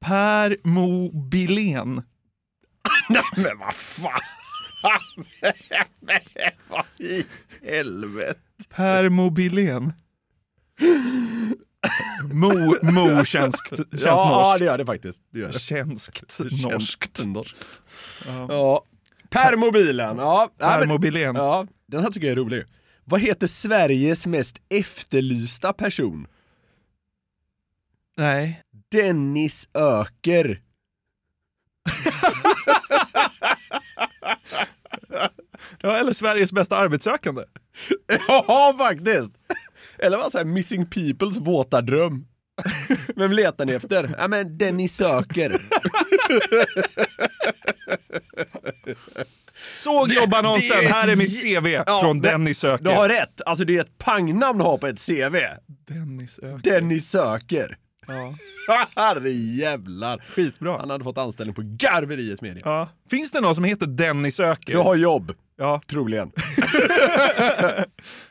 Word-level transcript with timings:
Per 0.00 0.56
Mobilén. 0.64 1.94
Nej 3.08 3.22
men 3.36 3.58
vad 3.58 3.74
fan! 3.74 4.20
vad 6.68 6.84
i 6.98 7.24
helvete? 7.62 8.40
Per 8.68 9.08
Mobilén. 9.08 9.92
Mo, 12.32 12.76
mo 12.82 13.24
känns, 13.24 13.54
känns 13.68 14.02
Ja, 14.04 14.42
norskt. 14.44 14.58
det 14.58 14.64
gör 14.64 14.78
det 14.78 14.86
faktiskt. 14.86 15.22
Det 15.32 15.38
gör 15.38 15.52
det. 15.52 15.58
Känskt 15.58 16.40
norskt. 16.62 17.24
norskt. 17.24 17.82
Ja. 18.26 18.84
Permobilen. 19.30 20.16
Ja, 20.18 20.50
ja, 20.58 20.68
Per 20.68 20.78
men- 20.80 20.88
Mobilén. 20.88 21.36
ja, 21.36 21.66
den 21.86 22.02
här 22.02 22.10
tycker 22.10 22.26
jag 22.26 22.32
är 22.32 22.36
rolig. 22.36 22.64
Vad 23.04 23.20
heter 23.20 23.46
Sveriges 23.46 24.26
mest 24.26 24.56
efterlysta 24.68 25.72
person? 25.72 26.26
Nej. 28.16 28.62
Dennis 28.92 29.68
Öker. 29.74 30.60
Ja, 35.82 35.96
eller 35.96 36.12
Sveriges 36.12 36.52
bästa 36.52 36.76
arbetssökande. 36.76 37.42
Ja, 38.28 38.74
faktiskt! 38.78 39.30
Eller 39.98 40.16
vad 40.16 40.32
säger 40.32 40.44
Missing 40.44 40.86
Peoples 40.86 41.36
våta 41.36 41.80
dröm. 41.80 42.26
Vem 43.16 43.32
letar 43.32 43.64
ni 43.66 43.72
efter? 43.72 44.14
Ja 44.18 44.28
men 44.28 44.58
Dennis 44.58 44.96
söker. 44.96 45.60
Såg 49.74 50.12
jobbannonsen, 50.12 50.86
här 50.86 51.08
är 51.08 51.16
mitt 51.16 51.42
CV 51.42 51.66
Ja, 51.86 52.00
från 52.00 52.20
Dennis 52.20 52.58
söker. 52.58 52.84
Du 52.84 52.90
har 52.90 53.08
rätt, 53.08 53.40
alltså 53.46 53.64
det 53.64 53.76
är 53.76 53.80
ett 53.80 53.98
pangnamn 53.98 54.60
att 54.60 54.66
ha 54.66 54.78
på 54.78 54.86
ett 54.86 55.06
CV. 55.06 55.36
Dennis 55.66 56.32
söker. 56.32 56.70
Dennis 56.70 57.10
söker. 57.10 57.76
Ja. 58.06 58.34
Herre 58.96 59.30
jävlar. 59.30 60.18
Skitbra. 60.28 60.78
Han 60.78 60.90
hade 60.90 61.04
fått 61.04 61.18
anställning 61.18 61.54
på 61.54 61.62
Garveriets 61.64 62.42
media. 62.42 62.62
Ja. 62.64 62.88
Finns 63.10 63.30
det 63.30 63.40
någon 63.40 63.54
som 63.54 63.64
heter 63.64 63.86
Dennis 63.86 64.36
söker? 64.36 64.72
Du 64.72 64.78
har 64.78 64.94
jobb, 64.96 65.32
Ja. 65.56 65.80
troligen. 65.86 66.32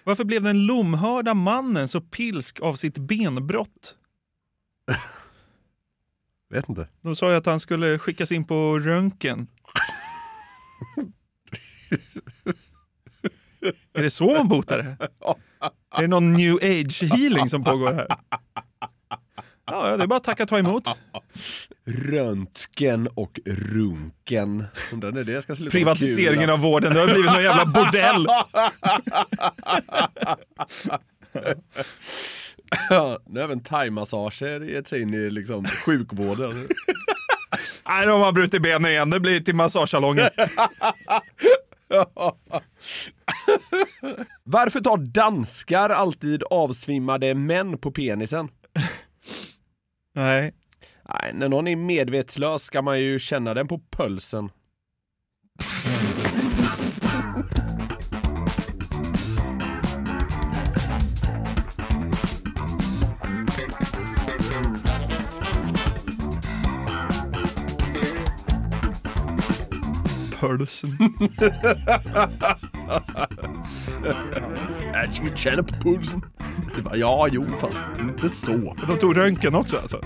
Varför 0.03 0.23
blev 0.23 0.43
den 0.43 0.65
lomhörda 0.65 1.33
mannen 1.33 1.87
så 1.87 2.01
pilsk 2.01 2.59
av 2.61 2.73
sitt 2.73 2.97
benbrott? 2.97 3.95
Vet 6.49 6.69
inte. 6.69 6.87
De 7.01 7.15
sa 7.15 7.31
ju 7.31 7.37
att 7.37 7.45
han 7.45 7.59
skulle 7.59 7.99
skickas 7.99 8.31
in 8.31 8.45
på 8.45 8.79
röntgen. 8.79 9.47
är 13.93 14.01
det 14.03 14.09
så 14.11 14.33
man 14.33 14.47
botar 14.47 14.77
det? 14.77 14.97
Är 15.95 16.01
det 16.01 16.07
någon 16.07 16.33
new 16.33 16.55
age 16.55 17.03
healing 17.03 17.49
som 17.49 17.63
pågår 17.63 17.93
här? 17.93 18.07
Ja, 19.71 19.97
det 19.97 20.03
är 20.03 20.07
bara 20.07 20.17
att 20.17 20.23
tacka 20.23 20.43
och 20.43 20.49
ta 20.49 20.59
emot. 20.59 20.83
Röntgen 21.85 23.07
och 23.15 23.39
runken. 23.45 24.65
Undrar 24.93 25.11
när 25.11 25.23
det 25.23 25.41
ska 25.41 25.55
sluta 25.55 25.71
Privatiseringen 25.71 26.49
av 26.49 26.59
vården, 26.59 26.93
det 26.93 26.99
har 26.99 27.07
blivit 27.07 27.25
någon 27.25 27.43
jävla 27.43 27.65
bordell. 27.65 28.27
Ja, 32.89 33.19
nu 33.25 33.39
har 33.39 33.43
även 33.43 33.63
thaimassager 33.63 34.61
gett 34.61 34.87
sig 34.87 35.01
in 35.01 35.13
i 35.13 35.29
liksom 35.29 35.65
sjukvården. 35.65 36.67
Nej, 37.87 38.05
de 38.05 38.21
har 38.21 38.31
brutit 38.31 38.61
benen 38.61 38.91
igen. 38.91 39.09
Det 39.09 39.19
blir 39.19 39.39
till 39.39 39.55
massagesalongen. 39.55 40.29
Varför 44.43 44.79
tar 44.79 44.97
danskar 44.97 45.89
alltid 45.89 46.43
avsvimmade 46.43 47.35
män 47.35 47.77
på 47.77 47.91
penisen? 47.91 48.49
Nej. 50.19 50.53
Nej, 51.09 51.33
när 51.33 51.49
någon 51.49 51.67
är 51.67 51.75
medvetslös 51.75 52.63
ska 52.63 52.81
man 52.81 52.99
ju 52.99 53.19
känna 53.19 53.53
den 53.53 53.67
på 53.67 53.81
pulsen. 53.91 54.49
Pulsen. 70.39 70.97
Jag 74.93 75.15
ska 75.15 75.35
känna 75.35 75.63
på 75.63 75.73
pulsen. 75.73 76.21
Det 76.75 76.81
bara, 76.81 76.95
ja, 76.95 77.27
jo, 77.31 77.45
fast 77.59 77.85
inte 77.99 78.29
så. 78.29 78.75
De 78.87 78.97
tog 78.97 79.17
röntgen 79.17 79.55
också 79.55 79.77
alltså. 79.77 80.01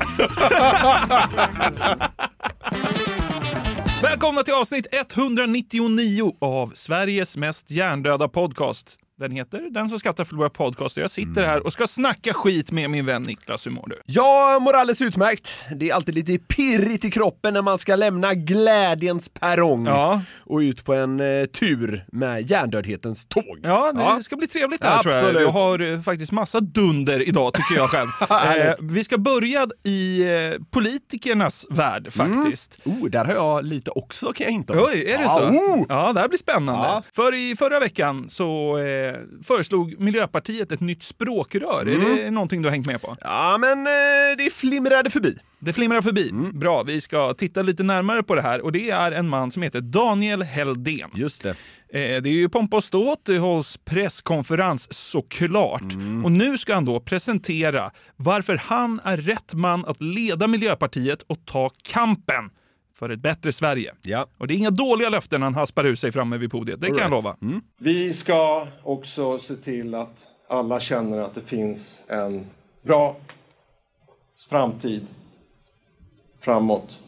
Välkomna 4.01 4.43
till 4.43 4.53
avsnitt 4.53 4.87
199 4.91 6.35
av 6.41 6.71
Sveriges 6.75 7.37
mest 7.37 7.71
hjärndöda 7.71 8.27
podcast. 8.27 8.97
Den 9.23 9.31
heter 9.31 9.67
Den 9.71 9.89
som 9.89 9.99
skrattar 9.99 10.23
förlorar 10.23 10.49
podcast 10.49 10.97
och 10.97 11.03
jag 11.03 11.11
sitter 11.11 11.43
här 11.43 11.65
och 11.65 11.73
ska 11.73 11.87
snacka 11.87 12.33
skit 12.33 12.71
med 12.71 12.89
min 12.89 13.05
vän 13.05 13.21
Niklas. 13.21 13.65
Hur 13.65 13.71
mår 13.71 13.87
du? 13.87 14.01
Jag 14.05 14.61
mår 14.61 14.73
alldeles 14.73 15.01
utmärkt. 15.01 15.63
Det 15.75 15.89
är 15.89 15.93
alltid 15.95 16.15
lite 16.15 16.37
pirrigt 16.39 17.05
i 17.05 17.11
kroppen 17.11 17.53
när 17.53 17.61
man 17.61 17.77
ska 17.79 17.95
lämna 17.95 18.33
glädjens 18.33 19.29
perrong 19.29 19.85
Ja. 19.85 20.21
och 20.39 20.57
ut 20.57 20.85
på 20.85 20.93
en 20.93 21.19
eh, 21.19 21.45
tur 21.45 22.05
med 22.11 22.51
hjärndödhetens 22.51 23.25
tåg. 23.25 23.59
Ja, 23.63 24.15
det 24.17 24.23
ska 24.23 24.35
bli 24.35 24.47
trevligt 24.47 24.83
här 24.83 25.01
tror 25.03 25.13
jag. 25.15 25.23
Absolut. 25.23 25.41
Jag 25.41 25.51
har 25.51 25.79
eh, 25.79 26.01
faktiskt 26.01 26.31
massa 26.31 26.59
dunder 26.59 27.27
idag 27.27 27.53
tycker 27.53 27.75
jag 27.75 27.89
själv. 27.89 28.09
eh, 28.29 28.73
vi 28.81 29.03
ska 29.03 29.17
börja 29.17 29.67
i 29.83 30.23
eh, 30.23 30.61
politikernas 30.71 31.65
värld 31.69 32.13
faktiskt. 32.13 32.81
Oh, 32.85 33.09
där 33.09 33.25
har 33.25 33.33
jag 33.33 33.65
lite 33.65 33.91
också 33.91 34.33
kan 34.33 34.43
jag 34.45 34.53
inte 34.53 34.73
Oj, 34.73 35.05
är 35.11 35.17
det 35.17 35.29
så? 35.29 35.39
Oh! 35.39 35.85
Ja, 35.89 36.13
det 36.13 36.19
här 36.19 36.27
blir 36.27 36.39
spännande. 36.39 36.85
Ja. 36.87 37.03
För 37.15 37.33
i 37.33 37.55
förra 37.55 37.79
veckan 37.79 38.25
så 38.29 38.77
eh, 38.77 39.12
föreslog 39.43 39.99
Miljöpartiet 39.99 40.71
ett 40.71 40.81
nytt 40.81 41.03
språkrör. 41.03 41.81
Mm. 41.81 42.11
Är 42.11 42.23
det 42.23 42.31
någonting 42.31 42.61
du 42.61 42.67
har 42.67 42.73
hängt 42.73 42.87
med 42.87 43.01
på? 43.01 43.15
Ja, 43.21 43.57
men 43.59 43.87
eh, 43.87 44.37
det 44.37 44.53
flimrade 44.53 45.09
förbi. 45.09 45.37
Det 45.59 45.73
flimrar 45.73 46.01
förbi. 46.01 46.29
Mm. 46.29 46.59
Bra, 46.59 46.83
vi 46.83 47.01
ska 47.01 47.33
titta 47.33 47.61
lite 47.61 47.83
närmare 47.83 48.23
på 48.23 48.35
det 48.35 48.41
här 48.41 48.61
och 48.61 48.71
det 48.71 48.89
är 48.89 49.11
en 49.11 49.29
man 49.29 49.51
som 49.51 49.61
heter 49.61 49.81
Daniel 49.81 50.41
Heldén. 50.41 51.09
Just 51.15 51.43
det. 51.43 51.49
Eh, 51.49 52.21
det 52.21 52.29
är 52.29 52.33
ju 52.33 52.49
pompa 52.49 52.77
och 52.77 52.83
ståt, 52.83 53.25
det 53.25 53.37
hålls 53.37 53.77
presskonferens 53.85 54.93
såklart. 54.93 55.93
Mm. 55.93 56.25
Och 56.25 56.31
nu 56.31 56.57
ska 56.57 56.73
han 56.73 56.85
då 56.85 56.99
presentera 56.99 57.91
varför 58.15 58.57
han 58.57 59.01
är 59.03 59.17
rätt 59.17 59.53
man 59.53 59.85
att 59.85 60.01
leda 60.01 60.47
Miljöpartiet 60.47 61.21
och 61.21 61.45
ta 61.45 61.69
kampen 61.83 62.49
för 63.03 63.09
ett 63.09 63.19
bättre 63.19 63.51
Sverige. 63.51 63.93
Ja. 64.01 64.27
Och 64.37 64.47
det 64.47 64.53
är 64.53 64.55
inga 64.55 64.71
dåliga 64.71 65.09
löften 65.09 65.41
han 65.41 65.55
haspar 65.55 65.85
ur 65.85 65.95
sig 65.95 66.11
framme 66.11 66.37
vid 66.37 66.51
podiet, 66.51 66.81
det 66.81 66.87
kan 66.87 66.97
jag 66.97 67.05
Alright. 67.05 67.23
lova. 67.23 67.37
Mm. 67.41 67.61
Vi 67.77 68.13
ska 68.13 68.67
också 68.83 69.39
se 69.39 69.55
till 69.55 69.95
att 69.95 70.27
alla 70.49 70.79
känner 70.79 71.17
att 71.17 71.35
det 71.35 71.41
finns 71.41 72.01
en 72.07 72.45
bra 72.81 73.15
framtid 74.49 75.07
framåt 76.39 76.99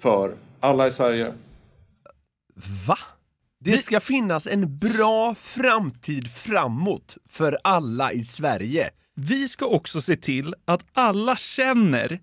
för 0.00 0.34
alla 0.60 0.86
i 0.86 0.90
Sverige. 0.90 1.32
Va? 2.86 2.98
Det 3.60 3.78
ska 3.78 4.00
finnas 4.00 4.46
en 4.46 4.78
bra 4.78 5.34
framtid 5.34 6.30
framåt 6.30 7.16
för 7.30 7.58
alla 7.64 8.12
i 8.12 8.24
Sverige. 8.24 8.90
Vi 9.14 9.48
ska 9.48 9.66
också 9.66 10.00
se 10.00 10.16
till 10.16 10.54
att 10.64 10.84
alla 10.92 11.36
känner 11.36 12.20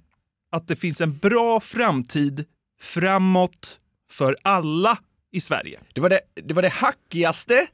att 0.51 0.67
det 0.67 0.75
finns 0.75 1.01
en 1.01 1.17
bra 1.17 1.59
framtid 1.59 2.45
framåt 2.81 3.79
för 4.11 4.37
alla 4.41 4.97
i 5.31 5.41
Sverige. 5.41 5.79
Det 5.93 6.01
var 6.01 6.09
det, 6.09 6.19
det 6.33 6.53
var 6.53 6.61
det 6.61 6.69
hackigaste 6.69 7.67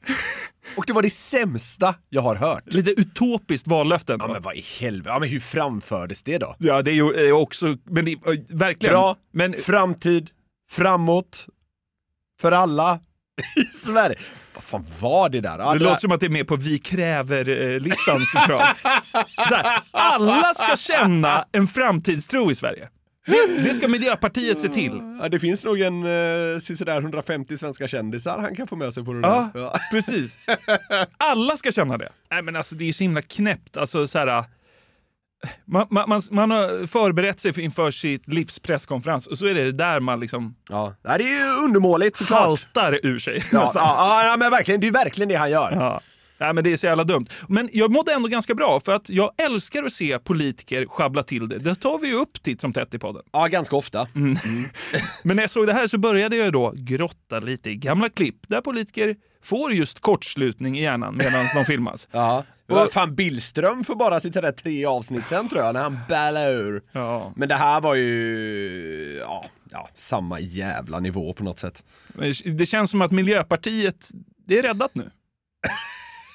och 0.76 0.84
det 0.86 0.92
var 0.92 1.02
det 1.02 1.10
sämsta 1.10 1.94
jag 2.08 2.22
har 2.22 2.36
hört. 2.36 2.74
Lite 2.74 2.90
utopiskt 2.90 3.66
vallöfte. 3.66 4.16
Ja 4.18 4.28
men 4.32 4.42
vad 4.42 4.56
i 4.56 4.64
helvete, 4.78 5.10
ja, 5.10 5.18
men 5.18 5.28
hur 5.28 5.40
framfördes 5.40 6.22
det 6.22 6.38
då? 6.38 6.56
Ja, 6.58 6.82
det 6.82 6.90
är 6.90 6.94
ju 6.94 7.28
eh, 7.28 7.36
också, 7.36 7.76
men 7.84 8.04
det, 8.04 8.12
eh, 8.12 8.18
verkligen. 8.48 8.92
Bra, 8.92 9.16
Men 9.30 9.52
framtid, 9.52 10.30
framåt, 10.70 11.46
för 12.40 12.52
alla 12.52 13.00
i 13.56 13.64
Sverige. 13.64 14.18
Vad 14.58 14.64
fan 14.64 14.84
var 15.00 15.28
det 15.28 15.40
där? 15.40 15.58
Ja, 15.58 15.72
det 15.72 15.78
det 15.78 15.84
låter 15.84 16.00
som 16.00 16.12
att 16.12 16.20
det 16.20 16.26
är 16.26 16.30
med 16.30 16.46
på 16.48 16.56
Vi 16.56 16.78
här, 19.54 19.80
alla 19.90 20.54
ska 20.54 20.76
känna 20.76 21.44
en 21.52 21.66
framtidstro 21.68 22.50
i 22.50 22.54
Sverige. 22.54 22.88
Det, 23.26 23.62
det 23.64 23.74
ska 23.74 23.88
Miljöpartiet 23.88 24.60
se 24.60 24.68
till. 24.68 25.18
Ja, 25.22 25.28
det 25.28 25.40
finns 25.40 25.64
nog 25.64 25.80
en 25.80 26.02
eh, 26.04 26.58
sådär 26.76 27.00
150 27.00 27.56
svenska 27.56 27.88
kändisar 27.88 28.38
han 28.38 28.54
kan 28.54 28.66
få 28.66 28.76
med 28.76 28.94
sig 28.94 29.04
på 29.04 29.12
det 29.12 29.20
Ja, 29.20 29.50
där. 29.54 29.60
Ja. 29.60 29.76
precis. 29.90 30.38
Alla 31.18 31.56
ska 31.56 31.72
känna 31.72 31.98
det. 31.98 32.08
Nej, 32.30 32.42
men 32.42 32.56
alltså, 32.56 32.74
det 32.74 32.88
är 32.88 32.92
så 32.92 33.04
himla 33.04 33.22
knäppt. 33.22 33.76
Alltså, 33.76 34.06
så 34.06 34.18
här, 34.18 34.44
man, 35.64 35.86
man, 35.90 36.08
man, 36.08 36.22
man 36.30 36.50
har 36.50 36.86
förberett 36.86 37.40
sig 37.40 37.52
för, 37.52 37.60
inför 37.60 37.90
sitt 37.90 38.28
livs 38.28 38.58
presskonferens 38.58 39.26
och 39.26 39.38
så 39.38 39.46
är 39.46 39.54
det 39.54 39.72
där 39.72 40.00
man 40.00 40.20
liksom 40.20 40.54
Ja. 40.68 40.94
Det 41.02 41.08
är 41.08 41.18
ju 41.18 41.64
undermåligt 41.64 42.16
såklart. 42.16 42.40
haltar 42.40 43.00
ur 43.02 43.18
sig. 43.18 43.44
Ja, 43.52 43.72
ja, 43.74 44.24
ja, 44.26 44.36
men 44.36 44.50
verkligen, 44.50 44.80
det 44.80 44.86
är 44.86 44.92
verkligen 44.92 45.28
det 45.28 45.34
han 45.34 45.50
gör. 45.50 45.72
Ja. 45.72 46.00
Nej, 46.40 46.54
men 46.54 46.64
det 46.64 46.72
är 46.72 46.76
så 46.76 46.86
jävla 46.86 47.04
dumt. 47.04 47.26
Men 47.48 47.68
jag 47.72 47.90
mådde 47.90 48.12
ändå 48.12 48.28
ganska 48.28 48.54
bra 48.54 48.80
för 48.80 48.92
att 48.92 49.08
jag 49.08 49.32
älskar 49.42 49.84
att 49.84 49.92
se 49.92 50.18
politiker 50.18 50.86
sjabbla 50.86 51.22
till 51.22 51.48
det. 51.48 51.58
Det 51.58 51.74
tar 51.74 51.98
vi 51.98 52.08
ju 52.08 52.14
upp 52.14 52.42
titt 52.42 52.60
som 52.60 52.72
tätt 52.72 52.94
i 52.94 52.98
podden. 52.98 53.22
Ja, 53.32 53.46
ganska 53.46 53.76
ofta. 53.76 54.06
Men 55.22 55.36
när 55.36 55.42
jag 55.42 55.50
såg 55.50 55.66
det 55.66 55.72
här 55.72 55.86
så 55.86 55.98
började 55.98 56.36
jag 56.36 56.52
då 56.52 56.72
grotta 56.76 57.38
lite 57.40 57.70
i 57.70 57.76
gamla 57.76 58.08
klipp 58.08 58.36
där 58.48 58.60
politiker 58.60 59.16
får 59.44 59.72
just 59.72 60.00
kortslutning 60.00 60.78
i 60.78 60.82
hjärnan 60.82 61.16
medan 61.16 61.46
de 61.54 61.64
filmas. 61.64 62.08
Ja. 62.12 62.44
Och 62.68 62.92
fan 62.92 63.14
Billström 63.14 63.84
för 63.84 63.94
bara 63.94 64.20
sitt 64.20 64.34
sådär 64.34 64.52
tre 64.52 64.84
avsnitt 64.84 65.28
sen 65.28 65.48
tror 65.48 65.62
jag, 65.62 65.74
när 65.74 65.82
han 65.82 65.98
ballade 66.08 66.50
ur. 66.52 66.82
Ja. 66.92 67.32
Men 67.36 67.48
det 67.48 67.54
här 67.54 67.80
var 67.80 67.94
ju, 67.94 69.16
ja, 69.20 69.44
ja, 69.70 69.88
samma 69.96 70.40
jävla 70.40 71.00
nivå 71.00 71.32
på 71.32 71.44
något 71.44 71.58
sätt. 71.58 71.84
Det 72.44 72.66
känns 72.66 72.90
som 72.90 73.02
att 73.02 73.12
Miljöpartiet, 73.12 74.10
det 74.46 74.58
är 74.58 74.62
räddat 74.62 74.94
nu. 74.94 75.10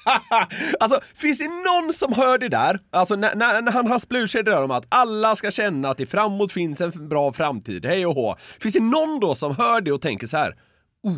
alltså, 0.80 1.00
finns 1.14 1.38
det 1.38 1.48
någon 1.48 1.92
som 1.92 2.12
hör 2.12 2.38
det 2.38 2.48
där? 2.48 2.80
Alltså 2.90 3.16
när, 3.16 3.34
när, 3.34 3.62
när 3.62 3.72
han 3.72 3.86
hasplar 3.86 4.20
ur 4.20 4.26
sig 4.26 4.44
det 4.44 4.50
där 4.50 4.64
om 4.64 4.70
att 4.70 4.86
alla 4.88 5.36
ska 5.36 5.50
känna 5.50 5.88
att 5.88 5.98
det 5.98 6.06
framåt 6.06 6.52
finns 6.52 6.80
en 6.80 7.08
bra 7.08 7.32
framtid, 7.32 7.86
hej 7.86 8.06
och 8.06 8.14
hå. 8.14 8.36
Finns 8.60 8.74
det 8.74 8.80
någon 8.80 9.20
då 9.20 9.34
som 9.34 9.56
hör 9.56 9.80
det 9.80 9.92
och 9.92 10.02
tänker 10.02 10.26
så 10.26 10.36
här, 10.36 10.56
oh, 11.02 11.14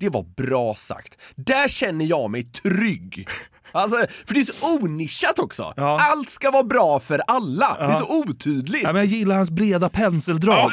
det 0.00 0.08
var 0.08 0.22
bra 0.22 0.74
sagt. 0.74 1.18
Där 1.36 1.68
känner 1.68 2.04
jag 2.04 2.30
mig 2.30 2.44
trygg. 2.44 3.28
Alltså, 3.72 3.96
för 4.26 4.34
det 4.34 4.40
är 4.40 4.44
så 4.44 4.74
onischat 4.74 5.38
också. 5.38 5.72
Ja. 5.76 5.98
Allt 6.00 6.30
ska 6.30 6.50
vara 6.50 6.64
bra 6.64 7.00
för 7.00 7.22
alla. 7.26 7.76
Det 7.78 7.84
är 7.84 7.98
så 7.98 8.18
otydligt. 8.18 8.82
Ja, 8.82 8.92
men 8.92 8.96
jag 8.96 9.06
gillar 9.06 9.36
hans 9.36 9.50
breda 9.50 9.88
penseldrag. 9.88 10.72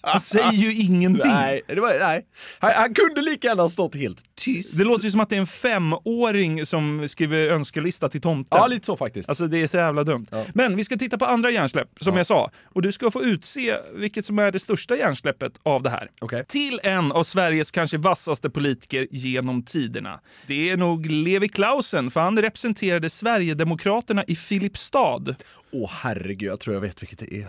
Han 0.00 0.20
säger 0.20 0.52
ju 0.52 0.74
ingenting. 0.74 1.30
Nej, 1.30 1.62
var, 1.68 1.98
nej. 1.98 2.26
Han, 2.58 2.72
han 2.74 2.94
kunde 2.94 3.22
lika 3.22 3.48
gärna 3.48 3.62
ha 3.62 3.68
stått 3.68 3.94
helt 3.94 4.18
tyst. 4.34 4.78
Det 4.78 4.84
låter 4.84 5.04
ju 5.04 5.10
som 5.10 5.20
att 5.20 5.28
det 5.28 5.36
är 5.36 5.40
en 5.40 5.46
femåring 5.46 6.66
som 6.66 7.08
skriver 7.08 7.50
önskelista 7.50 8.08
till 8.08 8.20
tomten. 8.20 8.58
Ja, 8.58 8.66
lite 8.66 8.86
så 8.86 8.96
faktiskt. 8.96 9.28
Alltså 9.28 9.46
det 9.46 9.62
är 9.62 9.66
så 9.66 9.76
jävla 9.76 10.04
dumt. 10.04 10.26
Men 10.54 10.76
vi 10.76 10.84
ska 10.84 10.96
titta 10.96 11.18
på 11.18 11.24
andra 11.24 11.50
hjärnsläpp, 11.50 11.88
som 12.00 12.16
jag 12.16 12.26
sa. 12.26 12.50
Och 12.74 12.82
du 12.82 12.92
ska 12.92 13.10
få 13.10 13.22
utse 13.22 13.76
vilket 13.94 14.24
som 14.24 14.38
är 14.38 14.52
det 14.52 14.58
största 14.60 14.96
hjärnsläppet 14.96 15.52
av 15.62 15.82
det 15.82 15.90
här. 15.90 16.10
Okej. 16.20 16.44
Till 16.48 16.80
en 16.82 17.12
av 17.12 17.24
Sveriges 17.24 17.70
kanske 17.70 17.96
vassaste 17.98 18.50
politiker 18.50 19.06
genom 19.10 19.62
tiderna. 19.62 20.20
Det 20.46 20.65
är 20.70 20.76
nog 20.76 21.06
Levi 21.06 21.48
Klausen, 21.48 22.10
för 22.10 22.20
han 22.20 22.42
representerade 22.42 23.10
Sverigedemokraterna 23.10 24.24
i 24.24 24.36
Filipstad. 24.36 25.34
Åh 25.72 25.90
herregud, 25.92 26.48
jag 26.50 26.60
tror 26.60 26.74
jag 26.74 26.80
vet 26.80 27.02
vilket 27.02 27.18
det 27.18 27.34
är. 27.34 27.48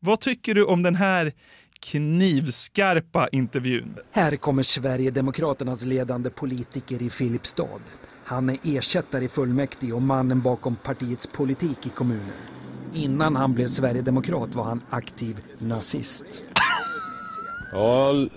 Vad 0.00 0.20
tycker 0.20 0.54
du 0.54 0.64
om 0.64 0.82
den 0.82 0.94
här 0.94 1.32
knivskarpa 1.80 3.28
intervjun? 3.32 3.94
Här 4.10 4.36
kommer 4.36 4.62
Sverigedemokraternas 4.62 5.84
ledande 5.84 6.30
politiker 6.30 7.02
i 7.02 7.10
Filipstad. 7.10 7.80
Han 8.24 8.50
är 8.50 8.58
ersättare 8.62 9.24
i 9.24 9.28
fullmäktige 9.28 9.92
och 9.92 10.02
mannen 10.02 10.40
bakom 10.40 10.76
partiets 10.76 11.26
politik 11.26 11.86
i 11.86 11.88
kommunen. 11.88 12.32
Innan 12.94 13.36
han 13.36 13.54
blev 13.54 13.68
sverigedemokrat 13.68 14.54
var 14.54 14.64
han 14.64 14.82
aktiv 14.90 15.36
nazist. 15.58 16.44
Jag 17.72 18.28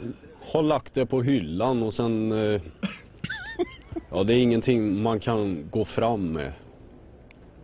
har 0.51 0.61
lagt 0.63 0.93
det 0.93 1.05
på 1.05 1.21
hyllan 1.21 1.83
och 1.83 1.93
sen... 1.93 2.31
eh, 2.31 2.61
Ja, 4.11 4.23
det 4.23 4.33
är 4.33 4.37
ingenting 4.37 5.01
man 5.01 5.19
kan 5.19 5.65
gå 5.71 5.85
fram 5.85 6.31
med. 6.31 6.51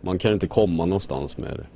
Man 0.01 0.19
kan 0.19 0.33
inte 0.33 0.47
komma 0.47 0.85
någonstans 0.85 1.37
med 1.37 1.57
det. 1.57 1.67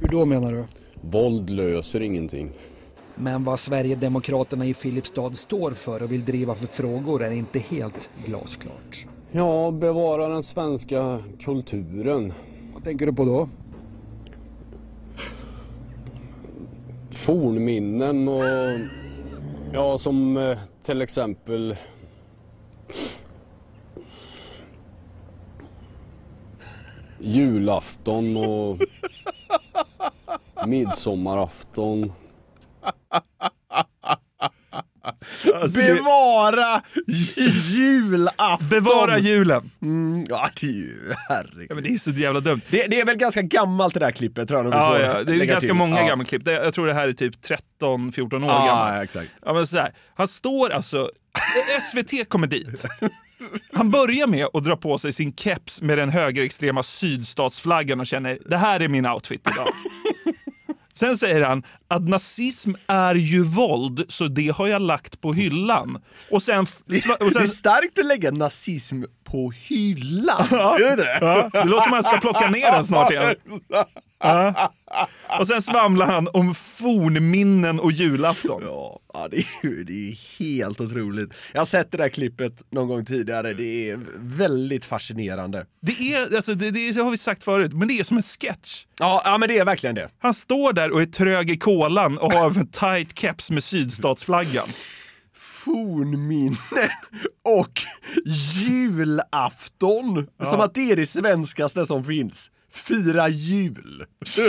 Hur 0.00 0.08
då 0.08 0.24
menar 0.24 0.52
du? 0.52 0.64
Våld 1.00 1.50
löser 1.50 2.02
ingenting. 2.02 2.50
Men 3.14 3.44
vad 3.44 3.58
Sverigedemokraterna 3.58 4.66
i 4.66 4.74
Filipstad 4.74 5.34
står 5.34 5.70
för 5.70 6.02
och 6.02 6.12
vill 6.12 6.24
driva 6.24 6.54
för 6.54 6.66
frågor 6.66 7.24
är 7.24 7.30
inte 7.30 7.58
helt 7.58 8.10
glasklart. 8.26 9.06
Ja, 9.32 9.70
bevara 9.70 10.28
den 10.28 10.42
svenska 10.42 11.18
kulturen. 11.40 12.32
Vad 12.74 12.84
tänker 12.84 13.06
du 13.06 13.12
på 13.12 13.24
då? 13.24 13.48
Fornminnen 17.10 18.28
och... 18.28 18.42
Ja, 19.72 19.98
som 19.98 20.36
eh, 20.36 20.58
till 20.82 21.02
exempel... 21.02 21.76
Julafton 27.26 28.36
och 28.36 28.78
midsommarafton. 30.66 32.12
Alltså, 35.54 35.78
det- 35.80 35.94
Bevara 35.94 36.82
julafton! 37.70 38.68
Bevara 38.70 39.18
julen! 39.18 39.70
Mm, 39.82 40.24
ja, 40.28 40.48
det 40.60 40.66
är 40.66 40.70
ju, 40.70 41.12
herregud. 41.28 41.66
Ja, 41.70 41.74
men 41.74 41.84
det 41.84 41.90
är 41.90 41.98
så 41.98 42.10
jävla 42.10 42.40
dumt. 42.40 42.60
Det, 42.70 42.86
det 42.86 43.00
är 43.00 43.06
väl 43.06 43.16
ganska 43.16 43.42
gammalt 43.42 43.94
det 43.94 44.00
där 44.00 44.10
klippet 44.10 44.48
tror 44.48 44.64
jag. 44.64 44.74
Ja, 44.74 44.98
ja, 45.00 45.22
det 45.24 45.32
är 45.32 45.38
ganska 45.44 45.60
till. 45.60 45.74
många 45.74 46.00
ja. 46.00 46.06
gamla 46.08 46.24
klipp. 46.24 46.44
Det- 46.44 46.52
Jag 46.52 46.74
tror 46.74 46.86
det 46.86 46.94
här 46.94 47.08
är 47.08 47.12
typ 47.12 47.34
13-14 47.80 48.44
år 48.44 48.50
Ja, 48.50 48.66
gammalt. 48.66 48.94
ja, 48.96 49.04
exakt. 49.04 49.30
Ja, 49.44 49.52
men 49.54 49.66
så 49.66 49.76
här, 49.76 49.92
han 50.14 50.28
står 50.28 50.70
alltså... 50.70 51.10
SVT 51.92 52.28
kommer 52.28 52.46
dit. 52.46 52.84
Han 53.72 53.90
börjar 53.90 54.26
med 54.26 54.46
att 54.52 54.64
dra 54.64 54.76
på 54.76 54.98
sig 54.98 55.12
sin 55.12 55.32
keps 55.32 55.82
med 55.82 55.98
den 55.98 56.08
högerextrema 56.08 56.82
sydstatsflaggan 56.82 58.00
och 58.00 58.06
känner 58.06 58.38
det 58.46 58.56
här 58.56 58.80
är 58.80 58.88
min 58.88 59.06
outfit 59.06 59.48
idag. 59.52 59.68
Sen 60.92 61.18
säger 61.18 61.40
han 61.46 61.62
att 61.88 62.08
nazism 62.08 62.72
är 62.86 63.14
ju 63.14 63.42
våld, 63.42 64.04
så 64.08 64.28
det 64.28 64.48
har 64.48 64.66
jag 64.66 64.82
lagt 64.82 65.20
på 65.20 65.32
hyllan. 65.32 66.02
Och 66.30 66.42
sen... 66.42 66.60
Och 66.60 66.68
Det 66.86 67.00
sen 67.00 67.42
är 67.42 67.46
starkt 67.46 67.98
att 67.98 68.06
lägga 68.06 68.30
nazism 68.30 69.02
på 69.24 69.50
hyllan. 69.50 70.46
Gör 70.50 70.96
det 70.96 71.18
ja, 71.20 71.50
det 71.52 71.64
låter 71.64 71.82
som 71.82 71.92
att 71.92 72.04
han 72.04 72.04
ska 72.04 72.20
plocka 72.20 72.50
ner 72.50 72.72
den 72.72 72.84
snart 72.84 73.12
igen. 73.12 73.34
Ja. 74.18 74.72
Och 75.40 75.48
sen 75.48 75.62
svamlar 75.62 76.06
han 76.06 76.28
om 76.32 76.54
fornminnen 76.54 77.80
och 77.80 77.92
julafton. 77.92 78.62
Ja, 78.64 78.98
ja, 79.12 79.28
det, 79.30 79.36
är 79.36 79.46
ju, 79.62 79.84
det 79.84 80.08
är 80.08 80.38
helt 80.38 80.80
otroligt. 80.80 81.30
Jag 81.52 81.60
har 81.60 81.66
sett 81.66 81.90
det 81.90 81.98
där 81.98 82.08
klippet 82.08 82.64
någon 82.70 82.88
gång 82.88 83.04
tidigare. 83.04 83.54
Det 83.54 83.90
är 83.90 84.00
väldigt 84.16 84.84
fascinerande. 84.84 85.66
Det 85.82 86.12
är, 86.12 86.36
alltså, 86.36 86.54
det, 86.54 86.70
det 86.70 87.00
har 87.00 87.10
vi 87.10 87.18
sagt 87.18 87.44
förut, 87.44 87.72
men 87.72 87.88
det 87.88 87.98
är 87.98 88.04
som 88.04 88.16
en 88.16 88.22
sketch. 88.22 88.84
Ja, 88.98 89.22
ja 89.24 89.38
men 89.38 89.48
det 89.48 89.58
är 89.58 89.64
verkligen 89.64 89.94
det. 89.94 90.08
Han 90.18 90.34
står 90.34 90.72
där 90.72 90.92
och 90.92 91.02
är 91.02 91.06
trög 91.06 91.50
i 91.50 91.56
kolan 91.56 91.75
och 92.18 92.32
har 92.32 92.58
en 92.58 92.66
tight 92.66 93.18
keps 93.18 93.50
med 93.50 93.64
sydstatsflaggan. 93.64 94.68
Fornminnen 95.34 96.56
och 97.44 97.82
julafton. 98.56 100.26
Som 100.44 100.60
att 100.60 100.74
det 100.74 100.90
är 100.90 100.96
det 100.96 101.06
svenskaste 101.06 101.86
som 101.86 102.04
finns. 102.04 102.50
Fira 102.72 103.28
jul. 103.28 104.06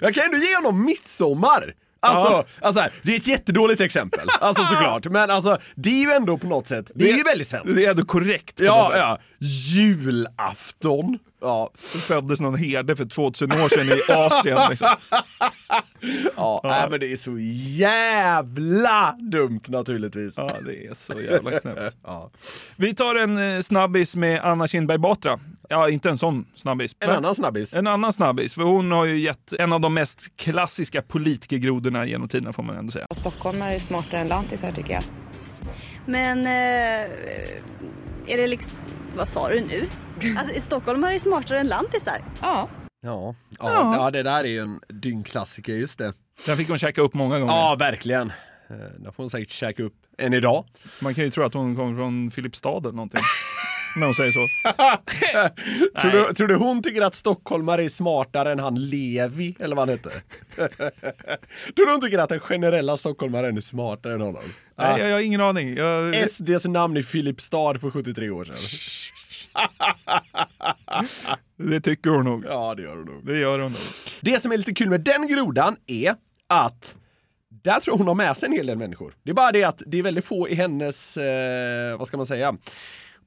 Jag 0.00 0.14
kan 0.14 0.24
ändå 0.24 0.36
ge 0.38 0.56
honom 0.56 0.84
midsommar. 0.84 1.74
Alltså, 2.06 2.44
alltså 2.60 2.80
här, 2.80 2.90
det 3.02 3.12
är 3.12 3.16
ett 3.16 3.26
jättedåligt 3.26 3.80
exempel, 3.80 4.28
alltså 4.40 4.62
såklart. 4.62 5.06
Men 5.06 5.30
alltså, 5.30 5.58
det 5.74 5.90
är 5.90 6.04
ju 6.06 6.10
ändå 6.10 6.38
på 6.38 6.46
något 6.46 6.66
sätt, 6.66 6.90
det 6.94 7.10
är 7.10 7.16
ju 7.16 7.22
väldigt 7.22 7.48
svenskt. 7.48 7.76
Det 7.76 7.84
är 7.86 7.90
ändå 7.90 8.04
korrekt. 8.04 8.60
Ja, 8.60 8.92
ja. 8.96 9.18
Julafton. 9.38 11.18
Ja, 11.40 11.70
Så 11.78 11.98
föddes 11.98 12.40
någon 12.40 12.56
herde 12.56 12.96
för 12.96 13.04
2000 13.04 13.52
år 13.60 13.68
sedan 13.68 13.86
i 13.98 14.12
Asien. 14.12 14.58
Liksom. 14.70 14.88
ja, 16.36 16.60
Nej, 16.64 16.86
men 16.90 17.00
det 17.00 17.12
är 17.12 17.16
så 17.16 17.38
jävla 17.78 19.16
dumt 19.18 19.60
naturligtvis. 19.66 20.34
Ja, 20.36 20.50
det 20.66 20.86
är 20.86 20.94
så 20.94 21.20
jävla 21.20 21.60
knäppt. 21.60 21.96
Ja. 22.04 22.30
Vi 22.76 22.94
tar 22.94 23.14
en 23.14 23.38
eh, 23.56 23.60
snabbis 23.62 24.16
med 24.16 24.40
Anna 24.44 24.68
Kinberg 24.68 24.98
Batra. 24.98 25.40
Ja, 25.72 25.88
inte 25.90 26.10
en 26.10 26.18
sån 26.18 26.46
snabbis. 26.54 26.96
En 27.00 27.10
annan 27.10 27.34
snabbis. 27.34 27.74
En 27.74 27.86
annan 27.86 28.12
snabbis, 28.12 28.54
för 28.54 28.62
hon 28.62 28.92
har 28.92 29.04
ju 29.04 29.18
gett 29.18 29.52
en 29.52 29.72
av 29.72 29.80
de 29.80 29.94
mest 29.94 30.36
klassiska 30.36 31.02
politikergrodorna 31.02 32.06
genom 32.06 32.28
tiderna 32.28 32.52
får 32.52 32.62
man 32.62 32.76
ändå 32.76 32.92
säga. 32.92 33.06
Stockholmare 33.10 33.74
är 33.74 33.78
smartare 33.78 34.20
än 34.20 34.28
lantisar 34.28 34.70
tycker 34.70 34.92
jag. 34.92 35.02
Men 36.06 36.38
eh, 36.46 37.10
är 38.26 38.36
det 38.36 38.46
liksom, 38.46 38.72
vad 39.16 39.28
sa 39.28 39.48
du 39.48 39.60
nu? 39.60 39.88
Att 40.38 40.62
stockholmare 40.62 41.14
är 41.14 41.18
smartare 41.18 41.58
än 41.60 41.68
lantisar? 41.68 42.24
Ja. 42.40 42.68
Ja. 43.02 43.34
Ja, 43.58 43.94
ja, 43.96 44.10
det 44.10 44.22
där 44.22 44.44
är 44.44 44.48
ju 44.48 44.58
en 44.58 44.80
dyngklassiker, 44.88 45.72
just 45.72 45.98
det. 45.98 46.12
Den 46.46 46.56
fick 46.56 46.68
hon 46.68 46.78
käka 46.78 47.00
upp 47.00 47.14
många 47.14 47.38
gånger. 47.38 47.52
Ja, 47.54 47.76
verkligen. 47.78 48.30
Eh, 48.70 48.76
Den 48.98 49.12
får 49.12 49.22
hon 49.22 49.30
säkert 49.30 49.50
käka 49.50 49.82
upp 49.82 49.94
än 50.18 50.34
idag. 50.34 50.64
Man 51.00 51.14
kan 51.14 51.24
ju 51.24 51.30
tro 51.30 51.44
att 51.44 51.54
hon 51.54 51.76
kommer 51.76 51.96
från 51.96 52.30
Filipstad 52.30 52.78
eller 52.78 52.92
någonting. 52.92 53.20
När 53.96 54.06
hon 54.06 54.14
säger 54.14 54.32
så. 54.32 54.48
Tror 56.00 56.10
du, 56.10 56.34
tror 56.34 56.48
du 56.48 56.54
hon 56.54 56.82
tycker 56.82 57.02
att 57.02 57.14
stockholmare 57.14 57.84
är 57.84 57.88
smartare 57.88 58.52
än 58.52 58.58
han 58.58 58.74
Levi, 58.88 59.56
eller 59.60 59.76
vad 59.76 59.88
han 59.88 59.98
hette? 59.98 60.10
tror 61.74 61.86
du 61.86 61.92
hon 61.92 62.00
tycker 62.00 62.18
att 62.18 62.28
den 62.28 62.40
generella 62.40 62.96
stockholmaren 62.96 63.56
är 63.56 63.60
smartare 63.60 64.14
än 64.14 64.20
honom? 64.20 64.42
Nej, 64.76 65.00
jag, 65.00 65.08
jag 65.08 65.14
har 65.14 65.20
ingen 65.20 65.40
aning. 65.40 65.76
Jag, 65.76 66.30
SDs 66.30 66.64
namn 66.64 66.96
i 66.96 67.02
Filipstad 67.02 67.78
för 67.78 67.90
73 67.90 68.30
år 68.30 68.44
sedan. 68.44 68.56
det 71.70 71.80
tycker 71.80 72.10
hon 72.10 72.24
nog. 72.24 72.44
Ja, 72.48 72.74
det 72.74 72.82
gör 72.82 72.96
hon 72.96 73.06
nog. 73.06 73.26
Det 73.26 73.38
gör 73.38 73.58
hon 73.58 73.72
nog. 73.72 73.80
Det 74.20 74.42
som 74.42 74.52
är 74.52 74.56
lite 74.56 74.74
kul 74.74 74.90
med 74.90 75.00
den 75.00 75.26
grodan 75.26 75.76
är 75.86 76.14
att 76.46 76.96
där 77.62 77.80
tror 77.80 77.92
jag 77.92 77.98
hon 77.98 78.08
har 78.08 78.14
med 78.14 78.36
sig 78.36 78.46
en 78.46 78.52
hel 78.52 78.66
del 78.66 78.78
människor. 78.78 79.14
Det 79.22 79.30
är 79.30 79.34
bara 79.34 79.52
det 79.52 79.64
att 79.64 79.82
det 79.86 79.98
är 79.98 80.02
väldigt 80.02 80.24
få 80.24 80.48
i 80.48 80.54
hennes, 80.54 81.16
eh, 81.16 81.98
vad 81.98 82.08
ska 82.08 82.16
man 82.16 82.26
säga, 82.26 82.56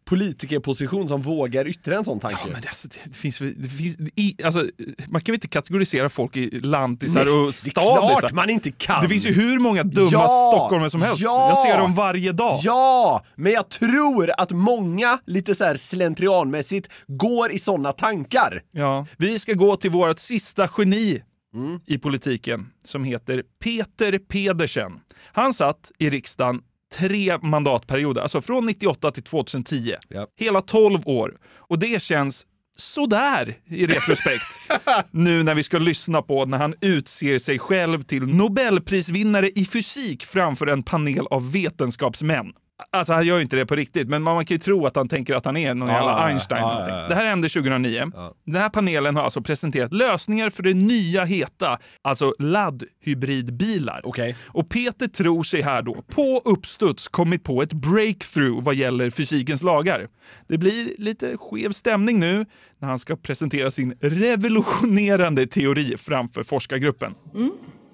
politikerposition 0.05 1.07
som 1.07 1.21
vågar 1.21 1.67
yttra 1.67 1.95
en 1.95 2.05
sån 2.05 2.19
tanke. 2.19 2.37
Ja, 2.41 2.49
men 2.51 2.61
det, 2.61 2.67
alltså, 2.67 2.87
det, 3.05 3.15
finns, 3.17 3.37
det 3.37 3.69
finns 3.69 3.97
i, 4.15 4.35
alltså, 4.43 4.59
man 5.07 5.21
kan 5.21 5.33
väl 5.33 5.35
inte 5.35 5.47
kategorisera 5.47 6.09
folk 6.09 6.37
i 6.37 6.59
lantisar 6.59 7.25
och 7.25 7.43
det 7.43 7.47
är 7.47 7.51
stadisar? 7.51 8.19
klart 8.19 8.31
man 8.31 8.49
inte 8.49 8.71
kan. 8.71 9.03
Det 9.03 9.09
finns 9.09 9.25
ju 9.25 9.31
hur 9.33 9.59
många 9.59 9.83
dumma 9.83 10.09
Ja, 10.11 10.51
stockholmare 10.53 10.89
som 10.89 11.01
helst. 11.01 11.19
ja. 11.21 11.49
Jag 11.49 11.71
ser 11.71 11.77
dem 11.81 11.95
varje 11.95 12.31
dag. 12.31 12.59
Ja, 12.63 13.25
men 13.35 13.51
jag 13.51 13.69
tror 13.69 14.31
att 14.37 14.51
många 14.51 15.19
lite 15.25 15.55
så 15.55 15.63
här 15.63 15.75
slentrianmässigt 15.75 16.89
går 17.07 17.51
i 17.51 17.59
såna 17.59 17.91
tankar. 17.91 18.61
Ja. 18.71 19.05
Vi 19.17 19.39
ska 19.39 19.53
gå 19.53 19.75
till 19.75 19.91
vårt 19.91 20.19
sista 20.19 20.69
geni 20.77 21.21
Mm. 21.55 21.79
i 21.85 21.97
politiken 21.97 22.67
som 22.85 23.03
heter 23.03 23.43
Peter 23.63 24.17
Pedersen. 24.19 24.91
Han 25.33 25.53
satt 25.53 25.91
i 25.99 26.09
riksdagen 26.09 26.61
tre 26.97 27.37
mandatperioder, 27.41 28.21
alltså 28.21 28.41
från 28.41 28.65
98 28.65 29.11
till 29.11 29.23
2010. 29.23 29.93
Ja. 30.09 30.27
Hela 30.39 30.61
12 30.61 30.99
år. 31.05 31.37
Och 31.57 31.79
det 31.79 32.01
känns 32.01 32.45
sådär 32.77 33.55
i 33.65 33.85
retrospekt. 33.85 34.59
nu 35.11 35.43
när 35.43 35.55
vi 35.55 35.63
ska 35.63 35.77
lyssna 35.77 36.21
på 36.21 36.45
när 36.45 36.57
han 36.57 36.73
utser 36.81 37.39
sig 37.39 37.59
själv 37.59 38.01
till 38.01 38.27
Nobelprisvinnare 38.27 39.49
i 39.49 39.65
fysik 39.65 40.25
framför 40.25 40.67
en 40.67 40.83
panel 40.83 41.27
av 41.29 41.51
vetenskapsmän. 41.51 42.53
Alltså 42.91 43.13
han 43.13 43.25
gör 43.25 43.35
ju 43.35 43.41
inte 43.41 43.55
det 43.55 43.65
på 43.65 43.75
riktigt, 43.75 44.09
men 44.09 44.21
man 44.21 44.45
kan 44.45 44.55
ju 44.55 44.59
tro 44.59 44.85
att 44.85 44.95
han 44.95 45.07
tänker 45.07 45.35
att 45.35 45.45
han 45.45 45.57
är 45.57 45.73
någon 45.73 45.87
Ja, 45.87 45.95
jävla. 45.95 46.17
Einstein. 46.17 46.61
Ja, 46.61 46.89
ja, 46.89 47.01
ja. 47.01 47.07
Det 47.07 47.15
här 47.15 47.25
hände 47.25 47.49
2009. 47.49 48.11
Den 48.45 48.61
här 48.61 48.69
panelen 48.69 49.15
har 49.15 49.23
alltså 49.23 49.41
presenterat 49.41 49.93
lösningar 49.93 50.49
för 50.49 50.63
det 50.63 50.73
nya 50.73 51.23
heta, 51.25 51.79
alltså 52.01 52.33
laddhybridbilar. 52.39 54.01
Okej. 54.03 54.35
Och 54.47 54.69
Peter 54.69 55.07
tror 55.07 55.43
sig 55.43 55.61
här 55.61 55.81
då 55.81 56.01
på 56.01 56.41
uppstuds 56.45 57.07
kommit 57.07 57.43
på 57.43 57.61
ett 57.61 57.73
breakthrough 57.73 58.63
vad 58.63 58.75
gäller 58.75 59.09
fysikens 59.09 59.63
lagar. 59.63 60.07
Det 60.47 60.57
blir 60.57 60.95
lite 60.97 61.37
skev 61.37 61.71
stämning 61.71 62.19
nu 62.19 62.45
när 62.79 62.87
han 62.87 62.99
ska 62.99 63.15
presentera 63.15 63.71
sin 63.71 63.97
revolutionerande 64.01 65.47
teori 65.47 65.97
framför 65.97 66.43
forskargruppen. 66.43 67.15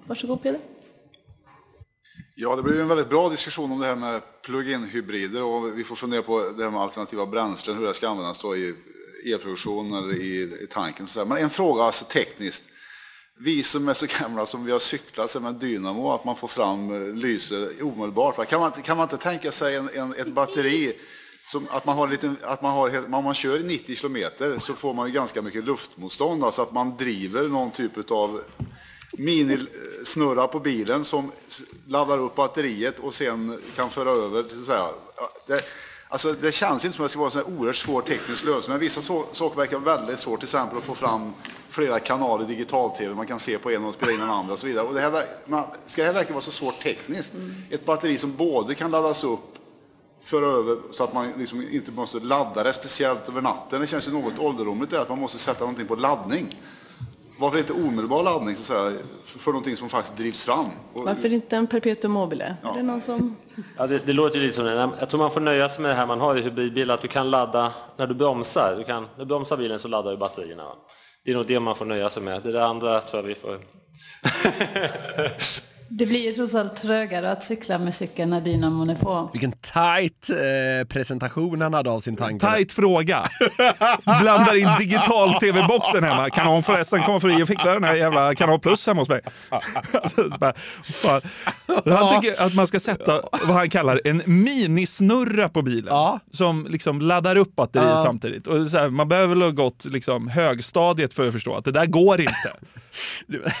Varsågod 0.06 0.42
Peder. 0.42 0.60
Ja, 2.34 2.56
det 2.56 2.62
blir 2.62 2.74
ju 2.74 2.80
en 2.80 2.88
väldigt 2.88 3.10
bra 3.10 3.28
diskussion 3.28 3.72
om 3.72 3.80
det 3.80 3.86
här 3.86 3.96
med 3.96 4.20
plug-in 4.44 4.84
hybrider 4.84 5.42
och 5.42 5.78
vi 5.78 5.84
får 5.84 5.96
fundera 5.96 6.22
på 6.22 6.50
det 6.56 6.62
här 6.64 6.70
med 6.70 6.80
alternativa 6.80 7.26
bränslen, 7.26 7.76
hur 7.78 7.86
det 7.86 7.94
ska 7.94 8.08
användas 8.08 8.38
då 8.38 8.56
i 8.56 8.74
elproduktion 9.24 9.92
eller 9.94 10.14
i, 10.14 10.42
i 10.42 10.66
tanken. 10.70 11.06
Så. 11.06 11.24
Men 11.24 11.38
en 11.38 11.50
fråga 11.50 11.82
alltså 11.82 12.04
tekniskt. 12.04 12.62
Vi 13.38 13.62
som 13.62 13.88
är 13.88 13.94
så 13.94 14.06
gamla 14.20 14.46
som 14.46 14.64
vi 14.64 14.72
har 14.72 14.78
cyklat 14.78 15.42
med 15.42 15.54
dynamo, 15.54 16.12
att 16.12 16.24
man 16.24 16.36
får 16.36 16.48
fram 16.48 16.92
eh, 17.08 17.14
lyse 17.14 17.68
omedelbart. 17.82 18.48
Kan 18.48 18.60
man, 18.60 18.68
inte- 18.70 18.82
kan 18.82 18.96
man 18.96 19.04
inte 19.04 19.16
tänka 19.16 19.52
sig 19.52 19.76
en, 19.76 19.88
en, 19.94 20.14
ett 20.14 20.28
batteri 20.32 20.92
som 21.46 21.66
att 21.70 21.86
man 21.86 21.96
har 21.96 22.08
lite, 22.08 22.34
att 22.42 22.62
man 22.62 22.72
har, 22.72 23.14
om 23.14 23.24
man 23.24 23.34
kör 23.34 23.58
i 23.58 23.62
90 23.62 23.96
kilometer 23.96 24.58
så 24.58 24.74
får 24.74 24.94
man 24.94 25.06
ju 25.08 25.12
ganska 25.12 25.42
mycket 25.42 25.64
luftmotstånd, 25.64 26.44
alltså 26.44 26.62
att 26.62 26.72
man 26.72 26.96
driver 26.96 27.48
någon 27.48 27.70
typ 27.70 28.10
av 28.10 28.40
minisnurra 29.12 30.46
på 30.48 30.60
bilen 30.60 31.04
som 31.04 31.32
laddar 31.86 32.18
upp 32.18 32.34
batteriet 32.34 32.98
och 32.98 33.14
sen 33.14 33.58
kan 33.76 33.90
föra 33.90 34.10
över 34.10 34.42
till 34.42 34.64
så 34.64 34.72
här. 34.72 34.92
Det, 35.46 35.64
alltså 36.08 36.32
det 36.32 36.52
känns 36.52 36.84
inte 36.84 36.96
som 36.96 37.04
att 37.04 37.10
det 37.10 37.12
ska 37.12 37.40
vara 37.40 37.46
en 37.48 37.58
oerhört 37.58 37.76
svår 37.76 38.02
teknisk 38.02 38.44
lösning, 38.44 38.72
men 38.72 38.80
vissa 38.80 39.02
så, 39.02 39.24
saker 39.32 39.56
verkar 39.56 39.78
väldigt 39.78 40.18
svårt, 40.18 40.40
till 40.40 40.46
exempel 40.46 40.78
att 40.78 40.84
få 40.84 40.94
fram 40.94 41.32
flera 41.68 41.98
kanaler 41.98 42.44
digital-tv, 42.44 43.14
man 43.14 43.26
kan 43.26 43.38
se 43.38 43.58
på 43.58 43.70
en 43.70 43.84
och 43.84 43.94
spela 43.94 44.12
in 44.12 44.20
den 44.20 44.30
andra 44.30 44.52
och 44.52 44.58
så 44.58 44.66
vidare. 44.66 44.86
Och 44.86 44.94
det 44.94 45.00
här, 45.00 45.24
man, 45.46 45.64
ska 45.86 46.02
det 46.02 46.06
här 46.06 46.14
verkligen 46.14 46.34
vara 46.34 46.44
så 46.44 46.50
svårt 46.50 46.80
tekniskt? 46.82 47.32
Ett 47.70 47.84
batteri 47.84 48.18
som 48.18 48.36
både 48.36 48.74
kan 48.74 48.90
laddas 48.90 49.24
upp 49.24 49.58
föra 50.22 50.46
över 50.46 50.78
så 50.90 51.04
att 51.04 51.12
man 51.12 51.32
liksom 51.38 51.66
inte 51.70 51.90
måste 51.90 52.20
ladda 52.20 52.62
det 52.62 52.72
speciellt 52.72 53.28
över 53.28 53.40
natten. 53.40 53.80
Det 53.80 53.86
känns 53.86 54.08
ju 54.08 54.12
något 54.12 54.38
ålderdomligt 54.38 54.92
att 54.92 55.08
man 55.08 55.18
måste 55.18 55.38
sätta 55.38 55.60
någonting 55.60 55.86
på 55.86 55.94
laddning. 55.94 56.62
Varför 57.42 57.58
inte 57.58 57.72
omedelbar 57.72 58.22
laddning 58.22 58.56
så 58.56 58.74
att 58.74 58.92
säga, 58.92 59.02
för 59.24 59.50
någonting 59.50 59.76
som 59.76 59.88
faktiskt 59.88 60.16
drivs 60.16 60.44
fram? 60.44 60.66
Varför 60.94 61.32
inte 61.32 61.56
en 61.56 61.66
perpetuum 61.66 62.12
mobile? 62.12 62.56
Ja. 62.62 62.72
Är 62.72 62.76
det 62.76 62.82
någon 62.82 63.02
som... 63.02 63.36
Ja, 63.76 63.86
det, 63.86 64.06
det 64.06 64.12
låter 64.12 64.38
ju 64.38 64.42
lite 64.42 64.56
som 64.56 64.64
det. 64.64 64.90
Jag 65.00 65.10
tror 65.10 65.20
man 65.20 65.30
får 65.30 65.40
nöja 65.40 65.68
sig 65.68 65.82
med 65.82 65.90
det 65.90 65.94
här 65.94 66.06
man 66.06 66.20
har 66.20 66.36
i 66.36 66.42
hybridbil, 66.42 66.90
att 66.90 67.02
du 67.02 67.08
kan 67.08 67.30
ladda 67.30 67.72
när 67.96 68.06
du 68.06 68.14
bromsar. 68.14 68.74
Du 68.78 68.84
kan, 68.84 69.02
när 69.02 69.18
du 69.18 69.24
bromsar 69.24 69.56
bilen 69.56 69.78
så 69.78 69.88
laddar 69.88 70.10
du 70.10 70.16
batterierna. 70.16 70.64
Det 71.24 71.30
är 71.30 71.34
nog 71.34 71.46
det 71.46 71.60
man 71.60 71.76
får 71.76 71.84
nöja 71.84 72.10
sig 72.10 72.22
med. 72.22 72.42
Det 72.42 72.52
där 72.52 72.60
andra 72.60 73.00
tror 73.00 73.22
jag 73.22 73.28
vi 73.28 73.34
får... 73.34 73.58
Det 75.94 76.06
blir 76.06 76.26
ju 76.26 76.32
trots 76.32 76.54
allt 76.54 76.76
trögare 76.76 77.30
att 77.30 77.42
cykla 77.44 77.78
med 77.78 77.94
cykeln 77.94 78.30
när 78.30 78.40
dynamon 78.40 78.90
är 78.90 78.94
på. 78.94 79.30
Vilken 79.32 79.52
tight 79.52 80.30
eh, 80.30 80.88
presentation 80.88 81.60
han 81.60 81.74
hade 81.74 81.90
av 81.90 82.00
sin 82.00 82.16
tanke. 82.16 82.46
Tight 82.46 82.72
fråga. 82.72 83.28
Blandar 84.20 84.56
in 84.56 84.68
digital-tv-boxen 84.78 86.04
hemma. 86.04 86.30
Kan 86.30 86.46
någon 86.46 86.62
förresten 86.62 87.02
komma 87.02 87.20
förbi 87.20 87.42
och 87.42 87.48
fixa 87.48 87.74
den 87.74 87.84
här 87.84 87.94
jävla 87.94 88.34
Kanal 88.34 88.60
Plus 88.60 88.86
hemma 88.86 89.00
hos 89.00 89.08
mig? 89.08 89.20
Alltså, 89.92 90.28
bara. 90.38 90.52
Han 91.98 92.20
tycker 92.22 92.42
att 92.42 92.54
man 92.54 92.66
ska 92.66 92.80
sätta 92.80 93.22
vad 93.32 93.56
han 93.56 93.70
kallar 93.70 94.00
en 94.04 94.22
minisnurra 94.26 95.48
på 95.48 95.62
bilen. 95.62 95.94
Som 96.30 96.66
liksom 96.70 97.00
laddar 97.00 97.36
upp 97.36 97.56
batteriet 97.56 97.88
Ja. 97.90 98.02
samtidigt. 98.04 98.46
Och 98.46 98.68
så 98.70 98.78
här, 98.78 98.88
man 98.90 99.08
behöver 99.08 99.28
väl 99.28 99.42
ha 99.42 99.50
gått 99.50 99.84
liksom 99.84 100.28
högstadiet 100.28 101.12
för 101.12 101.26
att 101.26 101.32
förstå 101.32 101.54
att 101.56 101.64
det 101.64 101.72
där 101.72 101.86
går 101.86 102.20
inte. 102.20 102.52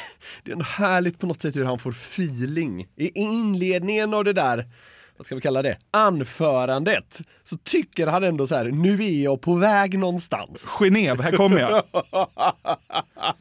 Det 0.44 0.50
är 0.50 0.52
ändå 0.52 0.64
härligt 0.64 1.18
på 1.18 1.26
något 1.26 1.42
sätt 1.42 1.56
hur 1.56 1.64
han 1.64 1.78
får 1.78 1.92
feeling. 2.24 2.86
I 2.96 3.10
inledningen 3.14 4.14
av 4.14 4.24
det 4.24 4.32
där, 4.32 4.66
vad 5.16 5.26
ska 5.26 5.34
vi 5.34 5.40
kalla 5.40 5.62
det, 5.62 5.78
anförandet, 5.90 7.20
så 7.44 7.56
tycker 7.56 8.06
han 8.06 8.24
ändå 8.24 8.46
så 8.46 8.54
här, 8.54 8.64
nu 8.64 9.04
är 9.04 9.24
jag 9.24 9.40
på 9.40 9.54
väg 9.54 9.98
någonstans. 9.98 10.66
Genève, 10.78 11.22
här 11.22 11.32
kommer 11.36 11.60
jag. 11.60 11.82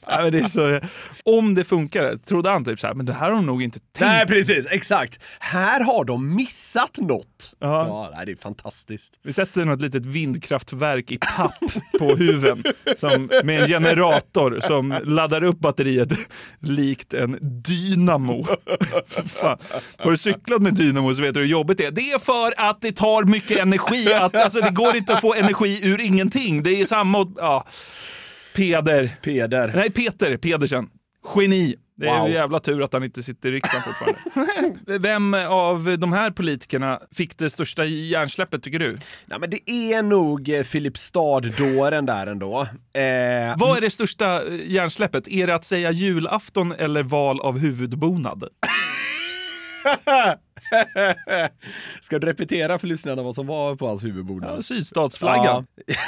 Ja, 0.08 0.30
det 0.30 0.50
så, 0.50 0.80
om 1.26 1.56
det 1.56 1.64
funkar, 1.64 2.16
trodde 2.16 2.50
han 2.50 2.66
typ 2.66 2.80
så 2.80 2.88
här, 2.88 2.94
men 2.94 3.06
det 3.06 3.14
här 3.14 3.30
har 3.30 3.36
de 3.36 3.46
nog 3.46 3.64
inte 3.64 3.80
tänkt. 3.80 4.00
Nej 4.00 4.28
precis, 4.28 4.68
exakt. 4.70 5.20
Här 5.40 5.84
har 5.84 6.06
de 6.06 6.36
missat 6.36 6.98
något. 6.98 7.56
Ja, 7.60 8.12
nej, 8.16 8.26
det 8.26 8.32
är 8.32 8.36
fantastiskt. 8.36 9.14
Vi 9.24 9.34
sätter 9.34 9.66
något 9.66 9.82
litet 9.82 10.06
vindkraftverk 10.06 11.12
i 11.12 11.18
papp 11.18 11.54
på 12.00 12.16
huven 12.16 12.64
som, 12.98 13.30
med 13.44 13.62
en 13.62 13.68
generator 13.68 14.60
som 14.64 15.00
laddar 15.04 15.44
upp 15.44 15.60
batteriet 15.60 16.10
likt 16.60 17.14
en 17.14 17.38
dynamo. 17.42 18.46
Fan. 19.26 19.58
Har 19.98 20.12
du 20.12 20.18
cyklat 20.18 20.62
med 20.62 20.74
dynamo 20.74 21.14
så 21.14 21.22
vet 21.22 21.34
du 21.34 21.40
hur 21.40 21.48
jobbigt 21.62 21.78
det 21.78 21.86
är. 21.86 21.92
Det 21.92 22.12
är 22.12 22.20
för 22.20 22.54
att 22.58 22.82
det 22.82 22.92
tar 22.92 23.24
mycket 23.24 23.60
energi. 23.60 24.14
Att, 24.14 24.36
alltså, 24.36 24.60
det 24.60 24.70
går 24.72 24.96
inte 24.96 25.14
att 25.14 25.22
få 25.22 25.34
energi 25.36 25.80
ur 25.84 26.02
ingenting. 26.02 26.64
Det 26.64 26.82
är 26.82 26.86
samma... 26.86 27.34
Ja. 27.38 27.66
Peder. 28.56 29.18
Peder. 29.22 29.72
Nej, 29.76 29.92
Peter 29.92 30.38
Pedersen. 30.38 30.88
Geni. 31.36 31.76
Det 31.98 32.08
är 32.08 32.20
Wow. 32.20 32.30
jävla 32.30 32.60
tur 32.60 32.84
att 32.84 32.94
han 32.94 33.04
inte 33.04 33.24
sitter 33.24 33.50
i 33.50 33.52
riksdagen 33.52 33.84
fortfarande. 33.84 34.98
Vem 35.08 35.34
av 35.34 35.96
de 36.00 36.14
här 36.14 36.32
politikerna 36.32 37.00
fick 37.16 37.38
det 37.38 37.50
största 37.50 37.86
hjärnsläppet 37.86 38.64
tycker 38.64 38.80
du? 38.80 38.98
Nej, 39.26 39.40
men 39.40 39.50
det 39.50 39.70
är 39.72 40.04
nog 40.04 40.50
eh, 40.50 40.64
Filipstad-dåren 40.64 42.06
där 42.06 42.28
ändå. 42.28 42.62
Eh, 42.62 43.58
Vad 43.58 43.78
är 43.78 43.82
det 43.82 43.90
största 43.90 44.36
eh, 44.48 44.72
hjärnsläppet? 44.72 45.28
Är 45.28 45.48
det 45.48 45.56
att 45.56 45.66
säga 45.66 45.92
julafton 45.92 46.74
eller 46.78 47.04
val 47.04 47.40
av 47.40 47.60
huvudbonad? 47.60 48.44
Ska 52.02 52.20
du 52.20 52.28
repetera 52.28 52.80
för 52.80 52.88
lyssnarna 52.88 53.24
vad 53.24 53.36
som 53.36 53.48
var 53.48 53.76
på 53.76 53.88
hans 53.88 54.04
huvudbonad? 54.04 54.58
Ja, 54.58 54.62
sydstatsflaggan. 54.62 55.68
Ja. 55.86 55.96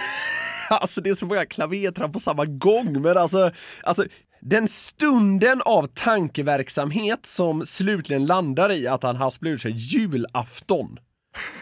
Alltså 0.69 1.01
det 1.01 1.09
är 1.09 1.13
så 1.13 1.25
många 1.25 1.45
klavertramp 1.45 2.13
på 2.13 2.19
samma 2.19 2.45
gång, 2.45 3.01
men 3.01 3.17
alltså, 3.17 3.51
alltså 3.83 4.05
den 4.41 4.67
stunden 4.67 5.61
av 5.65 5.87
tankeverksamhet 5.87 7.25
som 7.25 7.65
slutligen 7.65 8.25
landar 8.25 8.71
i 8.71 8.87
att 8.87 9.03
han 9.03 9.15
hasplar 9.15 9.51
ur 9.51 9.57
sig 9.57 9.71
julafton. 9.71 10.99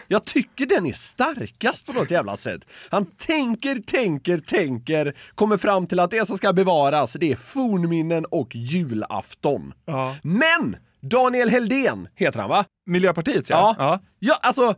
Jag 0.08 0.24
tycker 0.24 0.66
den 0.66 0.86
är 0.86 0.92
starkast 0.92 1.86
på 1.86 1.92
något 1.92 2.10
jävla 2.10 2.36
sätt. 2.36 2.66
Han 2.90 3.06
tänker, 3.06 3.76
tänker, 3.76 4.38
tänker, 4.38 5.16
kommer 5.34 5.56
fram 5.56 5.86
till 5.86 6.00
att 6.00 6.10
det 6.10 6.26
som 6.26 6.36
ska 6.36 6.52
bevaras, 6.52 7.12
det 7.12 7.32
är 7.32 7.36
fornminnen 7.36 8.24
och 8.24 8.54
julafton. 8.54 9.74
Ja. 9.84 10.16
Men! 10.22 10.76
Daniel 11.10 11.48
Heldén 11.48 12.08
heter 12.14 12.40
han 12.40 12.48
va? 12.50 12.64
Miljöpartiet 12.86 13.50
ja. 13.50 13.74
Ja, 13.78 14.00
ja 14.18 14.38
alltså 14.42 14.74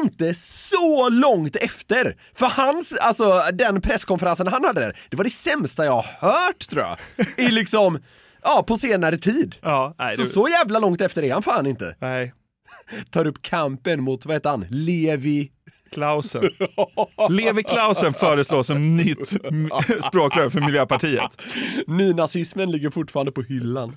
inte 0.00 0.34
så 0.34 1.08
långt 1.08 1.56
efter. 1.56 2.16
För 2.34 2.46
hans, 2.46 2.92
alltså 2.92 3.42
den 3.52 3.80
presskonferensen 3.80 4.46
han 4.46 4.64
hade 4.64 4.80
där, 4.80 4.96
det 5.10 5.16
var 5.16 5.24
det 5.24 5.30
sämsta 5.30 5.84
jag 5.84 6.02
hört 6.02 6.68
tror 6.70 6.82
jag. 6.82 6.96
I 7.46 7.48
liksom, 7.50 7.98
ja 8.42 8.64
på 8.66 8.76
senare 8.76 9.18
tid. 9.18 9.56
Ja, 9.62 9.94
nej, 9.98 10.16
så 10.16 10.22
det- 10.22 10.28
så 10.28 10.48
jävla 10.48 10.78
långt 10.78 11.00
efter 11.00 11.22
är 11.22 11.32
han 11.32 11.42
fan 11.42 11.66
inte. 11.66 11.96
Nej. 11.98 12.34
Tar 13.10 13.26
upp 13.26 13.42
kampen 13.42 14.02
mot, 14.02 14.26
vad 14.26 14.34
heter 14.36 14.50
han, 14.50 14.66
Levi 14.70 15.50
Klausen. 15.92 16.42
Levi 17.30 17.62
Klausen 17.62 18.14
föreslås 18.14 18.66
som 18.66 18.96
nytt 18.96 19.28
språkrör 20.04 20.48
för 20.48 20.60
Miljöpartiet. 20.60 21.30
Nynazismen 21.86 22.70
ligger 22.70 22.90
fortfarande 22.90 23.32
på 23.32 23.42
hyllan. 23.42 23.96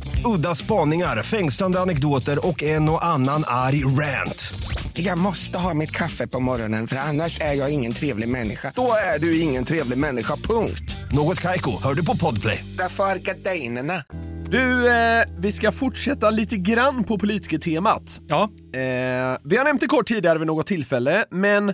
Udda 0.25 0.55
spaningar, 0.55 1.23
fängslande 1.23 1.79
anekdoter 1.79 2.47
och 2.47 2.63
en 2.63 2.89
och 2.89 3.05
annan 3.05 3.43
arg 3.47 3.85
rant. 3.85 4.53
Jag 4.93 5.17
måste 5.17 5.57
ha 5.57 5.73
mitt 5.73 5.91
kaffe 5.91 6.27
på 6.27 6.39
morgonen 6.39 6.87
för 6.87 6.95
annars 6.95 7.41
är 7.41 7.53
jag 7.53 7.73
ingen 7.73 7.93
trevlig 7.93 8.29
människa. 8.29 8.71
Då 8.75 8.93
är 9.15 9.19
du 9.19 9.39
ingen 9.39 9.63
trevlig 9.63 9.97
människa, 9.97 10.35
punkt. 10.35 10.95
Något 11.11 11.39
Kaiko, 11.39 11.71
hör 11.83 11.93
du 11.93 12.05
på 12.05 12.17
Podplay. 12.17 12.65
Därför 12.77 13.03
är 13.03 13.15
gardinerna. 13.15 14.03
Du, 14.49 14.89
eh, 14.89 15.23
vi 15.39 15.51
ska 15.51 15.71
fortsätta 15.71 16.29
lite 16.29 16.57
grann 16.57 17.03
på 17.03 17.17
politikertemat. 17.17 18.19
Ja. 18.27 18.43
Eh, 18.73 19.37
vi 19.43 19.57
har 19.57 19.63
nämnt 19.63 19.81
det 19.81 19.87
kort 19.87 20.07
tidigare 20.07 20.39
vid 20.39 20.47
något 20.47 20.67
tillfälle, 20.67 21.25
men 21.29 21.73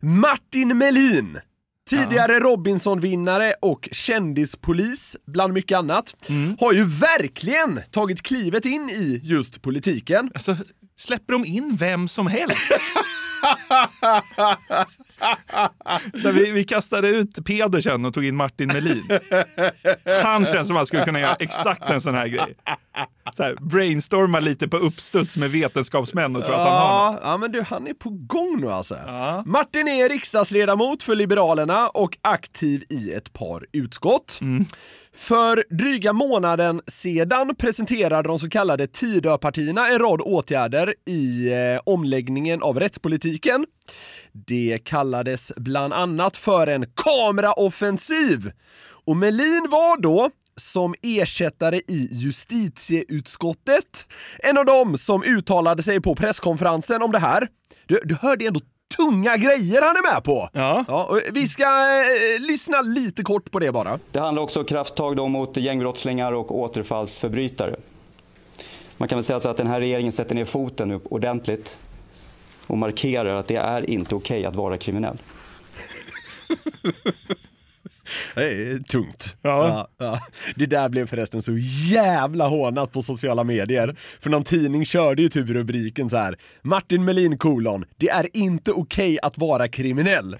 Martin 0.00 0.78
Melin, 0.78 1.38
tidigare 1.88 2.40
Robinson-vinnare 2.40 3.54
och 3.62 3.88
kändispolis, 3.92 5.16
bland 5.26 5.52
mycket 5.52 5.78
annat, 5.78 6.16
har 6.60 6.72
ju 6.72 6.84
verkligen 6.84 7.80
tagit 7.90 8.22
klivet 8.22 8.64
in 8.64 8.90
i 8.90 9.20
just 9.24 9.62
politiken. 9.62 10.30
Alltså, 10.34 10.56
släpper 10.96 11.32
de 11.32 11.44
in 11.44 11.76
vem 11.76 12.08
som 12.08 12.26
helst? 12.26 12.56
Så 16.22 16.32
vi, 16.32 16.50
vi 16.50 16.64
kastade 16.64 17.08
ut 17.08 17.44
Pedersen 17.44 18.04
och 18.04 18.14
tog 18.14 18.24
in 18.24 18.36
Martin 18.36 18.68
Melin. 18.68 19.18
Han 20.22 20.46
känns 20.46 20.66
som 20.66 20.76
att 20.76 20.80
han 20.80 20.86
skulle 20.86 21.04
kunna 21.04 21.20
göra 21.20 21.34
exakt 21.34 21.90
en 21.90 22.00
sån 22.00 22.14
här 22.14 22.28
grej. 22.28 22.54
Så 23.38 23.44
här, 23.44 23.56
brainstorma 23.60 24.40
lite 24.40 24.68
på 24.68 24.76
uppstuds 24.76 25.36
med 25.36 25.50
vetenskapsmän 25.50 26.36
och 26.36 26.44
tror 26.44 26.54
att 26.54 26.68
han 26.68 26.76
har 26.76 27.12
något. 27.12 27.20
Ja, 27.22 27.30
ja, 27.30 27.36
men 27.36 27.52
du, 27.52 27.62
han 27.62 27.86
är 27.86 27.94
på 27.94 28.10
gång 28.10 28.60
nu 28.60 28.70
alltså. 28.70 28.96
Martin 29.46 29.88
är 29.88 30.08
riksdagsledamot 30.08 31.02
för 31.02 31.14
Liberalerna 31.14 31.88
och 31.88 32.18
aktiv 32.22 32.84
i 32.88 33.12
ett 33.12 33.32
par 33.32 33.66
utskott. 33.72 34.40
För 35.14 35.64
dryga 35.70 36.12
månaden 36.12 36.80
sedan 36.86 37.54
presenterade 37.58 38.28
de 38.28 38.38
så 38.38 38.48
kallade 38.48 38.86
Tidöpartierna 38.86 39.88
en 39.88 39.98
rad 39.98 40.20
åtgärder 40.20 40.94
i 41.06 41.52
eh, 41.52 41.80
omläggningen 41.84 42.62
av 42.62 42.80
rättspolitiken. 42.80 43.66
Det 44.32 44.78
kallades 44.84 45.52
bland 45.56 45.92
annat 45.92 46.36
för 46.36 46.66
en 46.66 46.86
kameraoffensiv. 46.94 48.50
Och 49.04 49.16
Melin 49.16 49.68
var 49.70 50.00
då 50.00 50.30
som 50.58 50.94
ersättare 51.02 51.76
i 51.76 52.08
justitieutskottet. 52.12 54.06
En 54.38 54.58
av 54.58 54.64
dem 54.64 54.98
som 54.98 55.22
uttalade 55.22 55.82
sig 55.82 56.00
på 56.00 56.14
presskonferensen 56.14 57.02
om 57.02 57.12
det 57.12 57.18
här. 57.18 57.48
Du, 57.86 58.00
du 58.04 58.14
hörde 58.14 58.46
ändå 58.46 58.60
tunga 58.96 59.36
grejer 59.36 59.82
han 59.82 59.96
är 59.96 60.14
med 60.14 60.24
på. 60.24 60.48
Ja. 60.52 61.04
och 61.08 61.20
vi 61.32 61.48
ska 61.48 61.64
eh, 61.64 62.40
lyssna 62.40 62.80
lite 62.80 63.22
kort 63.22 63.50
på 63.50 63.58
det 63.58 63.72
bara. 63.72 63.98
Det 64.12 64.20
handlar 64.20 64.42
också 64.42 64.60
om 64.60 64.66
krafttag 64.66 65.16
då 65.16 65.28
mot 65.28 65.56
gängbrottslingar 65.56 66.32
och 66.32 66.58
återfallsförbrytare. 66.58 67.76
Man 68.96 69.08
kan 69.08 69.16
väl 69.18 69.24
säga 69.24 69.40
så 69.40 69.48
att 69.48 69.56
den 69.56 69.66
här 69.66 69.80
regeringen 69.80 70.12
sätter 70.12 70.34
ner 70.34 70.44
foten 70.44 70.88
nu 70.88 71.00
ordentligt 71.04 71.78
och 72.66 72.78
markerar 72.78 73.34
att 73.36 73.46
det 73.46 73.56
är 73.56 73.90
inte 73.90 74.14
okej 74.14 74.44
att 74.44 74.56
vara 74.56 74.76
kriminell. 74.76 75.18
Det 78.34 78.42
är 78.72 78.78
tungt. 78.78 79.36
Ja. 79.42 79.88
Ja, 79.98 80.20
Det 80.56 80.66
där 80.66 80.88
blev 80.88 81.06
förresten 81.06 81.42
så 81.42 81.52
jävla 81.92 82.46
hånat 82.48 82.92
på 82.92 83.02
sociala 83.02 83.44
medier. 83.44 83.96
För 84.20 84.30
någon 84.30 84.44
tidning 84.44 84.84
körde 84.84 85.22
ju 85.22 85.28
typ 85.28 85.48
rubriken 85.48 86.10
så 86.10 86.16
här. 86.16 86.36
Martin 86.62 87.04
Melin 87.04 87.38
kolon, 87.38 87.84
det 87.96 88.08
är 88.08 88.36
inte 88.36 88.72
okej 88.72 89.18
att 89.22 89.38
vara 89.38 89.68
kriminell. 89.68 90.36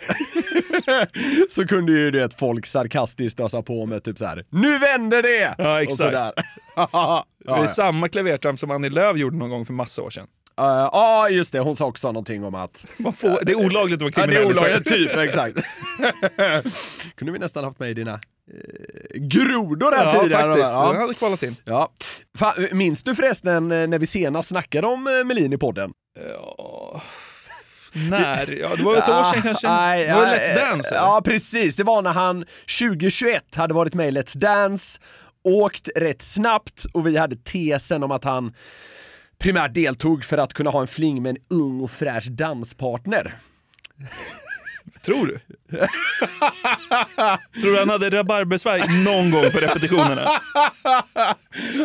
så 1.51 1.67
kunde 1.67 1.93
ju 1.93 2.11
det 2.11 2.39
folk 2.39 2.67
sarkastiskt 2.67 3.41
ösa 3.41 3.63
på 3.63 3.87
med 3.87 4.03
typ 4.05 4.19
så 4.19 4.27
här. 4.27 4.45
Nu 4.51 4.79
vänder 4.79 5.23
det! 5.23 5.55
Ja, 5.59 5.73
Och 5.75 5.81
exakt. 5.81 6.03
sådär. 6.03 6.33
ja, 6.77 7.25
Det 7.45 7.51
är 7.51 7.57
ja. 7.57 7.67
samma 7.67 8.09
klavertramp 8.09 8.61
som 8.61 8.71
Annie 8.71 8.89
Lööf 8.91 9.17
gjorde 9.17 9.37
någon 9.37 9.51
gång 9.51 9.67
för 9.67 9.73
massa 9.73 10.03
år 10.03 10.11
sedan. 10.11 10.27
Uh, 10.59 10.65
Ja, 10.93 11.29
just 11.29 11.53
det. 11.53 11.59
Hon 11.61 11.77
sa 11.77 11.87
också 11.87 12.07
någonting 12.09 12.45
om 12.45 12.55
att... 12.55 12.85
Får, 13.17 13.45
det 13.45 13.53
är 13.53 13.57
olagligt 13.57 14.03
att 14.03 14.03
vara 14.03 14.13
Ja, 14.17 14.27
det 14.27 14.33
kriminell 14.33 14.57
är 14.57 14.61
olagligt, 14.61 14.87
typ. 14.89 15.17
Exakt. 15.17 15.59
Kunde 17.17 17.33
vi 17.33 17.39
nästan 17.39 17.65
haft 17.65 17.79
med 17.79 17.91
i 17.91 17.95
dina 17.95 18.13
eh, 18.15 18.19
grodor 19.15 19.93
här 19.97 20.05
Ja, 20.15 20.23
tidigare. 20.23 20.43
faktiskt. 20.45 20.71
Ja. 20.71 20.89
Den 20.93 21.01
hade 21.01 21.15
kvalat 21.15 21.43
in. 21.43 21.57
Ja. 21.65 21.91
Minns 22.73 23.03
du 23.03 23.15
förresten 23.15 23.73
eh, 23.73 23.87
när 23.89 23.99
vi 23.99 24.07
senast 24.07 24.49
snackade 24.49 24.87
om 24.87 25.07
eh, 25.07 25.25
Melin 25.25 25.53
i 25.53 25.59
podden? 25.59 25.91
Ja. 26.33 27.03
När? 28.11 28.53
Ja, 28.61 28.77
det 28.77 28.83
var 28.83 28.97
ett 28.97 29.09
år 29.09 29.33
sedan 29.33 29.43
kanske. 29.43 29.69
Nej, 29.69 30.07
det 30.07 30.15
var 30.15 30.27
ja, 30.27 30.33
Let's 30.35 30.55
Dance. 30.57 30.89
eller? 30.89 30.99
Ja, 30.99 31.21
precis. 31.25 31.77
Det 31.77 31.85
var 31.85 32.03
när 32.03 32.13
han 32.13 32.45
2021 32.81 33.55
hade 33.55 33.75
varit 33.75 33.95
med 33.95 34.09
i 34.09 34.11
Let's 34.11 34.39
Dance, 34.39 35.01
åkt 35.45 35.89
rätt 35.97 36.23
snabbt 36.23 36.85
och 36.93 37.07
vi 37.07 37.17
hade 37.17 37.37
tesen 37.37 38.03
om 38.03 38.11
att 38.11 38.25
han 38.25 38.55
primärt 39.39 39.75
deltog 39.75 40.25
för 40.25 40.39
att 40.39 40.53
kunna 40.53 40.71
ha 40.71 40.81
en 40.81 40.87
fling 40.87 41.23
med 41.23 41.31
en 41.31 41.43
ung 41.51 41.81
och 41.81 41.91
fräsch 41.91 42.31
danspartner. 42.31 43.35
Tror 45.03 45.27
du? 45.27 45.39
Tror 47.61 47.73
du 47.73 47.79
han 47.79 47.91
hade 47.91 48.11
rabarbersvaj 48.11 49.05
någon 49.05 49.31
gång 49.31 49.51
på 49.51 49.59
repetitionerna? 49.59 50.23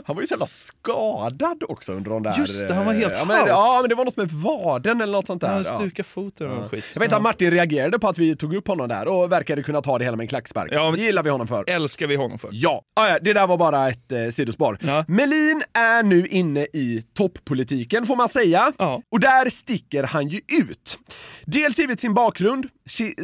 Han 0.06 0.16
var 0.16 0.22
ju 0.22 0.28
så 0.28 0.34
jävla 0.34 0.48
skadad 0.48 1.64
också 1.68 1.94
under 1.94 2.12
de 2.12 2.24
där... 2.24 2.38
Just 2.38 2.68
det, 2.68 2.74
han 2.74 2.86
var 2.86 2.94
helt 2.94 3.14
ja, 3.14 3.26
men, 3.26 3.38
halt. 3.38 3.50
ja, 3.50 3.78
men 3.82 3.90
det 3.90 3.96
var 3.96 4.06
något 4.06 4.18
med 4.18 4.32
vaden 4.32 5.02
eller 5.02 5.14
något 5.14 5.28
sånt 5.28 5.42
där. 5.42 5.48
Han 5.48 5.64
ja. 5.64 5.78
stukade 5.78 6.08
foten 6.08 6.50
och 6.50 6.72
skit. 6.72 6.86
Jag 6.94 7.00
vet 7.00 7.14
att 7.14 7.22
Martin 7.22 7.52
reagerade 7.52 8.00
på 8.00 8.08
att 8.08 8.18
vi 8.18 8.36
tog 8.36 8.56
upp 8.56 8.68
honom 8.68 8.88
där 8.88 9.08
och 9.08 9.32
verkade 9.32 9.64
kunna 9.64 9.82
ta 9.82 9.98
det 9.98 10.06
hela 10.06 10.18
med 10.18 10.24
en 10.24 10.28
klackspark. 10.28 10.70
Ja, 10.74 10.92
det 10.92 11.02
gillar 11.02 11.24
vi 11.24 11.30
honom 11.30 11.48
för. 11.48 11.70
Älskar 11.70 12.08
vi 12.08 12.16
honom 12.16 12.38
för. 12.38 12.50
Ja, 12.52 12.82
ah, 12.96 13.08
ja 13.08 13.20
det 13.22 13.34
där 13.34 13.48
var 13.48 13.58
bara 13.58 13.90
ett 13.90 14.12
eh, 14.12 14.30
sidospår. 14.30 14.78
Melin 15.08 15.64
är 15.74 16.04
nu 16.04 16.28
inne 16.28 16.62
i 16.74 17.04
toppolitiken 17.14 18.06
får 18.06 18.16
man 18.16 18.30
säga. 18.30 18.74
Och 19.12 19.20
där 19.20 19.50
sticker 19.50 20.04
han 20.04 20.28
ju 20.28 20.38
ut. 20.38 20.98
Dels 21.46 21.80
givet 21.80 22.00
sin 22.00 22.14
bakgrund, 22.14 22.68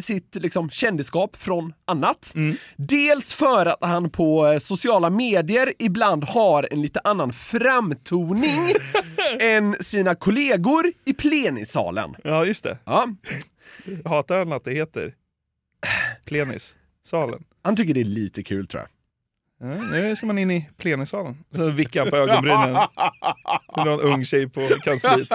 sitt 0.02 0.36
liksom, 0.36 0.70
kändisskap 0.70 1.36
från 1.36 1.74
annat. 1.86 2.34
Dels 2.76 3.34
för 3.34 3.66
att 3.66 3.78
han 3.82 4.10
på 4.10 4.48
eh, 4.48 4.60
sociala 4.60 5.10
medier 5.10 5.74
ibland 5.80 6.24
har 6.24 6.68
en 6.72 6.82
lite 6.82 7.00
annan 7.04 7.34
framtoning 7.34 8.72
än 9.40 9.76
sina 9.80 10.16
kollegor 10.16 10.92
i 11.06 11.14
plenisalen. 11.14 12.16
Ja, 12.24 12.46
just 12.46 12.64
det. 12.64 12.78
Ja. 12.86 13.08
Hatar 14.06 14.38
han 14.38 14.52
att 14.52 14.64
det 14.64 14.74
heter 14.74 15.14
plenissalen? 16.26 17.44
Han 17.62 17.76
tycker 17.76 17.94
det 17.94 18.00
är 18.00 18.06
lite 18.06 18.44
kul 18.44 18.68
tror 18.68 18.82
jag. 18.82 18.90
Ja, 19.62 19.68
nu 19.68 20.16
ska 20.16 20.26
man 20.26 20.38
in 20.38 20.52
i 20.52 20.70
plenissalen. 20.78 21.38
Så 21.56 21.70
vickar 21.70 22.02
han 22.02 22.10
på 22.10 22.18
ögonbrynen. 22.18 22.74
Det 23.76 23.82
är 23.82 23.86
någon 23.86 24.00
ung 24.00 24.26
tjej 24.26 24.50
på 24.50 24.68
kansliet. 24.84 25.28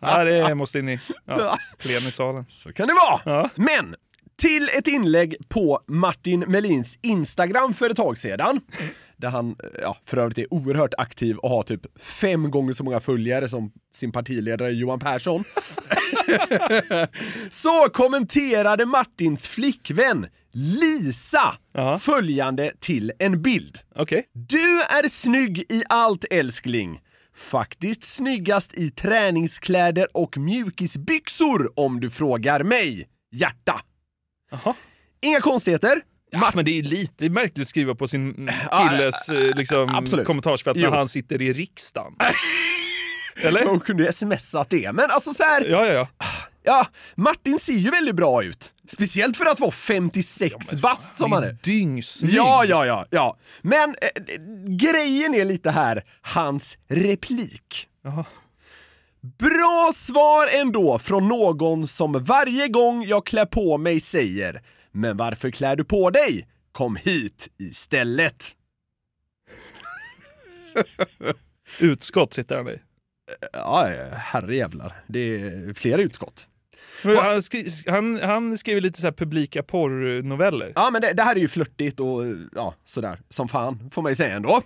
Ja, 0.00 0.24
det 0.24 0.54
måste 0.54 0.78
in 0.78 0.88
i 0.88 1.00
ja, 1.24 1.58
plenissalen. 1.78 2.44
Så 2.48 2.72
kan 2.72 2.88
det 2.88 2.94
vara. 2.94 3.50
Men 3.54 3.96
till 4.40 4.68
ett 4.78 4.88
inlägg 4.88 5.36
på 5.48 5.80
Martin 5.86 6.40
Melins 6.40 6.98
Instagram 7.02 7.74
för 7.74 7.90
ett 7.90 7.96
tag 7.96 8.18
sedan. 8.18 8.60
Där 9.16 9.28
han 9.28 9.56
ja, 9.82 9.96
för 10.04 10.16
övrigt 10.16 10.38
är 10.38 10.54
oerhört 10.54 10.94
aktiv 10.98 11.36
och 11.36 11.50
har 11.50 11.62
typ 11.62 12.02
fem 12.02 12.50
gånger 12.50 12.72
så 12.72 12.84
många 12.84 13.00
följare 13.00 13.48
som 13.48 13.72
sin 13.94 14.12
partiledare 14.12 14.72
Johan 14.72 14.98
Persson. 14.98 15.44
så 17.50 17.88
kommenterade 17.88 18.86
Martins 18.86 19.46
flickvän 19.46 20.26
Lisa 20.52 21.54
följande 22.00 22.72
till 22.80 23.12
en 23.18 23.42
bild. 23.42 23.78
Okay. 23.94 24.22
Du 24.32 24.82
är 24.82 25.08
snygg 25.08 25.58
i 25.58 25.82
allt 25.88 26.24
älskling. 26.30 27.00
Faktiskt 27.36 28.02
snyggast 28.04 28.74
i 28.74 28.90
träningskläder 28.90 30.06
och 30.16 30.36
mjukisbyxor 30.36 31.72
om 31.76 32.00
du 32.00 32.10
frågar 32.10 32.62
mig. 32.62 33.08
Hjärta. 33.32 33.80
Inga 35.22 35.40
konstigheter. 35.40 36.02
Ja, 36.30 36.50
men 36.54 36.64
det 36.64 36.78
är 36.78 36.82
lite 36.82 37.30
märkligt 37.30 37.62
att 37.62 37.68
skriva 37.68 37.94
på 37.94 38.08
sin 38.08 38.50
Ja, 38.70 38.88
killes 38.90 39.28
eh, 39.28 39.56
liksom, 39.56 39.94
absolut. 39.94 40.26
kommentarsfält 40.26 40.76
när 40.76 40.84
Jo. 40.84 40.90
han 40.90 41.08
sitter 41.08 41.42
i 41.42 41.52
riksdagen. 41.52 42.12
Eller? 43.42 43.64
Hon 43.66 43.80
kunde 43.80 44.02
ju 44.02 44.12
smsat 44.12 44.70
det. 44.70 44.92
Men 44.92 45.10
alltså 45.10 45.34
så 45.34 45.42
här. 45.42 45.66
Ja, 45.70 45.86
ja, 45.86 45.92
ja. 45.92 46.08
Ja, 46.62 46.86
Martin 47.14 47.58
ser 47.58 47.72
ju 47.72 47.90
väldigt 47.90 48.16
bra 48.16 48.44
ut. 48.44 48.74
Speciellt 48.88 49.36
för 49.36 49.46
att 49.46 49.60
vara 49.60 49.70
56 49.70 50.54
bast 50.82 51.16
som 51.18 51.32
han 51.32 51.44
är. 51.44 51.56
Dyngsnygg. 51.62 52.34
Ja, 52.34 52.64
ja, 52.64 52.86
ja, 52.86 53.06
ja. 53.10 53.36
Men 53.62 53.90
eh, 54.02 54.22
grejen 54.66 55.34
är 55.34 55.44
lite 55.44 55.70
här, 55.70 56.04
hans 56.22 56.78
replik. 56.88 57.88
Bra 59.38 59.92
svar 59.96 60.48
ändå 60.52 60.98
från 60.98 61.28
någon 61.28 61.88
som 61.88 62.24
varje 62.24 62.68
gång 62.68 63.04
jag 63.04 63.26
klär 63.26 63.46
på 63.46 63.78
mig 63.78 64.00
säger 64.00 64.62
“Men 64.92 65.16
varför 65.16 65.50
klär 65.50 65.76
du 65.76 65.84
på 65.84 66.10
dig? 66.10 66.48
Kom 66.72 66.96
hit 66.96 67.48
istället.” 67.58 68.56
Utskott 71.78 72.34
sitter 72.34 72.56
han 72.56 72.68
i. 72.68 72.78
Ja, 73.52 73.84
herrejävlar. 74.12 75.02
Det 75.06 75.18
är 75.20 75.74
flera 75.74 76.02
utskott. 76.02 76.48
Han, 77.02 77.42
skri, 77.42 77.66
han, 77.86 78.20
han 78.22 78.58
skriver 78.58 78.80
lite 78.80 79.00
så 79.00 79.06
här 79.06 79.12
publika 79.12 79.62
porrnoveller. 79.62 80.72
Ja, 80.74 80.90
men 80.90 81.02
det, 81.02 81.12
det 81.12 81.22
här 81.22 81.36
är 81.36 81.40
ju 81.40 81.48
flörtigt 81.48 82.00
och 82.00 82.22
ja, 82.54 82.74
sådär. 82.84 83.20
Som 83.28 83.48
fan, 83.48 83.90
får 83.92 84.02
man 84.02 84.12
ju 84.12 84.16
säga 84.16 84.36
ändå. 84.36 84.62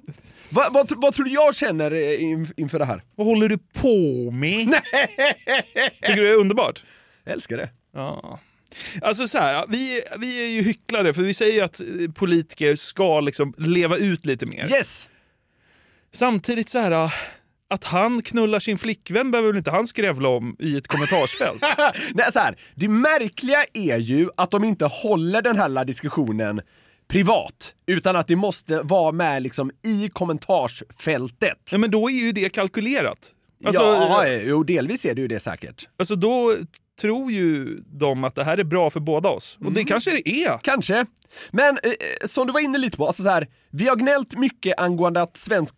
Va, 0.53 0.63
vad, 0.71 0.87
vad 0.97 1.15
tror 1.15 1.25
du 1.25 1.33
jag 1.33 1.55
känner 1.55 1.91
eh, 1.91 2.23
in, 2.23 2.53
inför 2.57 2.79
det 2.79 2.85
här? 2.85 3.03
Vad 3.15 3.27
håller 3.27 3.49
du 3.49 3.59
på 3.59 4.31
med? 4.31 4.67
Tycker 6.03 6.17
du 6.17 6.23
det 6.23 6.31
är 6.31 6.41
underbart? 6.41 6.85
Jag 7.25 7.33
älskar 7.33 7.57
det. 7.57 7.71
Ja. 7.93 8.41
Alltså 9.03 9.29
så 9.29 9.39
här, 9.39 9.65
vi, 9.69 10.03
vi 10.19 10.45
är 10.45 10.49
ju 10.49 10.63
hycklare 10.63 11.15
för 11.15 11.23
vi 11.23 11.35
säger 11.35 11.53
ju 11.53 11.61
att 11.61 11.81
eh, 11.81 11.87
politiker 12.15 12.77
ska 12.77 13.21
liksom 13.21 13.55
leva 13.59 13.97
ut 13.97 14.27
lite 14.27 14.47
mer. 14.47 14.71
Yes! 14.71 15.09
Samtidigt 16.13 16.69
så 16.69 16.79
här, 16.79 17.15
att 17.75 17.85
han 17.85 18.23
knullar 18.23 18.59
sin 18.59 18.79
flickvän 18.79 19.31
behöver 19.31 19.49
väl 19.49 19.57
inte 19.57 19.71
han 19.71 19.87
skrävla 19.87 20.29
om 20.29 20.57
i 20.59 20.77
ett 20.77 20.89
kommentarsfält? 20.89 21.63
Nej, 22.15 22.33
så 22.33 22.39
här, 22.39 22.57
det 22.75 22.89
märkliga 22.89 23.65
är 23.73 23.99
ju 23.99 24.29
att 24.37 24.51
de 24.51 24.65
inte 24.65 24.85
håller 24.85 25.43
den 25.43 25.59
här 25.59 25.85
diskussionen 25.85 26.61
privat, 27.09 27.75
utan 27.87 28.17
att 28.17 28.27
det 28.27 28.37
måste 28.37 28.81
vara 28.83 29.13
med 29.13 29.43
liksom 29.43 29.71
i 29.85 30.09
kommentarsfältet. 30.13 31.59
Nej, 31.73 31.79
men 31.81 31.91
då 31.91 32.11
är 32.11 32.15
ju 32.15 32.33
det 32.33 32.49
kalkylerat. 32.49 33.33
Alltså, 33.65 33.83
ja, 33.83 34.29
jo, 34.29 34.65
delvis 34.65 35.05
är 35.05 35.15
det 35.15 35.21
ju 35.21 35.29
det 35.29 35.41
säkert. 35.41 35.89
Alltså 35.97 36.17
då 36.17 36.57
tror 37.01 37.33
ju 37.33 37.79
de 37.87 38.25
att 38.25 38.35
det 38.35 38.45
här 38.45 38.59
är 38.59 38.65
bra 38.65 38.91
för 38.91 39.01
båda 39.01 39.29
oss. 39.29 39.59
Och 39.65 39.73
det 39.73 39.85
kanske 39.85 40.11
det 40.11 40.29
är. 40.29 40.59
Kanske. 40.59 41.07
Men 41.51 41.79
eh, 41.83 41.93
som 42.27 42.47
du 42.47 42.53
var 42.53 42.61
inne 42.61 42.79
lite 42.79 42.97
på, 42.97 43.07
alltså 43.07 43.23
så 43.23 43.29
här, 43.29 43.49
vi 43.71 43.89
har 43.89 43.97
gnällt 43.97 44.39
mycket 44.39 44.81
angående 44.81 45.23
att 45.23 45.37
svensk 45.37 45.75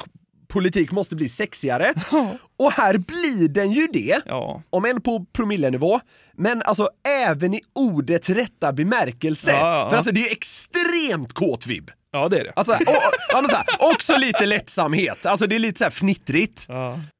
politik 0.56 0.90
måste 0.92 1.16
bli 1.16 1.28
sexigare. 1.28 1.94
Och 2.56 2.72
här 2.72 2.98
blir 2.98 3.48
den 3.48 3.72
ju 3.72 3.86
det, 3.86 4.22
om 4.70 4.84
än 4.84 5.00
på 5.00 5.26
promillenivå. 5.32 6.00
Men 6.32 6.62
alltså 6.62 6.88
även 7.26 7.54
i 7.54 7.60
ordets 7.74 8.28
rätta 8.28 8.72
bemärkelse. 8.72 9.50
Ja, 9.50 9.58
ja, 9.58 9.78
ja. 9.78 9.90
För 9.90 9.96
alltså 9.96 10.12
det 10.12 10.20
är 10.20 10.22
ju 10.22 10.30
extremt 10.30 11.32
kåt 11.32 11.66
vibb. 11.66 11.90
Ja, 12.10 12.28
det 12.28 12.40
är 12.40 12.44
det. 12.44 12.52
Alltså, 12.56 12.72
och, 12.72 12.78
och, 12.78 13.12
ja, 13.28 13.48
så 13.48 13.56
här, 13.56 13.66
också 13.78 14.16
lite 14.16 14.46
lättsamhet, 14.46 15.26
alltså 15.26 15.46
det 15.46 15.54
är 15.54 15.58
lite 15.58 15.78
så 15.78 15.84
här 15.84 15.90
fnittrigt. 15.90 16.66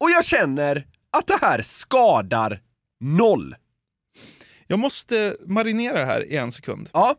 Och 0.01 0.11
jag 0.11 0.25
känner 0.25 0.87
att 1.13 1.27
det 1.27 1.39
här 1.41 1.63
skadar 1.63 2.61
noll. 3.01 3.55
Jag 4.67 4.79
måste 4.79 5.37
marinera 5.47 6.05
här 6.05 6.25
i 6.25 6.37
en 6.37 6.53
sekund. 6.53 6.89
Ja, 6.93 7.15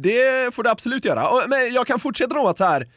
det 0.00 0.54
får 0.54 0.62
du 0.62 0.70
absolut 0.70 1.04
göra. 1.04 1.28
Och, 1.28 1.42
men 1.48 1.74
jag 1.74 1.86
kan 1.86 2.00
fortsätta 2.00 2.34
då 2.34 2.48
att 2.48 2.58
så 2.58 2.64
här. 2.64 2.88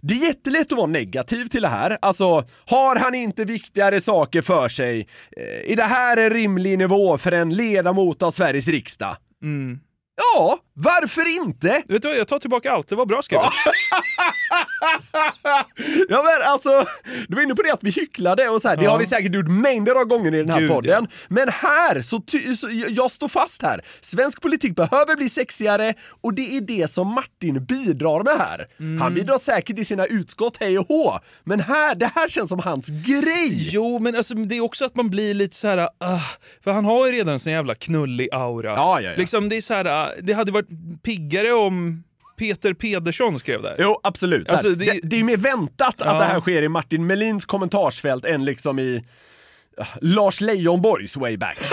Det 0.00 0.14
är 0.14 0.26
jättelätt 0.26 0.72
att 0.72 0.78
vara 0.78 0.86
negativ 0.86 1.46
till 1.46 1.62
det 1.62 1.68
här. 1.68 1.98
Alltså, 2.02 2.44
har 2.66 2.96
han 2.96 3.14
inte 3.14 3.44
viktigare 3.44 4.00
saker 4.00 4.42
för 4.42 4.68
sig? 4.68 5.08
Eh, 5.36 5.72
är 5.72 5.76
det 5.76 5.82
här 5.82 6.16
en 6.16 6.30
rimlig 6.30 6.78
nivå 6.78 7.18
för 7.18 7.32
en 7.32 7.54
ledamot 7.54 8.22
av 8.22 8.30
Sveriges 8.30 8.68
riksdag? 8.68 9.16
Mm. 9.42 9.80
Ja, 10.34 10.58
varför 10.74 11.28
inte? 11.42 11.82
Vet 11.88 12.02
du 12.02 12.08
vad, 12.08 12.16
jag 12.18 12.28
tar 12.28 12.38
tillbaka 12.38 12.72
allt. 12.72 12.88
Det 12.88 12.96
var 12.96 13.06
bra 13.06 13.22
skrivet. 13.22 13.44
ja 16.08 16.22
men 16.22 16.42
alltså, 16.52 16.84
du 17.28 17.34
var 17.36 17.42
inne 17.42 17.54
på 17.54 17.62
det 17.62 17.72
att 17.72 17.82
vi 17.84 17.90
hycklade 17.90 18.48
och 18.48 18.62
så 18.62 18.68
här, 18.68 18.76
det 18.76 18.84
Ja. 18.84 18.90
har 18.90 18.98
vi 18.98 19.06
säkert 19.06 19.34
gjort 19.34 19.48
mängder 19.48 19.94
av 19.94 20.04
gånger 20.04 20.34
i 20.34 20.38
den 20.38 20.50
här 20.50 20.60
Gud, 20.60 20.70
podden. 20.70 21.08
Men 21.28 21.48
här, 21.48 22.02
så, 22.02 22.22
så 22.58 22.68
jag 22.88 23.10
står 23.10 23.28
fast 23.28 23.62
här. 23.62 23.84
Svensk 24.00 24.40
politik 24.42 24.76
behöver 24.76 25.16
bli 25.16 25.28
sexigare 25.28 25.94
och 26.20 26.34
det 26.34 26.56
är 26.56 26.60
det 26.60 26.90
som 26.90 27.08
Martin 27.14 27.64
bidrar 27.64 28.24
med 28.24 28.34
här. 28.38 28.66
Mm. 28.80 29.00
Han 29.00 29.14
bidrar 29.14 29.38
säkert 29.38 29.78
i 29.78 29.84
sina 29.84 30.06
utskott, 30.06 30.56
hej 30.60 30.78
och 30.78 30.88
hå. 30.88 31.18
Men 31.44 31.60
här, 31.60 31.94
det 31.94 32.10
här 32.14 32.28
känns 32.28 32.48
som 32.48 32.58
hans 32.60 32.86
grej. 32.88 33.68
Jo, 33.72 33.98
men 33.98 34.16
alltså, 34.16 34.34
det 34.34 34.56
är 34.56 34.60
också 34.60 34.84
att 34.84 34.94
man 34.96 35.10
blir 35.10 35.34
lite 35.34 35.56
så 35.56 35.68
här, 35.68 35.78
ah, 35.78 36.20
för 36.64 36.72
han 36.72 36.84
har 36.84 37.06
ju 37.06 37.12
redan 37.12 37.32
en 37.34 37.40
sån 37.40 37.52
jävla 37.52 37.74
knullig 37.74 38.28
aura. 38.32 38.70
Ja, 38.70 39.00
ja, 39.00 39.10
ja. 39.10 39.16
Liksom, 39.16 39.48
det, 39.48 39.56
är 39.56 39.60
så 39.60 39.74
här, 39.74 39.84
ah, 39.84 40.09
det 40.22 40.32
hade 40.32 40.52
varit 40.52 40.68
piggare 41.02 41.52
om 41.52 42.04
Peter 42.38 42.72
Pedersson 42.74 43.38
skrev 43.38 43.62
där. 43.62 43.76
Jo, 43.78 44.00
absolut. 44.02 44.50
Alltså, 44.50 44.68
det, 44.68 44.84
det- 44.84 45.00
det, 45.02 45.20
är 45.20 45.24
mer 45.24 45.36
väntat 45.36 45.94
Ja. 45.98 46.10
att 46.10 46.18
det 46.18 46.24
här 46.24 46.40
sker 46.40 46.62
i 46.62 46.68
Martin 46.68 47.06
Melins 47.06 47.44
kommentarsfält 47.44 48.24
än 48.24 48.44
liksom 48.44 48.78
i 48.78 49.04
Lars 50.00 50.40
Leijonborgs 50.40 51.16
way 51.16 51.36
back. 51.36 51.58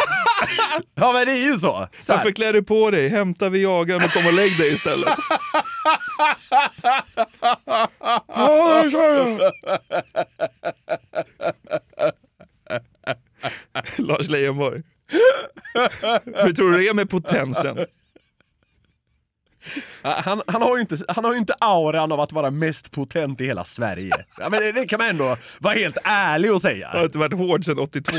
Ja 0.95 1.13
men 1.13 1.25
det 1.25 1.31
är 1.31 1.45
ju 1.45 1.57
så. 1.57 1.87
så. 2.01 2.13
Varför 2.13 2.31
klär 2.31 2.53
du 2.53 2.63
på 2.63 2.91
dig? 2.91 3.07
Hämta 3.07 3.49
Viagran 3.49 4.03
och 4.03 4.11
kom 4.13 4.27
och 4.27 4.33
lägg 4.33 4.57
dig 4.57 4.73
istället. 4.73 5.07
Lars 13.97 14.29
Leijonborg. 14.29 14.81
Hur 16.25 16.53
tror 16.53 16.71
du 16.71 16.77
det 16.77 16.87
är 16.87 16.93
med 16.93 17.09
potensen? 17.09 17.77
Han, 20.01 20.41
han, 20.47 20.61
har 20.61 20.75
ju 20.75 20.81
inte, 20.81 20.97
han 21.07 21.25
har 21.25 21.33
ju 21.33 21.39
inte 21.39 21.55
auran 21.59 22.11
av 22.11 22.19
att 22.19 22.31
vara 22.31 22.51
mest 22.51 22.91
potent 22.91 23.41
i 23.41 23.45
hela 23.45 23.63
Sverige. 23.63 24.25
Ja, 24.37 24.49
men 24.49 24.61
det, 24.61 24.71
det 24.71 24.85
kan 24.85 24.97
man 24.97 25.07
ändå 25.07 25.37
vara 25.59 25.73
helt 25.73 25.97
ärlig 26.03 26.53
och 26.53 26.61
säga. 26.61 26.89
Jag 26.93 26.99
har 26.99 27.05
inte 27.05 27.17
varit 27.17 27.33
hård 27.33 27.65
sedan 27.65 27.79
82. 27.79 28.15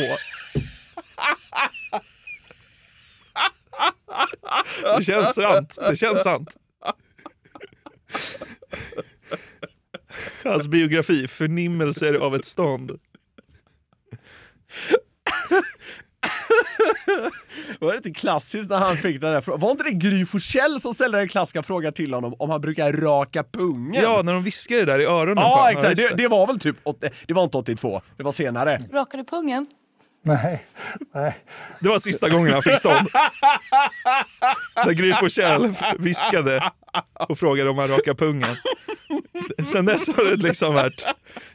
Det 4.98 5.04
känns 5.04 5.34
sant. 5.34 5.78
Det 5.90 5.96
känns 5.96 6.22
sant. 6.22 6.56
Hans 10.44 10.68
biografi, 10.68 11.28
Förnimmelser 11.28 12.14
av 12.14 12.34
ett 12.34 12.44
stånd. 12.44 12.98
Var 17.78 17.90
det 17.90 17.96
inte 17.96 18.10
klassiskt 18.10 18.70
när 18.70 18.78
han 18.78 18.96
fick 18.96 19.20
den 19.20 19.32
där 19.32 19.40
frågan? 19.40 19.60
Var 19.60 19.70
inte 19.70 19.84
det 19.84 19.90
Gry 19.90 20.26
Forssell 20.26 20.80
som 20.80 20.94
ställde 20.94 21.18
den 21.18 21.28
klassiska 21.28 21.62
frågan 21.62 21.92
till 21.92 22.14
honom 22.14 22.34
om 22.38 22.50
han 22.50 22.60
brukar 22.60 22.92
raka 22.92 23.44
pungen? 23.44 24.02
Ja, 24.02 24.22
när 24.22 24.32
de 24.32 24.42
viskade 24.44 24.80
det 24.84 24.92
där 24.92 25.00
i 25.00 25.04
öronen 25.04 25.44
Ja, 25.44 25.70
exakt. 25.70 25.96
Det, 25.96 26.14
det 26.16 26.28
var 26.28 26.46
väl 26.46 26.60
typ, 26.60 26.76
det 27.26 27.34
var 27.34 27.44
inte 27.44 27.58
82, 27.58 28.00
det 28.16 28.22
var 28.22 28.32
senare. 28.32 28.80
Rakar 28.92 29.18
du 29.18 29.24
pungen? 29.24 29.66
Nej, 30.24 30.64
nej. 31.14 31.36
Det 31.80 31.88
var 31.88 31.98
sista 31.98 32.28
gången 32.28 32.52
han 32.52 32.62
fick 32.62 32.78
stånd. 32.78 33.08
När 34.86 34.92
Gry 34.92 35.14
Forssell 35.14 35.74
viskade 35.98 36.70
och 37.28 37.38
frågade 37.38 37.70
om 37.70 37.78
han 37.78 37.88
rakar 37.88 38.14
pungen. 38.14 38.56
Sen 39.72 39.86
dess 39.86 40.08
har 40.16 40.24
det 40.24 40.36
liksom 40.36 40.74
varit, 40.74 41.04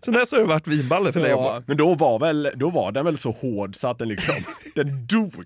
sen 0.05 0.13
dess 0.13 0.31
har 0.31 0.39
det 0.39 0.45
varit 0.45 0.67
vinballe 0.67 1.13
för 1.13 1.19
Leijonborg. 1.19 1.55
Ja, 1.55 1.63
men 1.67 1.77
då 1.77 1.93
var, 1.93 2.19
väl, 2.19 2.51
då 2.55 2.69
var 2.69 2.91
den 2.91 3.05
väl 3.05 3.17
så 3.17 3.31
hård 3.31 3.75
så 3.75 3.87
att 3.87 3.99
den 3.99 4.07
liksom, 4.07 4.35
den 4.75 5.07
dog. 5.07 5.45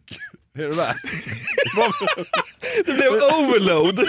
Är 0.54 0.67
du 0.67 0.76
med? 0.76 0.96
Det 2.86 2.93
blev 2.93 3.13
overload. 3.13 4.08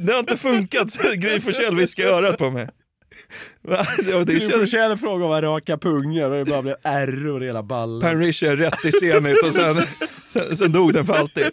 Det 0.00 0.12
har 0.12 0.20
inte 0.20 0.36
funkat 0.36 0.90
sen 0.90 1.20
Gry 1.20 1.40
Forssell 1.40 1.76
viskade 1.76 2.08
i 2.08 2.12
örat 2.12 2.38
på 2.38 2.50
mig. 2.50 2.68
Gry. 4.26 4.40
Forssell 4.40 4.96
frågade 4.96 5.24
om 5.24 5.30
han 5.30 5.42
raka 5.42 5.78
pungen 5.78 6.32
och 6.32 6.38
det 6.38 6.44
bara 6.44 6.62
blev 6.62 6.76
ärr 6.82 7.42
i 7.42 7.46
hela 7.46 7.62
ballen. 7.62 8.00
Pan 8.00 8.22
rätt 8.56 8.84
i 8.84 8.92
Zenit 8.92 9.42
och 9.42 9.52
sen, 9.52 9.82
sen, 10.32 10.56
sen 10.56 10.72
dog 10.72 10.92
den 10.92 11.06
för 11.06 11.14
alltid. 11.14 11.50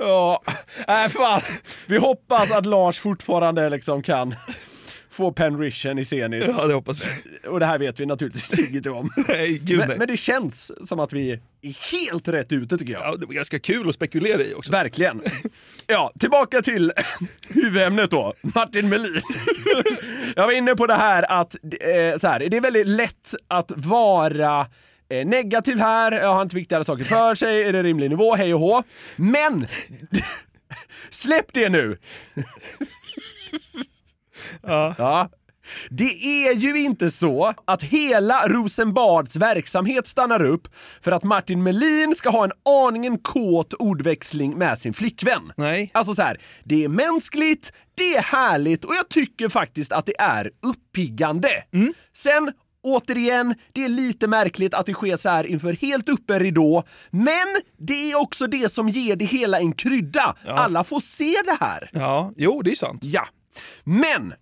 Ja, 0.00 0.42
nej 0.88 1.08
fan. 1.08 1.40
Vi 1.86 1.96
hoppas 1.96 2.52
att 2.52 2.66
Lars 2.66 2.98
fortfarande 2.98 3.70
liksom 3.70 4.02
kan 4.02 4.34
få 5.10 5.32
penrition 5.32 5.98
i 5.98 6.04
Zenit. 6.04 6.44
Ja, 6.48 6.66
det 6.66 6.74
hoppas 6.74 7.02
jag. 7.02 7.52
Och 7.52 7.60
det 7.60 7.66
här 7.66 7.78
vet 7.78 8.00
vi 8.00 8.06
naturligtvis 8.06 8.68
inget 8.68 8.86
om. 8.86 9.10
Nej, 9.28 9.58
gud 9.58 9.78
men, 9.78 9.88
nej. 9.88 9.98
men 9.98 10.08
det 10.08 10.16
känns 10.16 10.88
som 10.88 11.00
att 11.00 11.12
vi 11.12 11.30
är 11.30 11.40
helt 11.92 12.28
rätt 12.28 12.52
ute 12.52 12.78
tycker 12.78 12.92
jag. 12.92 13.02
Ja, 13.02 13.16
det 13.16 13.26
var 13.26 13.34
ganska 13.34 13.58
kul 13.58 13.88
att 13.88 13.94
spekulera 13.94 14.42
i 14.42 14.54
också. 14.54 14.72
Verkligen. 14.72 15.22
Ja, 15.86 16.12
tillbaka 16.20 16.62
till 16.62 16.92
huvudämnet 17.48 18.10
då, 18.10 18.34
Martin 18.40 18.88
Melin. 18.88 19.22
Jag 20.36 20.46
var 20.46 20.52
inne 20.52 20.76
på 20.76 20.86
det 20.86 20.94
här 20.94 21.40
att 21.40 21.54
eh, 21.54 22.18
så 22.20 22.28
här, 22.28 22.48
det 22.48 22.56
är 22.56 22.60
väldigt 22.60 22.86
lätt 22.86 23.34
att 23.48 23.72
vara 23.76 24.66
negativ 25.10 25.78
här, 25.78 26.12
jag 26.12 26.34
har 26.34 26.42
inte 26.42 26.56
viktigare 26.56 26.84
saker 26.84 27.04
för 27.04 27.34
sig, 27.34 27.62
är 27.62 27.72
det 27.72 27.82
rimlig 27.82 28.10
nivå, 28.10 28.34
hej 28.34 28.54
och 28.54 28.60
hå. 28.60 28.82
Men 29.16 29.66
släpp 31.10 31.52
det 31.52 31.68
nu! 31.68 31.98
Ja. 34.62 34.94
Ja. 34.98 35.28
Det 35.90 36.44
är 36.46 36.54
ju 36.54 36.78
inte 36.78 37.10
så 37.10 37.54
att 37.64 37.82
hela 37.82 38.48
Rosenbads 38.48 39.36
verksamhet 39.36 40.06
stannar 40.06 40.44
upp 40.44 40.68
för 41.02 41.12
att 41.12 41.24
Martin 41.24 41.62
Melin 41.62 42.14
ska 42.16 42.30
ha 42.30 42.44
en 42.44 42.52
aningen 42.86 43.18
kåt 43.18 43.72
ordväxling 43.72 44.58
med 44.58 44.78
sin 44.78 44.94
flickvän. 44.94 45.52
Nej. 45.56 45.90
Alltså 45.94 46.14
så 46.14 46.22
här, 46.22 46.40
det 46.64 46.84
är 46.84 46.88
mänskligt, 46.88 47.72
det 47.94 48.14
är 48.16 48.22
härligt 48.22 48.84
och 48.84 48.94
jag 48.94 49.08
tycker 49.08 49.48
faktiskt 49.48 49.92
att 49.92 50.06
det 50.06 50.20
är 50.20 50.50
uppiggande. 50.62 51.50
Sen 52.12 52.52
Återigen, 52.82 53.54
det 53.72 53.84
är 53.84 53.88
lite 53.88 54.26
märkligt 54.26 54.74
att 54.74 54.86
det 54.86 54.92
sker 54.92 55.16
så 55.16 55.28
här 55.28 55.44
inför 55.44 55.72
helt 55.72 56.08
öppen 56.08 56.38
ridå, 56.38 56.84
men 57.10 57.60
det 57.78 58.12
är 58.12 58.20
också 58.20 58.46
det 58.46 58.72
som 58.72 58.88
ger 58.88 59.16
det 59.16 59.24
hela 59.24 59.58
en 59.58 59.72
krydda. 59.72 60.36
Alla 60.46 60.84
får 60.84 61.00
se 61.00 61.36
det 61.44 61.56
här. 61.60 61.90
Ja, 61.92 62.32
jo 62.36 62.62
det 62.62 62.70
är 62.70 62.74
sant. 62.74 63.04
Ja. 63.04 63.26
Men, 63.84 64.34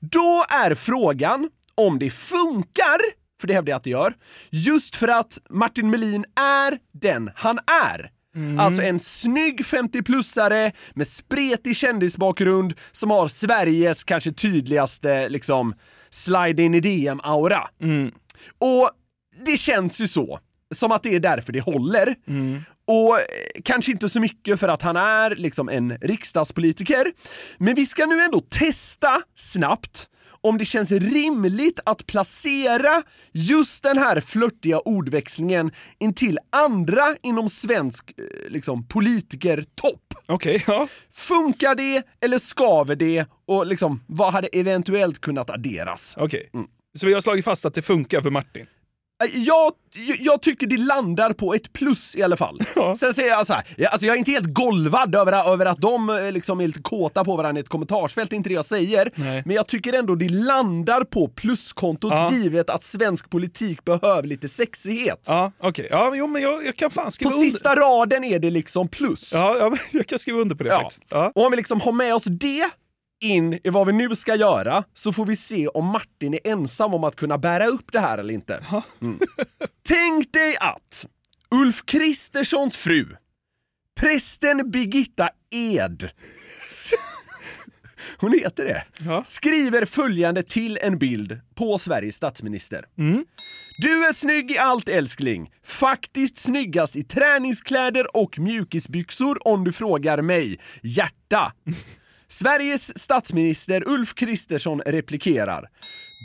då 0.00 0.44
är 0.48 0.74
frågan 0.74 1.50
om 1.74 1.98
det 1.98 2.10
funkar, 2.10 2.98
för 3.40 3.48
det 3.48 3.54
hävdar 3.54 3.70
jag 3.70 3.76
att 3.76 3.84
det 3.84 3.90
gör, 3.90 4.14
just 4.50 4.96
för 4.96 5.08
att 5.08 5.38
Martin 5.50 5.90
Melin 5.90 6.24
är 6.36 6.78
den 6.92 7.30
han 7.34 7.58
är. 7.88 8.10
Alltså 8.58 8.82
en 8.82 8.98
snygg 8.98 9.60
50-plussare 9.60 10.72
med 10.94 11.06
spretig 11.06 11.76
kändisbakgrund 11.76 12.74
som 12.92 13.10
har 13.10 13.28
Sveriges 13.28 14.04
kanske 14.04 14.32
tydligaste 14.32 15.28
liksom 15.28 15.74
slide 16.14 16.62
in 16.62 16.74
i 16.74 16.80
DM-aura. 16.80 17.62
Och 18.58 18.90
det 19.44 19.56
känns 19.56 20.00
ju 20.00 20.06
så, 20.08 20.38
som 20.74 20.92
att 20.92 21.02
det 21.02 21.14
är 21.14 21.20
därför 21.20 21.52
det 21.52 21.60
håller. 21.60 22.14
Och 22.86 23.18
eh, 23.18 23.24
kanske 23.64 23.92
inte 23.92 24.08
så 24.08 24.20
mycket 24.20 24.60
för 24.60 24.68
att 24.68 24.82
han 24.82 24.96
är 24.96 25.30
liksom 25.36 25.68
en 25.68 25.98
riksdagspolitiker. 26.00 27.06
Men 27.58 27.74
vi 27.74 27.86
ska 27.86 28.06
nu 28.06 28.20
ändå 28.20 28.40
testa 28.40 29.22
snabbt 29.34 30.08
om 30.44 30.58
det 30.58 30.64
känns 30.64 30.92
rimligt 30.92 31.80
att 31.84 32.06
placera 32.06 33.02
just 33.32 33.82
den 33.82 33.98
här 33.98 34.20
flörtiga 34.20 34.78
ordväxlingen 34.78 35.70
intill 35.98 36.38
andra 36.52 37.16
inom 37.22 37.48
svensk 37.48 38.10
eh, 38.18 38.50
liksom, 38.50 38.86
politikertopp. 38.88 40.14
Okej, 40.26 40.64
ja. 40.66 40.88
Funkar 41.12 41.74
det 41.74 42.02
eller 42.20 42.38
skaver 42.38 42.96
det? 42.96 43.26
Och 43.46 43.66
liksom, 43.66 44.04
vad 44.06 44.32
hade 44.32 44.48
eventuellt 44.48 45.20
kunnat 45.20 45.50
adderas? 45.50 46.14
Okej. 46.18 46.50
Så 46.98 47.06
vi 47.06 47.14
har 47.14 47.20
slagit 47.20 47.44
fast 47.44 47.64
att 47.64 47.74
det 47.74 47.82
funkar 47.82 48.20
för 48.20 48.30
Martin? 48.30 48.66
Eh, 49.24 49.38
Jag, 49.42 49.72
jag 50.18 50.42
tycker 50.42 50.66
det 50.66 50.76
landar 50.76 51.32
på 51.32 51.54
ett 51.54 51.72
plus 51.72 52.16
i 52.16 52.22
alla 52.22 52.36
fall. 52.36 52.60
Sen 52.98 53.14
säger 53.14 53.28
jag 53.28 53.46
så 53.46 53.52
här, 53.52 53.64
jag, 53.76 53.92
alltså 53.92 54.06
jag 54.06 54.14
är 54.14 54.18
inte 54.18 54.30
helt 54.30 54.54
golvad 54.54 55.14
över, 55.14 55.52
över 55.52 55.66
att 55.66 55.80
de 55.80 56.10
eh, 56.10 56.32
liksom 56.32 56.60
är 56.60 56.66
lite 56.66 56.82
kåta 56.82 57.24
på 57.24 57.36
varandra 57.36 57.60
i 57.60 57.62
ett 57.62 57.68
kommentarsfält, 57.68 58.30
det 58.30 58.34
är 58.34 58.36
inte 58.36 58.48
det 58.48 58.54
jag 58.54 58.64
säger. 58.64 59.10
Nej. 59.14 59.42
Men 59.46 59.56
jag 59.56 59.66
tycker 59.66 59.92
ändå 59.92 60.14
det 60.14 60.28
landar 60.28 61.04
på 61.04 61.28
pluskontot 61.28 62.12
Ja. 62.12 62.32
givet 62.32 62.70
att 62.70 62.84
svensk 62.84 63.30
politik 63.30 63.84
behöver 63.84 64.22
lite 64.22 64.48
sexighet. 64.48 65.24
Ja, 65.28 65.52
okej. 65.58 65.88
Ja, 65.90 66.12
jo, 66.14 66.26
men 66.26 66.42
jag, 66.42 66.66
jag 66.66 66.76
kan 66.76 66.90
fan 66.90 67.04
På 67.04 67.10
skriva 67.10 67.32
under. 67.32 67.50
sista 67.50 67.74
raden 67.76 68.24
är 68.24 68.38
det 68.38 68.50
liksom 68.50 68.88
plus. 68.88 69.30
Ja, 69.34 69.56
ja, 69.58 69.76
jag 69.90 70.06
kan 70.06 70.18
skriva 70.18 70.38
under 70.40 70.54
på 70.56 70.62
det 70.62 70.70
Ja. 70.70 70.80
faktiskt. 70.80 71.02
Ja. 71.10 71.32
Och 71.34 71.44
om 71.44 71.50
vi 71.50 71.56
liksom 71.56 71.80
har 71.80 71.92
med 71.92 72.14
oss 72.14 72.24
det 72.24 72.64
in 73.20 73.58
i 73.64 73.70
vad 73.70 73.86
vi 73.86 73.92
nu 73.92 74.16
ska 74.16 74.34
göra 74.34 74.84
så 74.94 75.12
får 75.12 75.26
vi 75.26 75.36
se 75.36 75.68
om 75.68 75.86
Martin 75.86 76.34
är 76.34 76.40
ensam 76.44 76.94
om 76.94 77.04
att 77.04 77.16
kunna 77.16 77.38
bära 77.38 77.66
upp 77.66 77.92
det 77.92 78.00
här 78.00 78.18
eller 78.18 78.34
inte. 78.34 78.64
Mm. 79.00 79.18
Tänk 79.88 80.32
dig 80.32 80.56
att 80.60 81.06
Ulf 81.50 81.84
Kristerssons 81.84 82.76
fru, 82.76 83.16
prästen 83.96 84.70
Birgitta 84.70 85.28
Ed, 85.50 86.10
hon 88.16 88.32
heter 88.32 88.64
det, 88.64 88.84
skriver 89.26 89.84
följande 89.84 90.42
till 90.42 90.78
en 90.82 90.98
bild 90.98 91.40
på 91.54 91.78
Sveriges 91.78 92.16
statsminister. 92.16 92.84
Du 93.78 94.06
är 94.06 94.12
snygg 94.12 94.50
i 94.50 94.58
allt 94.58 94.88
älskling. 94.88 95.50
Faktiskt 95.64 96.38
snyggast 96.38 96.96
i 96.96 97.04
träningskläder 97.04 98.16
och 98.16 98.38
mjukisbyxor 98.38 99.48
om 99.48 99.64
du 99.64 99.72
frågar 99.72 100.22
mig. 100.22 100.58
Hjärta. 100.82 101.52
Sveriges 102.34 102.98
statsminister 102.98 103.88
Ulf 103.88 104.14
Kristersson 104.14 104.80
replikerar. 104.80 105.68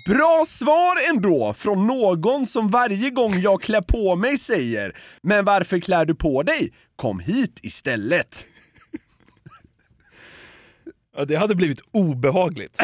Bra 0.07 0.45
svar 0.47 1.09
ändå 1.09 1.53
från 1.53 1.87
någon 1.87 2.47
som 2.47 2.67
varje 2.67 3.09
gång 3.09 3.39
jag 3.39 3.61
klär 3.61 3.81
på 3.81 4.15
mig 4.15 4.37
säger 4.37 4.97
“Men 5.21 5.45
varför 5.45 5.79
klär 5.79 6.05
du 6.05 6.15
på 6.15 6.43
dig? 6.43 6.73
Kom 6.95 7.19
hit 7.19 7.59
istället”. 7.61 8.45
Ja, 11.17 11.25
det 11.25 11.35
hade 11.35 11.55
blivit 11.55 11.79
obehagligt. 11.91 12.81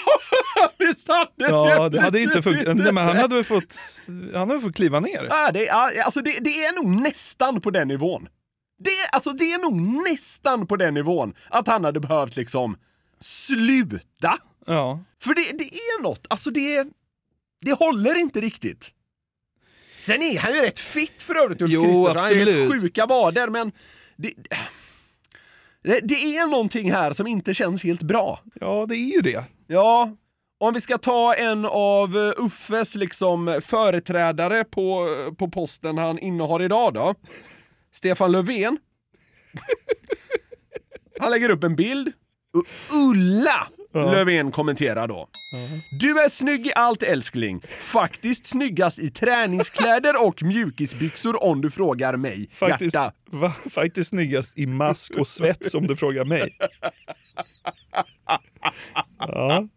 Visst 0.78 1.08
hade 1.08 1.30
Ja, 1.36 1.88
det 1.88 2.00
hade 2.00 2.20
inte 2.20 2.42
funkat. 2.42 2.76
Nej, 2.76 2.92
men 2.92 3.06
han 3.06 3.16
hade 3.16 3.34
väl 3.34 3.44
fått, 3.44 3.74
han 4.34 4.48
hade 4.50 4.60
fått 4.60 4.76
kliva 4.76 5.00
ner. 5.00 5.26
Ja, 5.30 5.50
det, 5.52 5.68
alltså 5.70 6.20
det, 6.20 6.38
det 6.40 6.64
är 6.64 6.74
nog 6.82 7.02
nästan 7.02 7.60
på 7.60 7.70
den 7.70 7.88
nivån. 7.88 8.28
Det, 8.84 9.08
alltså 9.12 9.32
det 9.32 9.52
är 9.52 9.58
nog 9.58 10.04
nästan 10.10 10.66
på 10.66 10.76
den 10.76 10.94
nivån 10.94 11.34
att 11.48 11.66
han 11.66 11.84
hade 11.84 12.00
behövt 12.00 12.36
liksom 12.36 12.76
sluta. 13.20 14.38
Ja. 14.66 15.04
För 15.22 15.34
det, 15.34 15.58
det 15.58 15.74
är 15.74 16.02
något, 16.02 16.26
alltså 16.28 16.50
det 16.50 16.86
det 17.62 17.72
håller 17.72 18.14
inte 18.18 18.40
riktigt. 18.40 18.90
Sen 19.98 20.22
är 20.22 20.38
han 20.38 20.54
ju 20.54 20.60
rätt 20.60 20.80
fit 20.80 21.22
för 21.22 21.34
övrigt, 21.44 21.62
Ulf 21.62 21.70
Kristersson. 21.70 22.06
Han 22.06 22.16
har 22.16 22.34
helt 22.34 22.72
sjuka 22.72 23.06
vader, 23.06 23.48
men 23.48 23.72
det, 24.16 24.32
det, 26.02 26.36
är 26.36 26.50
någonting 26.50 26.92
här 26.92 27.12
som 27.12 27.26
inte 27.26 27.54
känns 27.54 27.84
helt 27.84 28.02
bra. 28.02 28.40
Ja, 28.54 28.86
det 28.88 28.96
är 28.96 29.14
ju 29.14 29.20
det. 29.20 29.44
Ja, 29.66 30.16
om 30.58 30.74
vi 30.74 30.80
ska 30.80 30.98
ta 30.98 31.34
en 31.34 31.64
av 31.64 32.16
eh, 32.16 32.44
Uffes 32.44 32.94
liksom 32.94 33.60
företrädare 33.64 34.64
på, 34.64 35.06
på 35.38 35.50
posten 35.50 35.98
han 35.98 36.18
innehar 36.18 36.62
idag 36.62 36.94
då. 36.94 37.14
Stefan 37.92 38.32
Löfven. 38.32 38.78
Han 41.20 41.30
lägger 41.30 41.48
upp 41.48 41.64
en 41.64 41.76
bild. 41.76 42.08
U- 42.08 42.94
Ulla 42.96 43.68
Ja. 43.94 44.12
Löfven 44.12 44.52
kommenterar 44.52 45.08
då. 45.08 45.28
Du 46.00 46.20
är 46.20 46.28
snygg 46.28 46.66
i 46.66 46.72
allt 46.74 47.02
älskling. 47.02 47.62
Faktiskt 47.78 48.46
snyggast 48.46 48.98
i 48.98 49.10
träningskläder 49.10 50.24
och 50.26 50.42
mjukisbyxor 50.42 51.44
om 51.44 51.60
du 51.60 51.70
frågar 51.70 52.16
mig. 52.16 52.50
Faktiskt, 52.52 52.94
Hjärta. 52.94 53.12
va, 53.26 53.52
faktiskt 53.70 54.10
snyggast 54.10 54.58
i 54.58 54.66
mask 54.66 55.12
och 55.18 55.26
svets 55.28 55.74
om 55.74 55.86
du 55.86 55.96
frågar 55.96 56.24
mig. 56.24 56.56
Ja. 59.18 59.68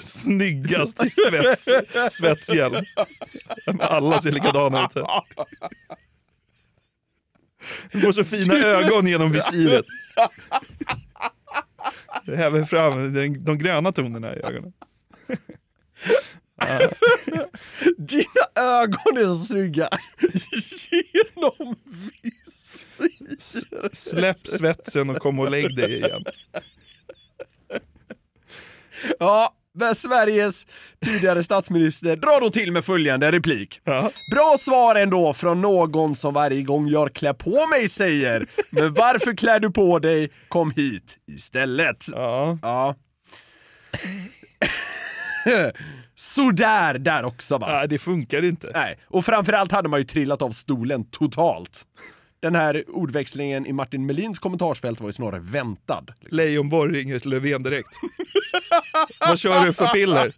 Snyggast 0.00 1.04
i 1.04 1.10
svets, 1.10 1.68
svetshjälm. 2.16 2.84
Alla 3.80 4.20
ser 4.22 4.32
likadana 4.32 4.84
ut. 4.84 5.04
Du 7.92 8.00
får 8.00 8.12
så 8.12 8.24
fina 8.24 8.54
ögon 8.54 9.06
genom 9.06 9.32
visiret. 9.32 9.84
Det 12.24 12.36
häver 12.36 12.64
fram 12.64 13.14
de 13.44 13.58
gröna 13.58 13.92
tonerna 13.92 14.36
i 14.36 14.38
ögonen. 14.38 14.72
Ja. 16.56 16.90
Dina 17.98 18.46
ögon 18.54 19.16
är 19.16 19.34
så 19.34 19.44
snygga. 19.44 19.88
Genom 20.90 21.76
visir. 21.84 23.36
Släpp 23.94 24.46
svetsen 24.46 25.10
och 25.10 25.16
kom 25.16 25.38
och 25.38 25.50
lägg 25.50 25.76
dig 25.76 25.96
igen. 25.96 26.24
Ja, 29.18 29.54
men 29.74 29.94
Sveriges 29.94 30.66
tidigare 31.04 31.42
statsminister 31.42 32.16
drar 32.16 32.40
då 32.40 32.50
till 32.50 32.72
med 32.72 32.84
följande 32.84 33.32
replik. 33.32 33.80
Bra 34.34 34.56
svar 34.60 34.94
ändå 34.94 35.32
från 35.32 35.60
någon 35.60 36.16
som 36.16 36.34
varje 36.34 36.62
gång 36.62 36.88
jag 36.88 37.12
klär 37.12 37.32
på 37.32 37.66
mig 37.66 37.88
säger 37.88 38.46
Men 38.70 38.94
varför 38.94 39.36
klär 39.36 39.60
du 39.60 39.70
på 39.70 39.98
dig? 39.98 40.30
Kom 40.48 40.70
hit 40.70 41.18
istället. 41.32 42.06
Ja. 42.12 42.58
ja. 42.62 42.94
Sådär 46.14 46.98
där 46.98 47.24
också 47.24 47.58
va? 47.58 47.72
Nej, 47.72 47.88
det 47.88 47.98
funkar 47.98 48.44
inte. 48.44 48.70
Nej, 48.74 48.98
och 49.06 49.24
framförallt 49.24 49.72
hade 49.72 49.88
man 49.88 50.00
ju 50.00 50.04
trillat 50.04 50.42
av 50.42 50.50
stolen 50.50 51.04
totalt. 51.10 51.86
Den 52.42 52.54
här 52.54 52.84
ordväxlingen 52.88 53.66
i 53.66 53.72
Martin 53.72 54.06
Melins 54.06 54.38
kommentarsfält 54.38 55.00
var 55.00 55.08
ju 55.08 55.12
snarare 55.12 55.40
väntad. 55.40 56.04
liksom. 56.20 56.36
Leijonborg 56.36 56.98
ringer 56.98 57.28
Löfven 57.28 57.62
direkt. 57.62 57.96
Vad 59.20 59.38
kör 59.38 59.66
du 59.66 59.72
för 59.72 59.86
piller? 59.86 60.32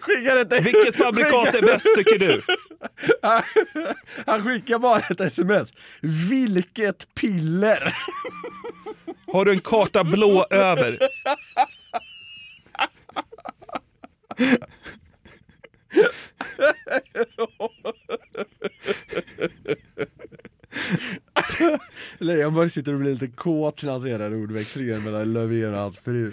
Skickar 0.00 0.36
ett... 0.36 0.66
Vilket 0.66 0.96
fabrikat 0.96 1.54
är 1.54 1.62
bäst 1.62 1.86
tycker 1.96 2.18
du? 2.18 2.42
Han 4.26 4.44
skickar 4.44 4.78
bara 4.78 5.00
ett 5.00 5.20
sms. 5.20 5.72
Vilket 6.30 7.14
piller! 7.14 7.96
Har 9.32 9.44
du 9.44 9.52
en 9.52 9.60
karta 9.60 10.04
blå 10.04 10.46
över? 10.50 10.98
Leijonborg 22.18 22.70
sitter 22.70 22.92
och 22.92 23.00
blir 23.00 23.12
lite 23.12 23.26
kåt 23.26 23.82
när 23.82 23.92
han 23.92 24.00
ser 24.00 24.18
den 24.18 24.42
ordväxlingen 24.42 25.04
mellan 25.04 25.32
Löfven 25.32 25.74
och 25.74 25.80
hans 25.80 25.98
fru. 25.98 26.32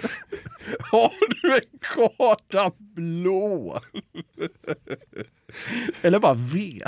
Har 0.80 1.14
du 1.42 1.56
en 1.56 1.80
karta 1.82 2.72
blå? 2.78 3.80
Eller 6.02 6.20
bara 6.20 6.34
V. 6.34 6.82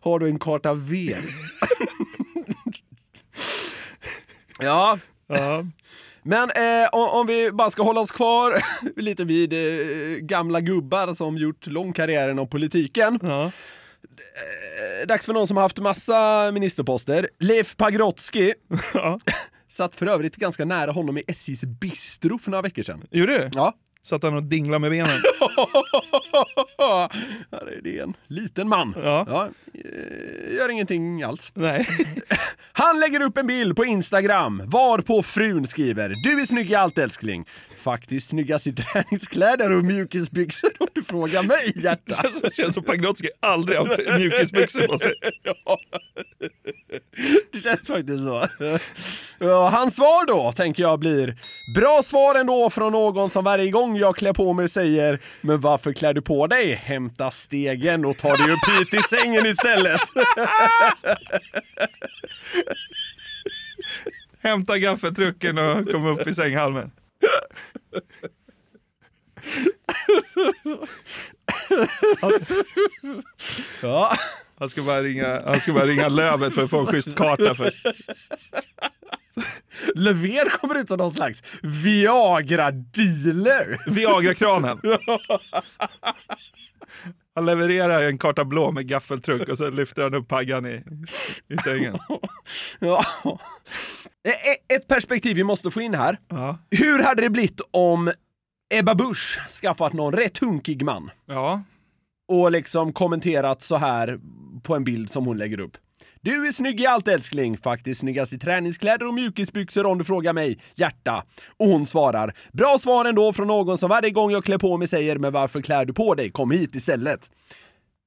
Har 0.00 0.18
du 0.18 0.26
en 0.26 0.38
karta 0.38 0.74
V? 0.74 1.16
ja. 4.58 4.98
Ja. 5.26 5.64
Men 6.22 6.50
eh, 6.50 6.88
om, 6.92 7.08
om 7.08 7.26
vi 7.26 7.50
bara 7.52 7.70
ska 7.70 7.82
hålla 7.82 8.00
oss 8.00 8.10
kvar 8.10 8.62
lite 8.96 9.24
vid 9.24 9.52
eh, 9.52 10.16
gamla 10.18 10.60
gubbar 10.60 11.14
som 11.14 11.38
gjort 11.38 11.66
lång 11.66 11.92
karriär 11.92 12.28
inom 12.28 12.48
politiken. 12.48 13.18
Eh, 13.22 13.48
dags 15.06 15.26
för 15.26 15.32
någon 15.32 15.48
som 15.48 15.56
har 15.56 15.64
haft 15.64 15.78
massa 15.78 16.50
ministerposter. 16.52 17.28
Leif 17.38 17.76
Pagrotsky. 17.76 18.52
Satt 19.68 19.96
för 19.96 20.06
övrigt 20.06 20.36
ganska 20.36 20.64
nära 20.64 20.90
honom 20.90 21.18
i 21.18 21.24
SJs 21.28 21.64
bistro 21.64 22.38
för 22.38 22.50
några 22.50 22.62
veckor 22.62 22.82
sedan. 22.82 23.06
Gjorde 23.10 23.38
du? 23.38 23.50
Ja. 23.54 23.74
Satt 24.02 24.22
han 24.22 24.36
och 24.36 24.42
dinglade 24.42 24.78
med 24.78 24.90
benen? 24.90 25.08
Här 27.52 27.66
är 27.66 27.82
det 27.82 27.98
en 27.98 28.16
liten 28.26 28.68
man. 28.68 28.94
Ja. 28.96 29.48
eh, 29.74 30.54
gör 30.56 30.68
ingenting 30.68 31.22
alls. 31.22 31.52
Nej. 31.54 31.86
Han 32.72 33.00
lägger 33.00 33.22
upp 33.22 33.38
en 33.38 33.46
bild 33.46 33.76
på 33.76 33.84
Instagram 33.84 34.62
varpå 34.66 35.22
frun 35.22 35.66
skriver 35.66 36.14
Du 36.24 36.40
är 36.40 36.46
snygg 36.46 36.70
i 36.70 36.74
allt 36.74 36.98
älskling. 36.98 37.46
Faktiskt 37.82 38.30
snyggast 38.30 38.66
i 38.66 38.72
träningskläder 38.72 39.72
och 39.72 39.84
mjukisbyxor 39.84 40.70
om 40.78 40.86
du 40.94 41.02
frågar 41.02 41.42
mig 41.42 41.72
hjärta. 41.76 42.22
Det 42.42 42.54
känns 42.54 42.74
som 42.74 42.84
Pagrotsky 42.84 43.28
aldrig 43.40 43.78
har 43.78 43.86
haft 43.86 43.98
mjukisbyxor 44.18 44.86
på 44.86 44.98
sig. 44.98 45.14
Ja. 45.42 45.78
Det 47.52 47.60
känns 47.60 47.86
faktiskt 47.86 48.24
så. 48.24 48.48
Hans 49.70 49.96
svar 49.96 50.26
då, 50.26 50.52
tänker 50.52 50.82
jag, 50.82 50.98
blir 50.98 51.36
Bra 51.74 52.02
svar 52.04 52.34
ändå 52.34 52.70
från 52.70 52.92
någon 52.92 53.30
som 53.30 53.44
varje 53.44 53.70
gång 53.70 53.96
jag 53.96 54.16
klär 54.16 54.32
på 54.32 54.52
mig 54.52 54.68
säger 54.68 55.20
Men 55.40 55.60
varför 55.60 55.92
klär 55.92 56.14
du 56.14 56.22
på 56.22 56.46
dig? 56.46 56.74
Hämta 56.74 57.30
stegen 57.30 58.04
och 58.04 58.16
ta 58.16 58.28
dig 58.36 58.52
upp 58.52 58.78
hit 58.78 58.94
i 58.94 59.02
sängen 59.16 59.46
istället. 59.46 60.00
Hämta 64.42 64.78
gaffeltrucken 64.78 65.58
och 65.58 65.90
kom 65.90 66.06
upp 66.06 66.26
i 66.26 66.34
sänghalmen. 66.34 66.90
Ja. 73.82 74.16
Han 74.58 74.68
ska 74.68 74.82
bara 74.82 75.02
ringa, 75.02 75.42
han 75.44 75.60
ska 75.60 75.72
bara 75.72 75.86
ringa 75.86 76.08
Lövet 76.08 76.54
för 76.54 76.64
att 76.64 76.70
få 76.70 76.80
en 76.80 76.86
schysst 76.86 77.14
karta 77.14 77.54
först. 77.54 77.86
Löfven 79.94 80.48
kommer 80.60 80.74
ut 80.74 80.88
som 80.88 80.98
någon 80.98 81.14
slags 81.14 81.42
Viagra-dealer. 81.62 83.90
Viagra-kranen. 83.90 84.80
Han 87.34 87.46
levererar 87.46 88.02
en 88.02 88.18
karta 88.18 88.44
blå 88.44 88.72
med 88.72 88.86
gaffeltruck 88.88 89.48
och 89.48 89.58
så 89.58 89.70
lyfter 89.70 90.02
han 90.02 90.14
upp 90.14 90.28
Paggan 90.28 90.66
i, 90.66 90.82
i 91.48 91.56
sängen. 91.64 91.98
Ja. 92.78 93.04
E- 94.24 94.74
Ett 94.74 94.88
perspektiv 94.88 95.36
vi 95.36 95.44
måste 95.44 95.70
få 95.70 95.80
in 95.80 95.94
här. 95.94 96.18
Hur 96.70 97.02
hade 97.02 97.22
det 97.22 97.30
blivit 97.30 97.60
om 97.70 98.12
Ebba 98.74 98.94
Busch 98.94 99.40
skaffat 99.62 99.92
någon 99.92 100.12
rätt 100.12 100.38
hunkig 100.38 100.82
man? 100.82 101.10
Ja. 101.26 101.62
Och 102.28 102.50
liksom 102.50 102.92
kommenterat 102.92 103.62
så 103.62 103.76
här 103.76 104.18
på 104.62 104.74
en 104.76 104.84
bild 104.84 105.10
som 105.10 105.26
hon 105.26 105.38
lägger 105.38 105.60
upp. 105.60 105.76
Du 106.22 106.48
är 106.48 106.52
snygg 106.52 106.80
i 106.80 106.86
allt 106.86 107.08
älskling, 107.08 107.58
faktiskt 107.58 108.00
snyggast 108.00 108.32
i 108.32 108.38
träningskläder 108.38 109.06
och 109.06 109.14
mjukisbyxor 109.14 109.86
om 109.86 109.98
du 109.98 110.04
frågar 110.04 110.32
mig, 110.32 110.58
hjärta. 110.74 111.24
Och 111.56 111.66
hon 111.66 111.86
svarar, 111.86 112.34
bra 112.52 112.78
svar 112.78 113.04
ändå 113.04 113.32
från 113.32 113.46
någon 113.46 113.78
som 113.78 113.88
varje 113.88 114.10
gång 114.10 114.30
jag 114.30 114.44
klär 114.44 114.58
på 114.58 114.76
mig 114.76 114.88
säger 114.88 115.18
men 115.18 115.32
varför 115.32 115.60
klär 115.60 115.84
du 115.84 115.92
på 115.92 116.14
dig? 116.14 116.30
Kom 116.30 116.50
hit 116.50 116.74
istället. 116.74 117.30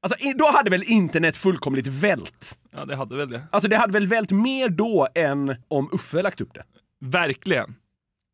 Alltså 0.01 0.27
då 0.35 0.51
hade 0.51 0.69
väl 0.69 0.83
internet 0.83 1.37
fullkomligt 1.37 1.87
vält? 1.87 2.57
Ja, 2.71 2.85
det 2.85 2.95
hade 2.95 3.17
väl 3.17 3.29
det. 3.29 3.41
Alltså 3.51 3.69
det 3.69 3.77
hade 3.77 3.93
väl 3.93 4.07
vält 4.07 4.31
mer 4.31 4.69
då 4.69 5.07
än 5.15 5.55
om 5.67 5.89
Uffe 5.91 6.21
lagt 6.21 6.41
upp 6.41 6.53
det? 6.53 6.63
Verkligen. 6.99 7.75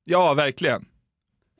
Ja, 0.03 0.33
verkligen. 0.33 0.85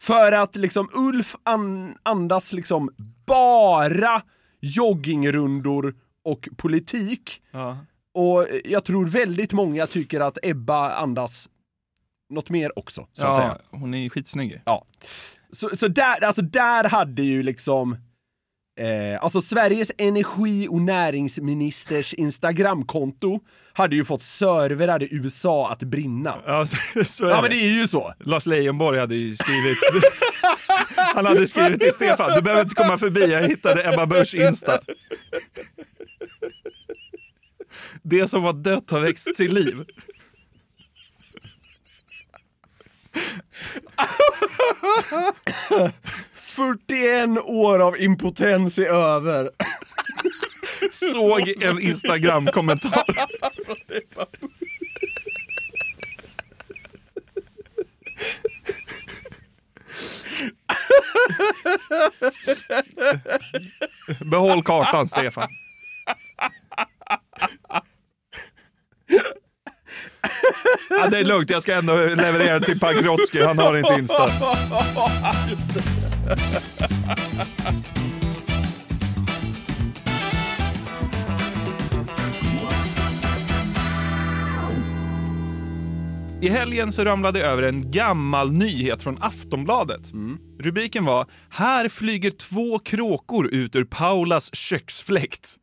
För 0.02 0.32
att 0.32 0.56
liksom 0.56 0.90
Ulf 0.94 1.36
an 1.44 1.96
andas 2.04 2.54
liksom 2.54 2.90
bara 3.26 4.22
joggingrundor 4.60 5.96
och 6.24 6.50
politik. 6.58 7.42
Ja. 7.52 7.78
Och 8.14 8.48
jag 8.66 8.86
tror 8.86 9.08
väldigt 9.08 9.54
många 9.54 9.88
tycker 9.88 10.20
att 10.20 10.38
Ebba 10.44 10.92
andas 10.94 11.50
något 12.30 12.50
mer 12.50 12.80
också, 12.80 13.08
så 13.12 13.28
att 13.28 13.38
ja, 13.38 13.44
säga. 13.44 13.58
hon 13.72 13.94
är 13.94 13.98
ju 13.98 14.10
skitsnygg. 14.10 14.62
Ja. 14.66 14.86
Så, 15.52 15.78
så 15.78 15.88
där, 15.88 16.24
alltså 16.24 16.42
där 16.42 16.84
hade 16.84 17.22
ju 17.22 17.44
liksom 17.44 17.98
Eh, 18.80 19.24
alltså 19.24 19.42
Sveriges 19.42 19.92
energi 19.98 20.68
och 20.68 20.82
näringsministers 20.82 22.14
Instagramkonto 22.14 23.40
hade 23.74 23.96
ju 23.96 24.06
fått 24.06 24.22
servrar 24.22 25.04
i 25.04 25.08
USA 25.12 25.72
att 25.72 25.84
brinna. 25.84 26.36
Ja, 26.46 26.68
så, 26.68 27.06
så 27.06 27.24
Ja 27.24 27.36
det. 27.36 27.42
men 27.42 27.52
det 27.52 27.58
är 27.58 27.68
ju 27.68 27.88
så. 27.88 28.14
Lars 28.20 28.46
Leijonborg 28.46 29.00
hade 29.00 29.16
ju 29.16 29.36
skrivit 29.36 29.78
Han 30.96 31.26
hade 31.26 31.48
skrivit 31.48 31.80
till 31.80 31.92
Stefan, 31.92 32.36
du 32.36 32.42
behöver 32.42 32.64
inte 32.64 32.76
komma 32.76 32.98
förbi, 32.98 33.32
jag 33.32 33.48
hittade 33.48 33.94
Ebba 33.94 34.06
Busch 34.06 34.36
Insta. 34.36 34.80
Det 38.02 38.28
som 38.28 38.44
var 38.44 38.54
dött 38.54 38.92
har 38.92 39.00
växt 39.00 39.28
till 39.36 39.54
liv. 39.54 39.74
Mm. 39.74 39.86
41 46.34 47.38
år 47.44 47.80
av 47.80 48.02
impotens 48.02 48.78
är 48.80 48.86
över. 48.94 49.50
Såg 50.92 51.64
en 51.64 51.80
Instagram-kommentar. 51.80 53.04
Behåll 64.26 64.64
kartan, 64.64 65.08
Stefan. 65.08 65.50
Ja, 70.90 71.10
det 71.10 71.18
är 71.18 71.24
lugnt, 71.26 71.50
jag 71.50 71.64
ska 71.64 71.74
ändå 71.74 71.96
leverera 71.96 72.60
till 72.60 72.80
Pagrotsky. 72.80 73.44
Han 73.44 73.60
har 73.60 73.78
inte 73.78 73.94
Insta. 73.94 74.32
I 86.42 86.50
helgen 86.50 86.92
så 86.92 87.04
ramlade 87.04 87.40
jag 87.40 87.52
över 87.52 87.64
en 87.64 87.92
gammal 87.92 88.52
nyhet 88.52 89.04
från 89.04 89.18
Aftonbladet. 89.22 90.02
Rubriken 90.60 91.06
var 91.06 91.26
“Här 91.50 91.90
flyger 91.90 92.32
två 92.32 92.80
kråkor 92.80 93.48
ut 93.48 93.76
ur 93.76 93.84
Paulas 93.84 94.56
köksfläkt”. 94.56 95.56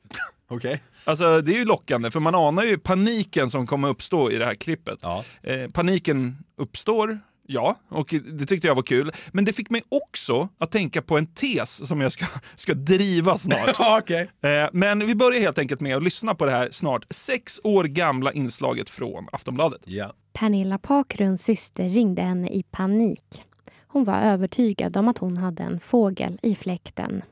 Okej. 0.51 0.83
Alltså 1.07 1.41
det 1.41 1.53
är 1.53 1.59
ju 1.59 1.65
lockande 1.65 2.11
för 2.11 2.21
man 2.21 2.35
anar 2.35 2.63
ju 2.63 2.79
paniken 2.79 3.51
som 3.51 3.67
kommer 3.67 3.89
uppstå 3.89 4.31
i 4.31 4.37
det 4.37 4.45
här 4.45 4.55
klippet. 4.55 4.99
Eh, 5.43 5.71
paniken 5.73 6.37
uppstår, 6.57 7.21
ja, 7.47 7.77
och 7.89 8.15
det 8.33 8.47
tyckte 8.47 8.67
jag 8.67 8.75
var 8.75 8.83
kul. 8.83 9.13
Men 9.33 9.45
det 9.45 9.53
fick 9.53 9.71
mig 9.71 9.83
också 9.89 10.49
att 10.59 10.71
tänka 10.71 11.03
på 11.03 11.19
en 11.19 11.27
tes 11.27 11.89
som 11.89 12.01
jag 12.01 12.13
ska, 12.13 12.27
ska 12.57 12.75
driva 12.75 13.37
snart. 13.37 13.77
Okej. 14.01 14.31
eh, 14.43 14.69
men 14.73 15.07
vi 15.07 15.15
börjar 15.15 15.41
helt 15.41 15.59
enkelt 15.59 15.81
med 15.81 15.97
att 15.97 16.03
lyssna 16.03 16.35
på 16.35 16.45
det 16.45 16.51
här 16.51 16.69
snart 16.73 17.07
sex 17.11 17.61
år 17.65 17.85
gamla 17.85 18.33
inslaget 18.33 18.91
från 18.91 19.29
Aftonbladet. 19.33 19.81
Ja. 19.85 20.13
Pernilla 20.33 20.79
Pakrunds 20.79 21.45
syster 21.45 21.89
ringde 21.89 22.23
henne 22.23 22.49
i 22.49 22.63
panik. 22.63 23.43
Hon 23.87 24.05
var 24.05 24.21
övertygad 24.21 24.97
om 24.97 25.09
att 25.09 25.19
hon 25.19 25.37
hade 25.37 25.63
en 25.63 25.81
fågel 25.81 26.39
i 26.43 26.55
fläkten. 26.55 27.23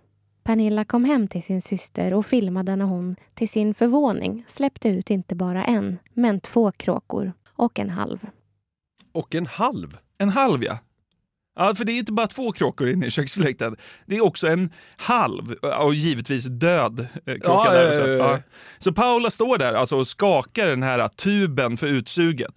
Pernilla 0.45 0.85
kom 0.85 1.05
hem 1.05 1.29
till 1.29 1.43
sin 1.43 1.63
syster 1.63 2.15
och 2.15 2.27
filmade 2.27 2.77
när 2.77 2.85
hon 2.85 3.17
till 3.35 3.49
sin 3.49 3.75
förvåning 3.75 4.45
släppte 4.49 4.89
ut 4.89 5.11
inte 5.11 5.35
bara 5.35 5.65
en, 5.65 5.99
men 6.13 6.41
två 6.41 6.73
kråkor 6.73 7.33
och 7.49 7.79
en 7.79 7.91
halv. 7.91 8.27
Och 9.13 9.35
en 9.35 9.47
halv? 9.47 9.99
En 10.19 10.29
halv 10.29 10.65
ja. 10.65 10.79
Ja, 11.57 11.75
för 11.75 11.85
det 11.85 11.93
är 11.93 11.99
inte 11.99 12.13
bara 12.13 12.27
två 12.27 12.53
kråkor 12.53 12.89
inne 12.89 13.07
i 13.07 13.11
köksfläkten. 13.11 13.77
Det 14.07 14.17
är 14.17 14.25
också 14.25 14.47
en 14.47 14.71
halv 14.97 15.53
och 15.53 15.95
givetvis 15.95 16.45
död 16.45 17.01
eh, 17.27 17.35
kråka 17.35 17.41
Ja, 17.45 17.71
där 17.73 17.85
ja, 17.85 17.91
också. 17.99 18.09
ja, 18.11 18.17
ja. 18.17 18.31
Ja. 18.33 18.39
Så 18.79 18.93
Paula 18.93 19.31
står 19.31 19.59
där 19.59 19.75
alltså 19.75 19.97
och 19.97 20.09
skakar 20.09 20.67
den 20.67 20.83
här 20.83 21.09
tuben 21.09 21.77
för 21.77 21.87
utsuget. 21.87 22.53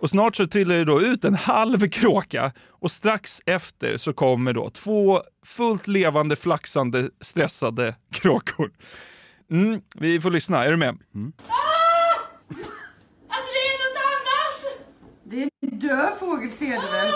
Och 0.00 0.10
snart 0.10 0.36
så 0.36 0.46
trillar 0.46 0.74
det 0.74 0.84
då 0.84 1.00
ut 1.00 1.24
en 1.24 1.34
halv 1.34 1.88
kråka 1.88 2.52
och 2.68 2.90
strax 2.90 3.40
efter 3.46 3.96
så 3.96 4.12
kommer 4.12 4.52
då 4.52 4.70
två 4.70 5.22
fullt 5.46 5.88
levande, 5.88 6.36
flaxande, 6.36 7.10
stressade 7.20 7.94
kråkor. 8.12 8.70
Mm, 9.50 9.80
vi 9.96 10.20
får 10.20 10.30
lyssna, 10.30 10.64
är 10.64 10.70
du 10.70 10.76
med? 10.76 10.88
Alltså 10.88 11.02
det 13.52 13.66
är 13.66 13.78
något 13.84 14.02
annat! 14.02 14.78
Det 15.24 15.42
är 15.42 15.48
en 15.60 15.78
död 15.78 16.12
fågel 16.20 16.50
ser 16.50 16.66
du 16.66 16.72
väl? 16.92 17.12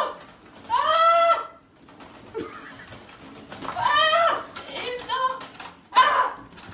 Ah! 0.69 1.35
Ah! 3.67 4.37
Sluta! 4.67 5.21
Ah! 5.91 6.31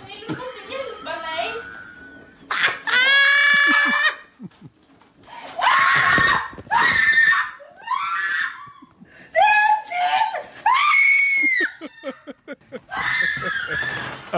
Du 0.07 0.13
måste 0.35 0.73
hjälpa 0.73 1.11
mig! 1.11 1.53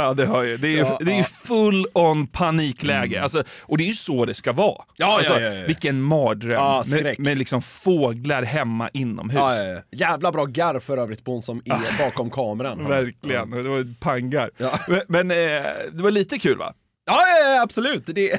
Ja, 0.01 0.15
det 0.15 0.27
hör 0.27 0.43
ju. 0.43 0.57
Det 0.57 0.69
är 0.69 0.73
ju, 0.73 0.79
Ja, 0.79 0.99
det 1.01 1.13
är 1.13 1.17
ju 1.17 1.25
full 1.25 1.87
on 1.95 2.27
panikläge. 2.27 3.23
Alltså, 3.23 3.45
och 3.61 3.79
det 3.79 3.85
är 3.85 3.89
ju 3.89 3.95
så 3.95 4.25
det 4.25 4.35
ska 4.35 4.53
vara. 4.53 4.85
Ja, 4.97 5.17
alltså, 5.17 5.33
ja, 5.33 5.41
ja, 5.41 5.55
ja. 5.55 5.67
Vilken 5.67 6.03
mardröm. 6.03 6.53
Ja, 6.53 6.85
med, 6.87 7.19
med 7.21 7.39
liksom 7.39 7.63
fåglar 7.63 8.43
hemma 8.43 8.89
inomhus. 8.93 9.39
Ja, 9.39 9.57
ja. 9.57 9.81
Jävla 9.91 10.33
bra 10.33 10.45
garv 10.45 10.81
för 10.81 10.99
övrigt 10.99 11.25
på 11.25 11.33
hon 11.33 11.43
som 11.43 11.63
är 11.65 11.99
bakom 12.05 12.31
kameran. 12.31 12.89
Verkligen. 12.89 13.51
Det 13.51 13.63
var 13.63 13.95
pangar. 14.01 14.51
Men, 14.89 15.01
men 15.09 15.31
eh, 15.31 15.67
det 15.93 16.03
var 16.03 16.11
lite 16.11 16.39
kul 16.39 16.59
va? 16.59 16.73
Ja 17.07 17.63
absolut. 17.63 18.03
Det, 18.07 18.39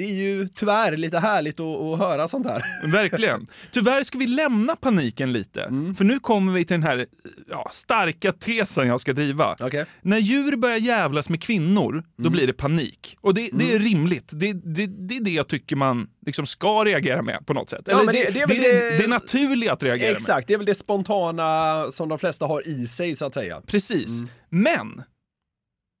det 0.00 0.10
är 0.10 0.14
ju 0.14 0.48
tyvärr 0.48 0.96
lite 0.96 1.18
härligt 1.18 1.60
att, 1.60 1.66
att 1.80 1.98
höra 1.98 2.28
sånt 2.28 2.46
här. 2.46 2.86
Verkligen. 2.92 3.46
Tyvärr 3.72 4.02
ska 4.02 4.18
vi 4.18 4.26
lämna 4.26 4.76
paniken 4.76 5.32
lite. 5.32 5.62
Mm. 5.62 5.94
För 5.94 6.04
nu 6.04 6.18
kommer 6.18 6.52
vi 6.52 6.64
till 6.64 6.74
den 6.74 6.82
här 6.82 7.06
ja, 7.50 7.68
starka 7.72 8.32
tesen 8.32 8.88
jag 8.88 9.00
ska 9.00 9.12
driva. 9.12 9.56
När 10.02 10.18
djur 10.18 10.56
börjar 10.56 10.76
jävlas 10.76 11.28
med 11.28 11.42
kvinnor, 11.42 12.04
då 12.16 12.22
Mm. 12.22 12.32
blir 12.32 12.46
det 12.46 12.52
panik. 12.52 13.16
Och 13.20 13.34
det, 13.34 13.50
det 13.52 13.72
är 13.74 13.78
rimligt. 13.78 14.30
Det, 14.34 14.52
det, 14.52 14.86
det 14.86 15.16
är 15.16 15.24
det 15.24 15.30
jag 15.30 15.48
tycker 15.48 15.76
man 15.76 16.08
liksom 16.26 16.46
ska 16.46 16.84
reagera 16.84 17.22
med 17.22 17.46
på 17.46 17.54
något 17.54 17.70
sätt. 17.70 17.82
Ja, 17.86 18.00
Eller 18.00 18.12
det, 18.12 18.30
det- 18.30 18.40
är 18.40 18.90
det, 18.90 18.98
det- 19.02 19.08
naturliga 19.08 19.72
att 19.72 19.82
reagera 19.82 20.06
med. 20.08 20.16
Exakt, 20.16 20.48
det 20.48 20.54
är 20.54 20.58
väl 20.58 20.66
det 20.66 20.74
spontana 20.74 21.84
som 21.90 22.08
de 22.08 22.18
flesta 22.18 22.46
har 22.46 22.68
i 22.68 22.86
sig 22.86 23.16
så 23.16 23.26
att 23.26 23.34
säga. 23.34 23.60
Precis. 23.66 24.08
Mm. 24.08 24.28
Men, 24.48 25.02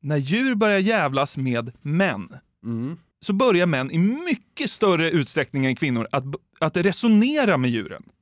när 0.02 0.16
djur 0.16 0.54
börjar 0.54 0.78
jävlas 0.78 1.36
med 1.36 1.72
män, 1.82 2.28
Mm. 2.64 2.96
Så 3.26 3.32
börjar 3.32 3.66
män 3.66 3.90
i 3.90 3.98
mycket 3.98 4.70
större 4.70 5.10
utsträckning 5.10 5.66
än 5.66 5.76
kvinnor 5.76 6.08
att, 6.12 6.24
att 6.60 6.76
resonera 6.76 7.56
med 7.56 7.70
djuren. 7.70 8.02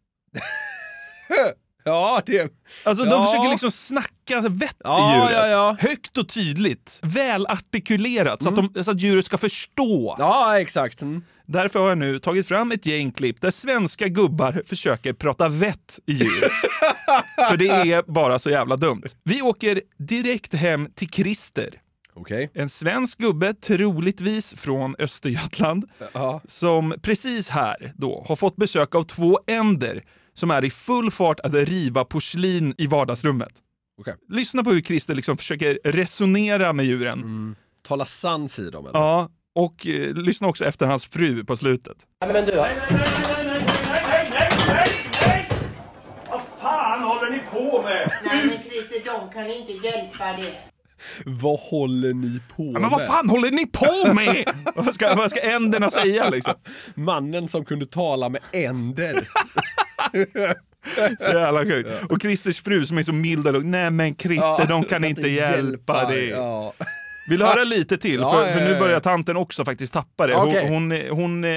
Ja, 1.84 2.22
det... 2.26 2.52
Alltså 2.84 3.04
de 3.04 3.10
Ja. 3.10 3.26
försöker 3.26 3.50
liksom 3.50 3.70
snacka 3.70 4.40
vett 4.48 4.76
Ja, 4.84 4.94
till 4.96 5.36
djuret. 5.36 5.50
ja. 5.50 5.76
Högt 5.80 6.18
och 6.18 6.28
tydligt. 6.28 7.00
Välartikulerat 7.02 8.42
så, 8.42 8.48
att 8.48 8.56
de, 8.74 8.84
så 8.84 8.90
att 8.90 9.00
djuret 9.00 9.24
ska 9.26 9.38
förstå. 9.38 10.16
Ja, 10.18 10.60
exakt. 10.60 11.02
Mm. 11.02 11.22
Därför 11.46 11.78
har 11.80 11.88
jag 11.88 11.98
nu 11.98 12.18
tagit 12.18 12.48
fram 12.48 12.72
ett 12.72 12.86
gäng 12.86 13.10
klipp 13.12 13.40
där 13.40 13.50
svenska 13.50 14.08
gubbar 14.08 14.62
försöker 14.66 15.12
prata 15.12 15.48
vett 15.48 15.98
i 16.06 16.12
djur. 16.12 16.48
För 17.50 17.56
det 17.56 17.68
är 17.68 18.02
bara 18.12 18.38
så 18.38 18.50
jävla 18.50 18.76
dumt. 18.76 19.02
Vi 19.24 19.42
åker 19.42 19.80
direkt 19.98 20.54
hem 20.54 20.88
till 20.94 21.08
Christer. 21.10 21.74
Okej. 22.20 22.50
En 22.54 22.68
svensk 22.68 23.18
gubbe, 23.18 23.54
troligtvis 23.54 24.54
från 24.54 24.94
Östergötland, 24.98 25.84
som 26.44 26.94
precis 27.02 27.48
här 27.48 27.92
då 27.96 28.24
har 28.28 28.36
fått 28.36 28.56
besök 28.56 28.94
av 28.94 29.02
två 29.02 29.40
änder 29.46 30.04
som 30.34 30.50
är 30.50 30.64
i 30.64 30.70
full 30.70 31.10
fart 31.10 31.40
att 31.40 31.54
riva 31.54 32.04
porslin 32.04 32.74
i 32.78 32.86
vardagsrummet. 32.86 33.52
Okej. 34.00 34.14
Lyssna 34.28 34.64
på 34.64 34.70
hur 34.70 34.80
Christer 34.80 35.14
liksom 35.14 35.36
försöker 35.36 35.78
resonera 35.84 36.72
med 36.72 36.84
djuren. 36.84 37.56
Tala 37.88 38.04
sans 38.06 38.58
i 38.58 38.70
dem 38.70 38.86
eller? 38.86 38.98
Ja, 38.98 39.30
och 39.54 39.86
eh, 39.86 40.14
lyssna 40.14 40.48
också 40.48 40.64
efter 40.64 40.86
hans 40.86 41.06
fru 41.06 41.44
på 41.44 41.56
slutet. 41.56 41.96
Men 42.20 42.44
du, 42.46 42.52
Vad 46.30 46.40
fan 46.60 47.02
håller 47.02 47.30
ni 47.30 47.38
på 47.52 47.82
med? 47.82 48.10
Nej 48.24 48.46
men 48.46 48.58
Christer, 48.62 49.02
de 49.04 49.32
kan 49.32 49.50
inte 49.50 49.72
hjälpa 49.72 50.32
det. 50.32 50.77
Vad 51.24 51.58
håller 51.58 52.14
ni 52.14 52.40
på 52.56 52.62
med? 52.62 52.74
Ja, 52.74 52.80
men 52.80 52.90
vad 52.90 53.06
fan 53.06 53.28
håller 53.28 53.50
ni 53.50 53.66
på 53.66 54.14
med? 54.14 54.44
vad, 54.74 54.94
ska, 54.94 55.14
vad 55.14 55.30
ska 55.30 55.40
änderna 55.40 55.90
säga 55.90 56.30
liksom? 56.30 56.54
Mannen 56.94 57.48
som 57.48 57.64
kunde 57.64 57.86
tala 57.86 58.28
med 58.28 58.40
änder. 58.52 59.28
Så 61.18 61.30
jävla 61.30 61.64
sjukt. 61.64 61.88
Och 62.10 62.22
Christers 62.22 62.62
fru 62.62 62.86
som 62.86 62.98
är 62.98 63.02
så 63.02 63.12
mild 63.12 63.46
och 63.46 63.52
lugn. 63.52 63.70
Nej 63.70 63.90
men 63.90 64.16
Christer, 64.16 64.56
Ja, 64.58 64.64
de 64.68 64.84
kan 64.84 65.04
inte 65.04 65.28
hjälpa 65.28 66.08
dig. 66.10 66.28
Ja. 66.28 66.72
Vill 67.28 67.38
du 67.38 67.46
höra 67.46 67.64
lite 67.64 67.96
till? 67.96 68.20
Ja, 68.20 68.32
för, 68.32 68.52
för 68.52 68.60
nu 68.60 68.72
ja. 68.72 68.78
börjar 68.78 69.00
tanten 69.00 69.36
också 69.36 69.64
faktiskt 69.64 69.92
tappa 69.92 70.26
det. 70.26 70.34
Hon, 70.34 70.48
Okej. 70.48 70.68
hon, 70.68 70.92
eh, 70.92 71.14
hon 71.14 71.44
eh, 71.44 71.50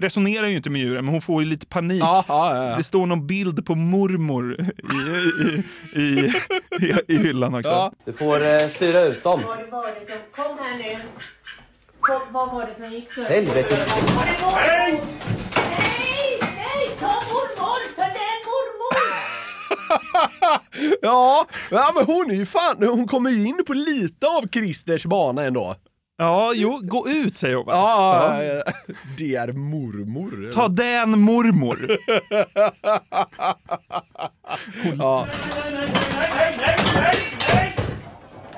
resonerar 0.00 0.46
ju 0.46 0.56
inte 0.56 0.70
med 0.70 0.80
djuren, 0.80 1.04
men 1.04 1.12
hon 1.12 1.22
får 1.22 1.42
ju 1.42 1.48
lite 1.48 1.66
panik. 1.66 2.02
Ja, 2.02 2.24
ja, 2.28 2.56
ja, 2.56 2.70
ja. 2.70 2.76
Det 2.76 2.82
står 2.82 3.06
någon 3.06 3.26
bild 3.26 3.66
på 3.66 3.74
mormor 3.74 4.56
i, 4.60 4.96
i, 6.00 6.02
i, 6.02 6.32
i, 6.86 6.94
i 7.08 7.16
hyllan 7.16 7.54
också. 7.54 7.92
Du 8.04 8.12
får 8.12 8.46
eh, 8.46 8.68
styra 8.68 9.00
ut 9.00 9.22
dem. 9.22 9.40
Vad 9.46 9.70
var 9.70 9.86
det 9.86 10.12
som... 10.12 10.44
Kom 10.44 10.58
här 10.58 10.78
nu. 10.78 10.98
Kom, 12.00 12.20
vad 12.30 12.52
var 12.52 12.66
det 12.66 12.74
som 12.74 12.92
gick 12.92 13.12
sönder? 13.12 13.30
Helvete. 13.30 13.78
Nej! 14.54 15.00
Nej! 15.56 16.38
Nej! 16.40 16.90
Ta 17.00 17.06
mormor! 17.06 17.59
Ja, 21.02 21.46
ja, 21.70 21.92
men 21.94 22.04
hon 22.04 22.30
är 22.30 22.34
ju 22.34 22.46
fan, 22.46 22.76
hon 22.78 23.06
kommer 23.08 23.30
ju 23.30 23.46
in 23.46 23.64
på 23.66 23.72
lite 23.72 24.26
av 24.26 24.48
Christers 24.48 25.06
bana 25.06 25.44
ändå. 25.44 25.76
Ja, 26.18 26.52
jo, 26.54 26.80
gå 26.82 27.08
ut 27.08 27.38
säger 27.38 27.56
hon 27.56 27.66
va? 27.66 27.72
Ja, 27.74 28.42
ja. 28.42 28.62
det 29.18 29.34
är 29.36 29.52
mormor. 29.52 30.50
Ta 30.52 30.68
den 30.68 31.20
mormor. 31.20 31.98
ja. 34.98 35.26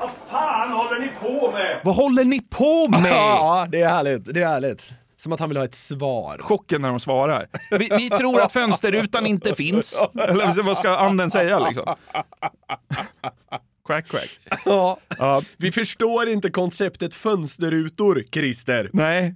Vad 0.01 0.11
fan 0.31 0.73
håller 0.73 1.01
ni 1.01 1.09
på 1.21 1.51
med? 1.53 1.81
Vad 1.85 1.95
håller 1.95 2.25
ni 2.25 2.41
på 2.41 2.89
med? 2.89 3.13
Ja, 3.13 3.67
det 3.71 3.83
är 3.83 3.89
härligt. 3.89 4.35
Det 4.35 4.43
är 4.43 4.47
härligt. 4.49 4.91
Som 5.23 5.33
att 5.33 5.41
han 5.41 5.49
vill 5.49 5.59
ha 5.59 5.65
ett 5.65 5.75
svar. 5.75 6.39
Chocken 6.39 6.83
när 6.83 6.89
de 6.89 7.01
svarar. 7.01 7.47
Vi, 7.71 7.89
vi 7.97 8.09
tror 8.11 8.41
att 8.41 8.53
fönsterrutan 8.53 9.27
inte 9.27 9.55
finns. 9.55 9.95
Eller 10.15 10.63
vad 10.63 10.77
ska 10.77 10.97
anden 10.97 11.31
säga 11.31 11.59
liksom? 11.59 11.95
Quack, 13.87 14.09
quack. 14.09 14.39
Ja. 14.65 14.99
Ja. 15.19 15.43
Vi 15.57 15.73
förstår 15.73 16.29
inte 16.29 16.51
konceptet 16.51 17.15
fönsterrutor, 17.15 18.25
Christer. 18.33 18.91
Nej. 18.93 19.35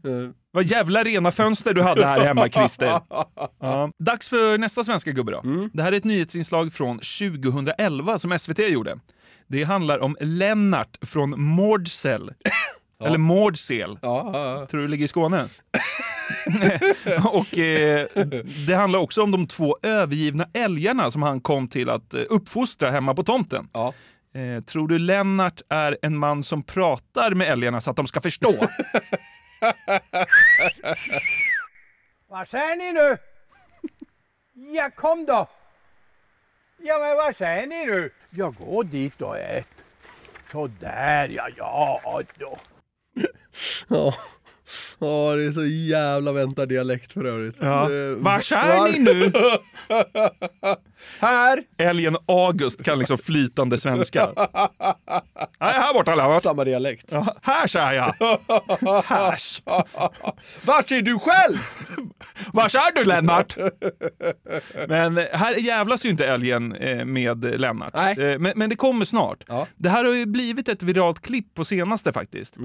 Vad 0.50 0.64
jävla 0.64 1.02
rena 1.02 1.32
fönster 1.32 1.74
du 1.74 1.82
hade 1.82 2.06
här 2.06 2.20
hemma, 2.20 2.48
Christer. 2.48 3.00
Ja. 3.60 3.90
Dags 3.98 4.28
för 4.28 4.58
nästa 4.58 4.84
svenska 4.84 5.10
gubbe 5.10 5.32
då. 5.32 5.68
Det 5.72 5.82
här 5.82 5.92
är 5.92 5.96
ett 5.96 6.04
nyhetsinslag 6.04 6.72
från 6.72 6.98
2011 6.98 8.18
som 8.18 8.38
SVT 8.38 8.58
gjorde. 8.58 8.98
Det 9.48 9.62
handlar 9.62 9.98
om 9.98 10.16
Lennart 10.20 10.98
från 11.02 11.40
Mårdsel. 11.40 12.32
Eller 13.04 13.18
Mårdsel. 13.18 13.98
Tror 13.98 14.76
du 14.76 14.82
det 14.82 14.88
ligger 14.88 15.04
i 15.04 15.08
Skåne? 15.08 15.48
och 17.24 17.58
eh, 17.58 18.06
det 18.66 18.74
handlar 18.74 18.98
också 18.98 19.22
om 19.22 19.30
de 19.30 19.46
två 19.46 19.78
övergivna 19.82 20.48
älgarna 20.52 21.10
som 21.10 21.22
han 21.22 21.40
kom 21.40 21.68
till 21.68 21.90
att 21.90 22.14
eh, 22.14 22.22
uppfostra 22.28 22.90
hemma 22.90 23.14
på 23.14 23.22
tomten. 23.22 23.68
Eh, 24.34 24.62
tror 24.64 24.88
du 24.88 24.98
Lennart 24.98 25.62
är 25.68 25.98
en 26.02 26.18
man 26.18 26.44
som 26.44 26.62
pratar 26.62 27.34
med 27.34 27.48
älgarna 27.48 27.80
så 27.80 27.90
att 27.90 27.96
de 27.96 28.06
ska 28.06 28.20
förstå? 28.20 28.52
Vad 32.28 32.48
säger 32.48 32.76
ni 32.76 32.92
nu? 32.92 33.16
Ja, 34.74 34.90
kom 34.96 35.24
då! 35.24 35.48
Ja, 36.78 36.98
men 36.98 37.16
vad 37.16 37.36
säger 37.36 37.66
ni 37.66 37.86
nu? 37.86 38.10
Jag 38.30 38.54
går 38.54 38.84
dit 38.84 39.20
och 39.22 39.38
ät. 39.38 39.66
Så 40.52 40.66
där 40.66 41.28
ja, 41.28 41.48
ja 41.56 42.22
då. 42.38 42.58
Ja. 43.88 44.14
Ja, 44.98 45.34
det 45.36 45.44
är 45.44 45.52
så 45.52 45.64
jävla 45.66 46.32
väntad 46.32 46.66
dialekt 46.66 47.12
för 47.12 47.24
övrigt. 47.24 47.56
Ja. 47.60 47.82
Eh, 47.82 48.16
Vad 48.16 48.42
kör 48.44 48.92
ni 48.92 48.98
nu? 48.98 49.32
här! 51.20 51.62
Älgen 51.78 52.16
August 52.26 52.82
kan 52.84 52.98
liksom 52.98 53.18
flytande 53.18 53.78
svenska. 53.78 54.28
Nej, 54.36 55.72
här 55.72 55.94
borta 55.94 56.14
Lennart. 56.14 56.42
Samma 56.42 56.64
dialekt. 56.64 57.04
Ja, 57.10 57.36
här 57.42 57.66
säger 57.66 57.92
jag. 57.92 58.14
Härs. 59.04 59.62
Vart 60.64 60.90
är 60.92 61.02
du 61.02 61.18
själv? 61.18 61.58
Vart 62.52 62.74
är 62.74 62.94
du 62.94 63.04
Lennart? 63.04 63.56
Men 64.88 65.16
här 65.32 65.54
jävlas 65.54 66.04
ju 66.04 66.10
inte 66.10 66.26
älgen 66.26 66.72
eh, 66.76 67.04
med 67.04 67.60
Lennart. 67.60 67.94
Eh, 67.94 68.38
Men, 68.38 68.52
men 68.56 68.70
det 68.70 68.76
kommer 68.76 69.04
snart. 69.04 69.44
Det 69.76 69.88
här 69.88 70.04
har 70.04 70.12
ju 70.12 70.26
blivit 70.26 70.68
ett 70.68 70.82
viralt 70.82 71.20
klipp 71.20 71.54
på 71.54 71.64
senaste 71.64 72.12
faktiskt. 72.12 72.56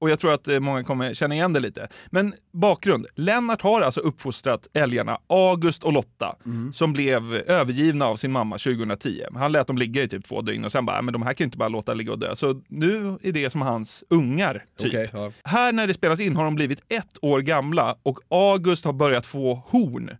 Och 0.00 0.10
jag 0.10 0.18
tror 0.18 0.32
att 0.32 0.48
eh, 0.48 0.60
många 0.60 0.84
kommer 0.84 1.14
känna 1.14 1.34
igen 1.34 1.52
det 1.52 1.60
lite. 1.60 1.88
Men 2.10 2.34
bakgrund. 2.52 3.06
Lennart 3.14 3.62
har 3.62 3.80
alltså 3.80 4.00
uppfostrat 4.00 4.66
älgarna 4.74 5.18
August 5.26 5.84
och 5.84 5.92
Lotta 5.92 6.36
som 6.72 6.92
blev 6.92 7.34
övergivna 7.34 8.06
av 8.06 8.16
sin 8.16 8.32
mamma 8.32 8.58
2010. 8.58 9.22
Han 9.34 9.52
lät 9.52 9.66
dem 9.66 9.78
ligga 9.78 10.02
i 10.02 10.08
typ 10.08 10.24
två 10.28 10.40
dygn 10.42 10.64
och 10.64 10.72
sen 10.72 10.86
bara, 10.86 10.96
"Äh, 10.96 11.02
men 11.02 11.12
de 11.12 11.22
här 11.22 11.32
kan 11.32 11.44
inte 11.44 11.58
bara 11.58 11.68
låta 11.68 11.94
ligga 11.94 12.12
och 12.12 12.18
dö. 12.18 12.36
Så 12.36 12.62
nu 12.68 13.18
är 13.22 13.32
det 13.32 13.50
som 13.50 13.62
hans 13.62 14.04
ungar, 14.10 14.64
typ. 14.78 14.88
Okej, 14.88 15.10
ja. 15.12 15.32
Här 15.44 15.72
när 15.72 15.86
det 15.86 15.94
spelas 15.94 16.20
in 16.20 16.36
har 16.36 16.44
de 16.44 16.54
blivit 16.54 16.82
ett 16.88 17.18
år 17.22 17.40
gamla 17.40 17.96
och 18.02 18.18
August 18.28 18.84
har 18.84 18.92
börjat 18.92 19.26
få 19.26 19.62
horn 19.66 20.10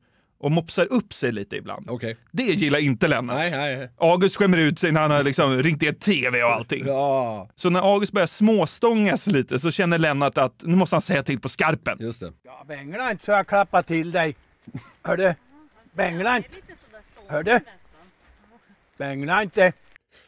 och 0.45 0.53
mopsar 0.53 0.87
upp 0.93 1.13
sig 1.13 1.33
lite 1.33 1.57
ibland. 1.57 1.91
Okej. 1.91 2.17
Det 2.31 2.43
gillar 2.43 2.79
inte 2.79 3.09
Lennart. 3.09 3.37
Nej, 3.37 3.51
nej. 3.51 3.89
August 3.99 4.37
skämmer 4.37 4.59
ut 4.59 4.79
sig 4.79 4.93
när 4.93 5.01
han 5.01 5.11
har 5.11 5.23
liksom 5.23 5.63
ringt 5.63 5.83
i 5.83 5.93
TV 5.93 6.43
och 6.43 6.53
allting. 6.53 6.87
Ja. 6.87 7.49
Så 7.57 7.71
när 7.71 7.81
August 7.81 8.13
börjar 8.13 8.27
småstångas 8.27 9.27
lite 9.27 9.59
så 9.59 9.71
känner 9.71 9.99
Lennart 9.99 10.39
att 10.39 10.63
nu 10.63 10.77
måste 10.77 10.95
han 10.95 11.01
säga 11.01 11.23
till 11.23 11.41
på 11.41 11.49
skarpen. 11.49 11.99
Just 12.01 12.21
det. 12.21 12.33
Ja, 12.43 12.65
bängla 12.69 13.11
inte 13.11 13.25
så 13.25 13.31
jag 13.31 13.47
klappar 13.47 13.83
till 13.83 14.13
dig. 14.13 14.37
Hör 15.03 15.17
du? 15.17 15.35
Bängla 15.93 16.37
inte. 16.37 16.49
Hör 17.29 17.43
du? 17.43 17.61
Bängla 18.99 19.43
inte. 19.43 19.73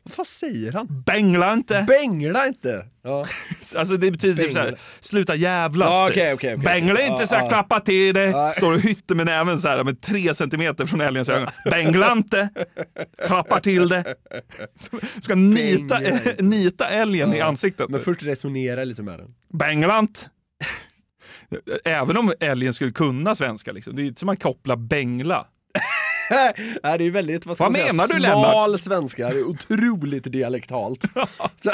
Vad 0.07 0.12
fan 0.12 0.24
säger 0.24 0.72
han? 0.72 1.02
Bängla 1.07 1.52
inte! 1.52 1.84
Bängla 1.88 2.46
inte! 2.46 2.86
Ja. 3.02 3.24
Alltså 3.76 3.96
det 3.96 4.11
betyder 4.11 4.44
typ 4.44 4.52
såhär, 4.52 4.78
sluta 5.00 5.34
jävlas. 5.34 5.88
Ja, 5.92 6.07
typ. 6.07 6.12
okej, 6.12 6.32
okej, 6.32 6.54
okej. 6.54 6.64
Bängla 6.64 7.00
inte 7.00 7.26
så 7.26 7.34
jag 7.34 7.44
ja. 7.44 7.48
klappar 7.48 7.80
till 7.80 8.14
dig. 8.14 8.30
Ja. 8.30 8.52
Står 8.57 8.72
och 8.72 8.80
hytter 8.80 9.14
med 9.14 9.26
näven 9.26 9.59
så 9.59 9.68
här 9.68 9.84
med 9.84 10.00
tre 10.00 10.34
centimeter 10.34 10.86
från 10.86 11.00
älgens 11.00 11.28
ögon. 11.28 11.48
Bängla 11.70 12.12
inte! 12.12 12.48
Klappar 13.26 13.61
till 13.61 13.88
det. 13.88 14.14
Ska 15.22 15.34
nita, 15.34 16.00
nita 16.38 16.88
älgen 16.88 17.34
i 17.34 17.40
ansiktet. 17.40 17.88
Men 17.88 18.00
först 18.00 18.22
resonera 18.22 18.84
lite 18.84 19.02
med 19.02 19.18
den. 19.18 19.34
Bängla 19.52 19.98
inte! 19.98 20.20
Även 21.84 22.16
om 22.16 22.32
älgen 22.40 22.74
skulle 22.74 22.90
kunna 22.90 23.34
svenska 23.34 23.72
liksom. 23.72 23.96
Det 23.96 24.00
är 24.00 24.04
ju 24.04 24.09
inte 24.09 24.20
som 24.20 24.28
att 24.28 24.42
koppla 24.42 24.76
bängla. 24.76 25.46
Nej, 26.83 26.99
det 26.99 27.05
är 27.05 27.11
väldigt, 27.11 27.47
vad 27.47 27.57
ska 27.57 27.64
Vad 27.64 27.72
man 27.72 27.81
säga, 27.81 27.93
menar 27.93 28.07
du, 28.09 28.20
smal 28.20 28.70
Lennart? 28.70 28.81
svenska. 28.81 29.29
Det 29.29 29.39
är 29.39 29.45
otroligt 29.45 30.33
dialektalt. 30.33 31.05
Så, 31.62 31.70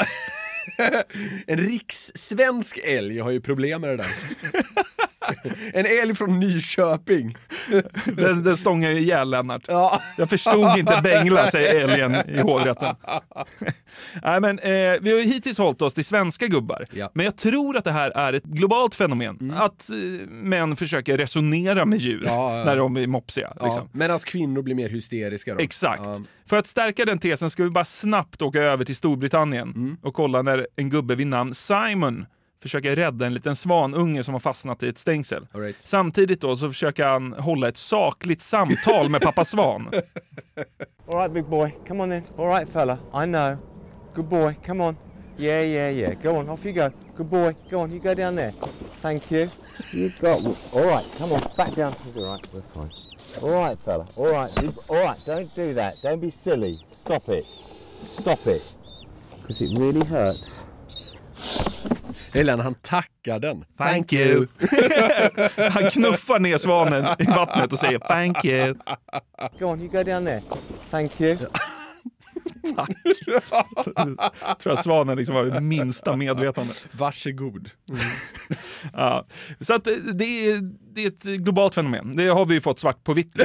en 1.47 1.57
rikssvensk 1.57 2.79
älg 2.83 3.19
har 3.19 3.31
ju 3.31 3.41
problem 3.41 3.81
med 3.81 3.89
det 3.89 3.97
där. 3.97 4.07
En 5.73 5.85
älg 5.85 6.15
från 6.15 6.39
Nyköping. 6.39 7.37
Den, 8.05 8.43
den 8.43 8.57
stångar 8.57 8.89
ju 8.91 8.99
ihjäl 8.99 9.29
Lennart. 9.29 9.63
Ja. 9.67 10.01
Jag 10.17 10.29
förstod 10.29 10.77
inte 10.77 10.99
bängla, 11.03 11.51
säger 11.51 11.83
älgen 11.89 12.29
i 12.29 12.39
hovrätten. 12.41 12.95
Nej, 14.23 14.41
men, 14.41 14.59
eh, 14.59 14.71
vi 15.01 15.11
har 15.11 15.19
ju 15.19 15.23
hittills 15.23 15.57
hållit 15.57 15.81
oss 15.81 15.93
till 15.93 16.05
svenska 16.05 16.47
gubbar. 16.47 16.85
Men 17.13 17.25
jag 17.25 17.37
tror 17.37 17.77
att 17.77 17.83
det 17.83 17.91
här 17.91 18.11
är 18.11 18.33
ett 18.33 18.43
globalt 18.43 18.95
fenomen. 18.95 19.53
Att 19.57 19.89
eh, 19.89 20.27
män 20.29 20.75
försöker 20.75 21.17
resonera 21.17 21.85
med 21.85 21.99
djur 21.99 22.13
Mm. 22.23 22.33
Ja, 22.35 22.57
ja. 22.57 22.63
när 22.65 22.77
de 22.77 22.97
är 22.97 23.07
mopsiga. 23.07 23.53
Ja, 23.59 23.65
Liksom. 23.65 23.89
Medan 23.91 24.19
kvinnor 24.19 24.61
blir 24.61 24.75
mer 24.75 24.89
hysteriska 24.89 25.53
då. 25.55 25.59
Exakt. 25.59 26.01
Ja. 26.05 26.17
För 26.45 26.57
att 26.57 26.67
stärka 26.67 27.05
den 27.05 27.17
tesen 27.19 27.49
ska 27.49 27.63
vi 27.63 27.69
bara 27.69 27.85
snabbt 27.85 28.41
åka 28.41 28.61
över 28.61 28.85
till 28.85 28.95
Storbritannien 28.95 29.67
Mm. 29.75 29.97
och 30.01 30.13
kolla 30.13 30.41
när 30.41 30.67
en 30.75 30.89
gubbe 30.89 31.15
vid 31.15 31.27
namn 31.27 31.53
Simon 31.53 32.25
försöker 32.63 32.95
rädda 32.95 33.25
en 33.25 33.33
liten 33.33 33.55
svanunge 33.55 34.23
som 34.23 34.33
har 34.33 34.39
fastnat 34.39 34.83
i 34.83 34.87
ett 34.87 34.97
stängsel. 34.97 35.47
All 35.51 35.61
right. 35.61 35.75
Samtidigt 35.83 36.41
då 36.41 36.57
så 36.57 36.67
försöker 36.69 37.05
han 37.05 37.33
hålla 37.33 37.67
ett 37.67 37.77
sakligt 37.77 38.41
samtal 38.41 39.09
med 39.09 39.21
pappa 39.21 39.45
Svan. 39.45 39.89
All 41.07 41.15
right, 41.17 41.31
big 41.33 41.45
boy, 41.45 41.75
come 41.87 42.03
on 42.03 42.09
then. 42.09 42.23
All 42.37 42.47
right, 42.47 42.69
fella, 42.73 42.97
I 43.13 43.25
know. 43.25 43.57
Good 44.15 44.25
boy, 44.25 44.55
come 44.65 44.83
on. 44.83 44.97
Yeah, 45.37 45.65
yeah, 45.65 45.89
yeah. 45.97 46.13
Go 46.23 46.35
on, 46.35 46.49
off 46.49 46.65
you 46.65 46.73
go. 46.73 46.89
Good 47.17 47.29
boy, 47.29 47.55
go 47.69 47.79
on, 47.79 47.91
you 47.91 47.99
go 47.99 48.13
down 48.15 48.35
there. 48.35 48.53
Thank 49.01 49.31
you. 49.31 49.49
You 49.91 50.09
got. 50.21 50.45
All 50.73 50.85
right, 50.87 51.05
come 51.17 51.33
on, 51.33 51.41
back 51.57 51.75
down. 51.75 51.93
It's 52.07 52.17
all 52.17 52.31
right, 52.31 52.47
we're 52.53 52.61
fine. 52.73 52.89
All 53.41 53.49
right, 53.51 53.79
fella. 53.85 54.05
All 54.15 54.31
right, 54.31 54.61
you- 54.63 54.73
all 54.87 55.03
right. 55.03 55.17
Don't 55.25 55.55
do 55.55 55.73
that. 55.73 55.93
Don't 56.03 56.21
be 56.21 56.29
silly. 56.29 56.79
Stop 56.91 57.29
it. 57.29 57.45
Stop 58.19 58.45
it. 58.47 58.73
Because 59.41 59.61
it 59.61 59.77
really 59.79 60.05
hurts. 60.05 60.63
Eller 62.35 62.57
han 62.57 62.75
tackar 62.75 63.39
den. 63.39 63.65
Thank 63.77 64.13
you. 64.13 64.47
Han 65.71 65.89
knuffar 65.89 66.39
ner 66.39 66.57
svanen 66.57 67.05
i 67.19 67.25
vattnet 67.25 67.73
och 67.73 67.79
säger 67.79 67.99
thank 67.99 68.45
you. 68.45 68.73
Go 69.59 69.65
on, 69.65 69.81
you 69.81 69.89
go 69.89 70.03
down 70.03 70.25
there. 70.25 70.41
Thank 70.91 71.21
you. 71.21 71.37
Tack. 72.75 72.89
Jag 74.41 74.59
tror 74.59 74.73
att 74.73 74.83
svanen 74.83 75.17
liksom 75.17 75.35
har 75.35 75.43
det 75.45 75.61
minsta 75.61 76.15
medvetande. 76.15 76.73
Varsågod. 76.91 77.69
Ja. 78.93 79.25
Så 79.59 79.73
att 79.73 79.87
eh, 79.87 79.93
det 80.13 80.25
är, 80.51 80.59
det 80.95 81.03
är 81.03 81.07
ett 81.07 81.23
globalt 81.23 81.75
fenomen. 81.75 82.15
Det 82.15 82.27
har 82.27 82.45
vi 82.45 82.61
fått 82.61 82.79
svart 82.79 83.03
på 83.03 83.13
vitt. 83.13 83.35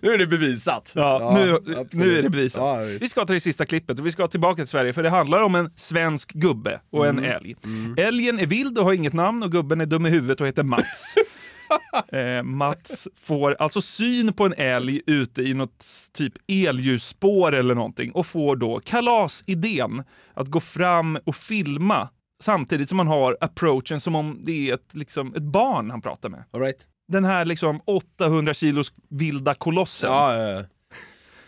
nu 0.00 0.12
är 0.14 0.18
det 0.18 0.26
bevisat. 0.26 0.92
Ja, 0.94 1.18
Ja, 1.20 1.38
nu, 1.38 1.54
absolut. 1.54 1.92
nu 1.92 2.18
är 2.18 2.22
det 2.22 2.30
bevisat. 2.30 2.62
Ja, 2.62 2.98
vi 3.00 3.08
ska 3.08 3.24
till 3.26 3.34
det 3.34 3.40
sista 3.40 3.66
klippet 3.66 3.98
och 3.98 4.06
vi 4.06 4.12
ska 4.12 4.28
tillbaka 4.28 4.56
till 4.62 4.68
Sverige 4.68 4.92
för 4.92 5.02
det 5.02 5.10
handlar 5.10 5.40
om 5.40 5.54
en 5.54 5.70
svensk 5.76 6.32
gubbe 6.32 6.80
och 6.90 7.06
en 7.06 7.16
Mm. 7.18 7.30
älg. 7.30 7.54
Älgen 7.96 8.38
är 8.38 8.46
vild 8.46 8.78
och 8.78 8.84
har 8.84 8.92
inget 8.92 9.12
namn 9.12 9.42
och 9.42 9.52
gubben 9.52 9.80
är 9.80 9.86
dum 9.86 10.06
i 10.06 10.10
huvudet 10.10 10.40
och 10.40 10.46
heter 10.46 10.62
Mats. 10.62 11.14
eh, 12.12 12.42
Mats 12.42 13.08
får 13.20 13.56
alltså 13.58 13.80
syn 13.80 14.32
på 14.32 14.46
en 14.46 14.54
älg 14.56 15.00
ute 15.06 15.42
i 15.42 15.54
något 15.54 15.86
typ 16.12 16.34
elljusspår 16.48 17.54
eller 17.54 17.74
någonting 17.74 18.12
och 18.12 18.26
får 18.26 18.56
då 18.56 18.80
kalasidén 18.84 20.04
att 20.34 20.48
gå 20.48 20.60
fram 20.60 21.18
och 21.24 21.36
filma 21.36 22.08
samtidigt 22.42 22.88
som 22.88 22.96
man 22.96 23.06
har 23.06 23.36
approachen 23.40 24.00
som 24.00 24.14
om 24.14 24.38
det 24.44 24.70
är 24.70 24.74
ett, 24.74 24.94
liksom, 24.94 25.34
ett 25.34 25.42
barn 25.42 25.90
han 25.90 26.02
pratar 26.02 26.28
med. 26.28 26.44
All 26.50 26.60
right. 26.60 26.86
Den 27.08 27.24
här 27.24 27.44
liksom 27.44 27.80
800 27.84 28.54
kilos 28.54 28.92
vilda 29.08 29.54
kolossen. 29.54 30.10
Ja, 30.10 30.36
ja, 30.36 30.48
ja. 30.48 30.64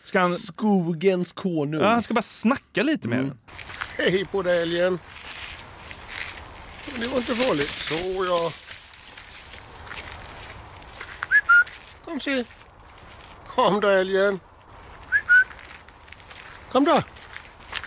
Ska 0.05 0.21
han... 0.21 0.35
Skogens 0.35 1.33
konung. 1.33 1.81
Ja, 1.81 1.89
han 1.89 2.03
ska 2.03 2.15
bara 2.15 2.23
snacka 2.23 2.83
lite 2.83 3.09
med 3.09 3.19
den. 3.19 3.39
Hej 3.99 4.27
på 4.33 4.43
dig 4.43 4.63
älgen. 4.63 4.99
Det 7.01 7.07
var 7.07 7.19
inte 7.19 7.35
farligt. 7.35 7.71
Så 7.71 8.25
ja. 8.25 8.53
Kom 12.09 12.21
se. 12.21 12.45
Kom 13.47 13.81
då 13.81 13.89
älgen. 13.89 14.41
Kom 16.73 16.85
då. 16.85 17.03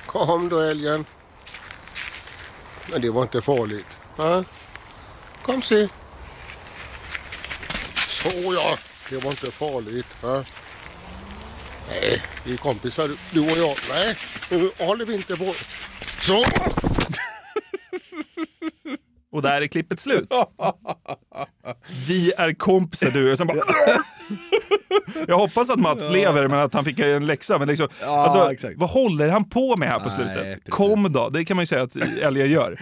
Kom 0.06 0.50
då 0.50 0.60
älgen. 0.60 1.06
Men 2.92 3.02
det 3.02 3.10
var 3.10 3.22
inte 3.22 3.42
farligt. 3.42 3.98
Va? 4.16 4.46
Kom 5.44 5.62
se. 5.62 5.88
Så 7.96 8.30
ja. 8.54 8.78
Det 9.10 9.18
var 9.18 9.32
inte 9.32 9.52
farligt. 9.52 10.24
Va? 10.24 10.46
Nej, 11.90 12.24
vi 12.44 12.54
är 12.54 12.58
kompisar 12.58 13.12
du 13.32 13.52
och 13.52 13.58
jag. 13.58 13.78
Nej, 13.90 14.18
nu 14.50 14.72
håller 14.80 15.06
vi 15.06 15.14
inte 15.14 15.38
på. 15.38 15.56
Så. 16.22 16.46
Och 19.32 19.42
där 19.42 19.62
är 19.62 19.68
klippet 19.68 20.00
slut. 20.00 20.28
Vi 22.08 22.34
är 22.38 22.54
kompisar 22.54 23.12
du. 23.12 23.32
Och 23.32 23.38
sen 23.38 23.48
bara... 23.48 23.58
Jag 25.28 25.38
hoppas 25.38 25.70
att 25.70 25.80
Mats 25.80 26.10
lever 26.10 26.48
men 26.48 26.60
att 26.60 26.74
han 26.74 26.86
fick 26.86 27.00
en 27.00 27.26
läxa. 27.26 27.58
Men 27.60 27.68
liksom, 27.68 27.88
Ja, 28.02 28.08
alltså, 28.48 28.70
vad 28.76 28.90
håller 28.90 29.30
han 29.30 29.50
på 29.50 29.76
med 29.78 29.90
här 29.90 30.00
på 30.00 30.08
Nej, 30.10 30.16
slutet? 30.18 30.44
precis. 30.44 30.70
Kom 30.74 31.14
då, 31.14 31.30
det 31.30 31.46
kan 31.46 31.58
man 31.58 31.64
ju 31.64 31.68
säga 31.68 31.82
att 31.82 31.96
älgar 31.96 32.46
gör. 32.46 32.80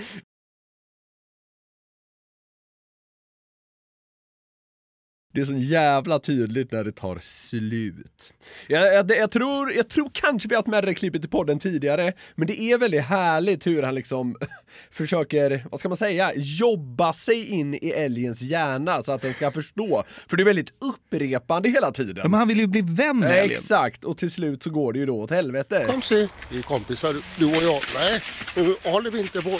Det 5.34 5.42
är 5.42 5.46
så 5.46 5.54
jävla 5.54 6.20
tydligt 6.20 6.72
när 6.72 6.84
det 6.84 6.92
tar 6.92 7.20
slut. 7.22 8.34
Jag, 8.68 8.94
jag, 8.94 9.12
jag, 9.12 9.32
tror, 9.32 9.74
jag 9.74 9.90
tror 9.90 10.10
kanske 10.14 10.50
vi 10.50 10.56
har 10.56 10.60
haft 10.60 10.68
med 10.68 10.84
det 10.84 10.94
klippet 10.94 11.26
i 11.26 11.28
podden 11.28 11.60
tidigare, 11.60 12.14
men 12.36 12.48
det 12.48 12.62
är 12.62 12.78
väldigt 12.78 13.04
härligt 13.04 13.68
hur 13.68 13.84
han 13.84 13.96
liksom 13.96 14.36
försöker, 14.92 15.66
vad 15.72 15.80
ska 15.80 15.90
man 15.90 15.98
säga, 15.98 16.32
jobba 16.36 17.14
sig 17.14 17.46
in 17.46 17.74
i 17.74 17.90
älgens 17.90 18.42
hjärna 18.42 19.02
så 19.02 19.12
att 19.12 19.22
den 19.22 19.34
ska 19.34 19.52
förstå. 19.52 20.04
För 20.30 20.38
det 20.38 20.44
är 20.44 20.46
väldigt 20.46 20.74
upprepande 20.80 21.70
hela 21.70 21.92
tiden. 21.92 22.16
Ja, 22.18 22.30
men 22.30 22.40
han 22.40 22.48
vill 22.48 22.60
ju 22.60 22.68
bli 22.68 22.82
vän 22.82 23.20
med 23.20 23.32
älgen. 23.32 23.52
Exakt, 23.52 24.04
och 24.04 24.18
till 24.18 24.32
slut 24.32 24.64
så 24.64 24.70
går 24.70 24.94
det 24.94 25.00
ju 25.00 25.06
då 25.06 25.20
åt 25.20 25.32
helvete. 25.32 25.86
Kom 25.90 26.02
se. 26.02 26.28
Vi 26.52 26.58
är 26.58 26.62
kompisar 26.62 27.16
du 27.38 27.46
och 27.46 27.64
jag. 27.64 27.82
Nej, 27.96 28.22
nu 28.56 28.76
håller 28.84 29.12
vi 29.12 29.20
inte 29.20 29.42
på. 29.42 29.60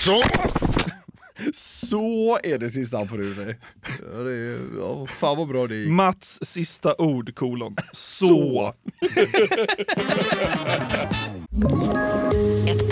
Så. 0.00 0.22
Så 1.54 2.38
är 2.42 2.58
det 2.58 2.68
sista 2.68 2.96
han 2.96 3.08
får 3.08 3.20
ur 3.20 3.34
dig. 3.34 3.58
Ja, 4.12 4.18
det 4.18 4.32
är, 4.32 4.58
ja, 4.78 5.06
fan 5.06 5.36
vad 5.36 5.48
bra 5.48 5.66
det 5.66 5.74
gick. 5.74 5.88
Mats 5.90 6.38
sista 6.42 6.94
ord, 6.98 7.34
kolon. 7.34 7.76
Så. 7.92 8.74
Ett 12.68 12.91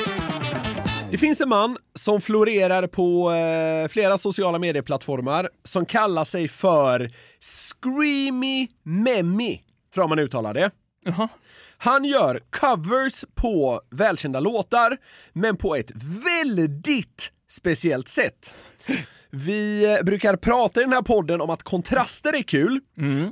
Det 1.11 1.17
finns 1.17 1.41
en 1.41 1.49
man 1.49 1.77
som 1.95 2.21
florerar 2.21 2.87
på 2.87 3.31
eh, 3.31 3.87
flera 3.87 4.17
sociala 4.17 4.59
medieplattformar 4.59 5.49
som 5.63 5.85
kallar 5.85 6.25
sig 6.25 6.47
för 6.47 7.09
Screamy 7.39 8.67
Memmy, 8.83 9.61
tror 9.93 10.03
jag 10.03 10.09
man 10.09 10.19
uttalar 10.19 10.53
det. 10.53 10.71
Han 11.77 12.05
gör 12.05 12.41
covers 12.49 13.25
på 13.35 13.81
välkända 13.89 14.39
låtar, 14.39 14.97
men 15.33 15.57
på 15.57 15.75
ett 15.75 15.91
väldigt 16.25 17.31
speciellt 17.49 18.07
sätt. 18.07 18.53
Vi 19.31 19.93
eh, 19.95 20.03
brukar 20.03 20.35
prata 20.35 20.79
i 20.79 20.83
den 20.83 20.93
här 20.93 21.01
podden 21.01 21.41
om 21.41 21.49
att 21.49 21.63
kontraster 21.63 22.35
är 22.35 22.43
kul 22.43 22.79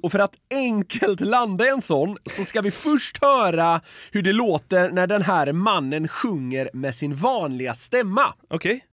och 0.01 0.11
för 0.11 0.19
att 0.19 0.33
enkelt 0.53 1.21
landa 1.21 1.65
i 1.65 1.69
en 1.69 1.81
sån 1.81 2.17
så 2.25 2.43
ska 2.43 2.61
vi 2.61 2.71
först 2.71 3.23
höra 3.23 3.81
hur 4.11 4.21
det 4.21 4.33
låter 4.33 4.91
när 4.91 5.07
den 5.07 5.21
här 5.21 5.51
mannen 5.51 6.07
sjunger 6.07 6.69
med 6.73 6.95
sin 6.95 7.15
vanliga 7.15 7.75
stämma. 7.75 8.33
Okej. 8.49 8.85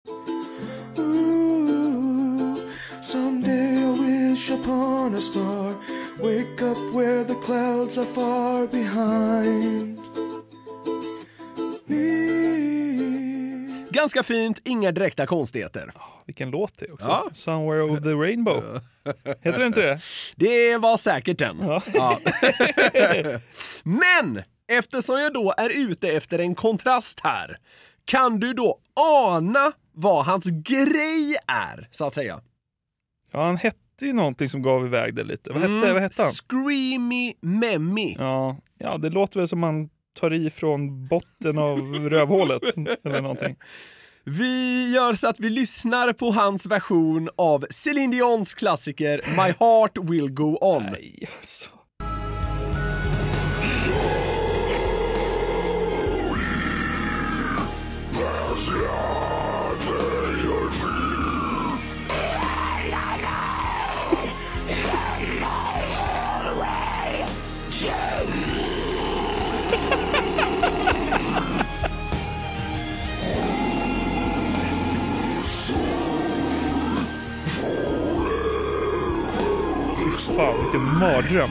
Someday 3.03 3.77
I 3.77 4.31
wish 4.31 4.51
upon 4.51 5.15
a 5.15 5.21
star. 5.21 5.73
Wake 6.19 6.61
up 6.61 6.77
where 6.93 7.23
the 7.23 7.35
clouds 7.45 7.97
are 7.97 8.05
far 8.05 8.67
behind. 8.67 9.99
Ganska 13.95 14.23
fint, 14.23 14.61
inga 14.65 14.91
direkta 14.91 15.25
konstigheter. 15.25 15.91
Vilken 16.25 16.49
låt 16.49 16.77
det 16.79 16.85
är 16.85 16.93
också. 16.93 17.07
Ja. 17.07 17.29
Somewhere 17.33 17.81
over 17.81 18.01
the 18.01 18.09
rainbow. 18.13 18.81
Heter 19.41 19.59
det 19.59 19.65
inte 19.67 19.81
det? 19.81 19.99
Det 20.35 20.77
var 20.77 20.97
säkert 20.97 21.39
den. 21.39 21.57
Ja. 21.93 22.19
Men 23.83 24.41
eftersom 24.67 25.19
jag 25.19 25.33
då 25.33 25.53
är 25.57 25.69
ute 25.69 26.09
efter 26.09 26.39
en 26.39 26.55
kontrast 26.55 27.19
här, 27.23 27.57
kan 28.05 28.39
du 28.39 28.53
då 28.53 28.79
ana 28.95 29.71
vad 29.91 30.25
hans 30.25 30.45
grej 30.45 31.35
är, 31.47 31.87
så 31.91 32.05
att 32.05 32.15
säga? 32.15 32.41
Ja, 33.31 33.43
han 33.45 33.57
hette 33.57 33.77
ju 34.01 34.13
någonting 34.13 34.49
som 34.49 34.61
gav 34.61 34.85
iväg 34.85 35.15
det 35.15 35.23
lite. 35.23 35.49
Vad 35.49 35.61
hette, 35.61 35.73
Mm, 35.73 35.93
vad 35.93 36.01
hette 36.01 36.23
han? 36.23 36.31
Screamy 36.31 37.33
Memmy. 37.41 38.15
Ja, 38.19 38.57
ja, 38.77 38.97
det 38.97 39.09
låter 39.09 39.39
väl 39.39 39.47
som 39.47 39.59
man 39.59 39.89
tar 40.15 40.33
i 40.33 40.49
från 40.49 41.07
botten 41.07 41.57
av 41.57 41.79
rövhålet 42.09 42.63
eller 43.03 43.21
någonting. 43.21 43.55
Vi 44.23 44.93
gör 44.93 45.13
så 45.13 45.27
att 45.27 45.39
vi 45.39 45.49
lyssnar 45.49 46.13
på 46.13 46.31
hans 46.31 46.65
version 46.65 47.29
av 47.35 47.65
Céline 47.69 48.11
Dions 48.11 48.53
klassiker 48.53 49.21
My 49.37 49.53
Heart 49.59 49.97
Will 49.97 50.31
Go 50.31 50.57
On. 50.61 50.83
Nej, 50.83 51.29
alltså. 51.39 51.69
Fy 58.55 59.24
fan, 80.35 80.61
vilken 80.61 80.99
mardröm. 80.99 81.49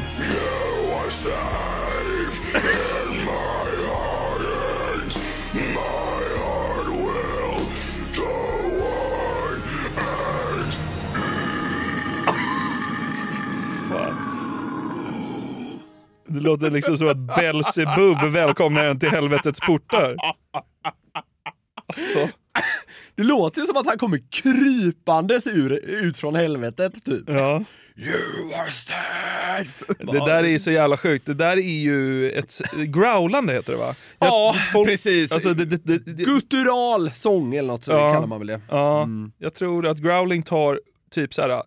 Det 16.26 16.40
låter 16.40 16.70
liksom 16.70 16.98
som 16.98 17.08
att 17.08 17.36
Belsebub 17.36 18.24
välkomnar 18.32 18.84
en 18.84 18.98
till 18.98 19.10
helvetets 19.10 19.60
portar. 19.60 20.16
Alltså. 21.86 22.28
Det 23.16 23.22
låter 23.22 23.60
ju 23.60 23.66
som 23.66 23.76
att 23.76 23.86
han 23.86 23.98
kommer 23.98 24.20
krypandes 24.30 25.46
ur, 25.46 25.72
ut 25.84 26.18
från 26.18 26.34
helvetet, 26.34 27.04
typ. 27.04 27.22
Ja. 27.26 27.64
You 27.96 28.54
are 28.60 28.70
safe. 28.70 29.84
Det 29.98 30.18
där 30.26 30.44
är 30.44 30.48
ju 30.48 30.58
så 30.58 30.70
jävla 30.70 30.96
sjukt. 30.96 31.26
Det 31.26 31.34
där 31.34 31.56
är 31.56 31.60
ju 31.80 32.30
ett 32.30 32.60
growlande 32.86 33.52
heter 33.52 33.72
det 33.72 33.78
va? 33.78 33.94
Ja, 34.18 34.54
folk- 34.72 34.88
precis. 34.88 35.32
Alltså, 35.32 35.54
det, 35.54 35.64
det, 35.64 35.84
det, 35.84 35.98
det, 36.12 36.24
Guttural 36.24 37.10
sång 37.10 37.54
eller 37.54 37.68
något 37.68 37.84
så 37.84 37.92
Ja. 37.92 38.12
kallar 38.12 38.26
man 38.26 38.38
väl 38.38 38.46
det. 38.46 38.60
Ja, 38.70 39.02
Mm. 39.02 39.32
jag 39.38 39.54
tror 39.54 39.86
att 39.86 39.98
growling 39.98 40.42
tar 40.42 40.80
typ 41.10 41.34
så 41.34 41.42
här 41.42 41.62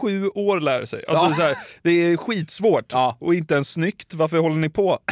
sju 0.00 0.28
år 0.28 0.56
att 0.56 0.62
lära 0.62 0.86
sig. 0.86 1.04
Alltså, 1.08 1.24
Ja. 1.24 1.34
så 1.36 1.42
här, 1.42 1.56
det 1.82 1.90
är 1.90 2.16
skitsvårt 2.16 2.92
och 3.18 3.34
inte 3.34 3.54
ens 3.54 3.68
snyggt. 3.72 4.14
Varför 4.14 4.38
håller 4.38 4.56
ni 4.56 4.68
på? 4.68 4.98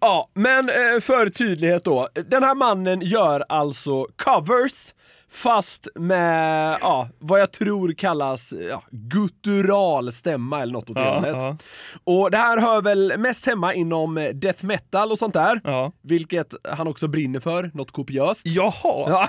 Ja, 0.00 0.30
men 0.34 0.68
eh, 0.68 1.00
för 1.00 1.28
tydlighet 1.28 1.84
då. 1.84 2.08
Den 2.28 2.42
här 2.42 2.54
mannen 2.54 3.00
gör 3.00 3.44
alltså 3.48 4.06
covers 4.16 4.94
fast 5.30 5.88
med 5.94 6.78
ja, 6.80 7.08
vad 7.18 7.40
jag 7.40 7.52
tror 7.52 7.92
kallas 7.92 8.54
ja, 8.70 8.82
guttural 8.90 10.12
stämma 10.12 10.62
eller 10.62 10.72
något 10.72 10.90
åt 10.90 10.96
det 10.96 11.02
Ja, 11.02 11.14
hållet. 11.14 11.36
ja. 11.36 11.56
Och 12.04 12.30
det 12.30 12.36
här 12.36 12.58
hör 12.58 12.82
väl 12.82 13.12
mest 13.18 13.46
hemma 13.46 13.74
inom 13.74 14.30
death 14.34 14.64
metal 14.64 15.12
och 15.12 15.18
sånt 15.18 15.34
där. 15.34 15.60
Vilket 16.08 16.54
han 16.68 16.88
också 16.88 17.08
brinner 17.08 17.40
för, 17.40 17.70
något 17.74 17.90
kopiöst. 17.90 18.40
Jaha! 18.44 19.28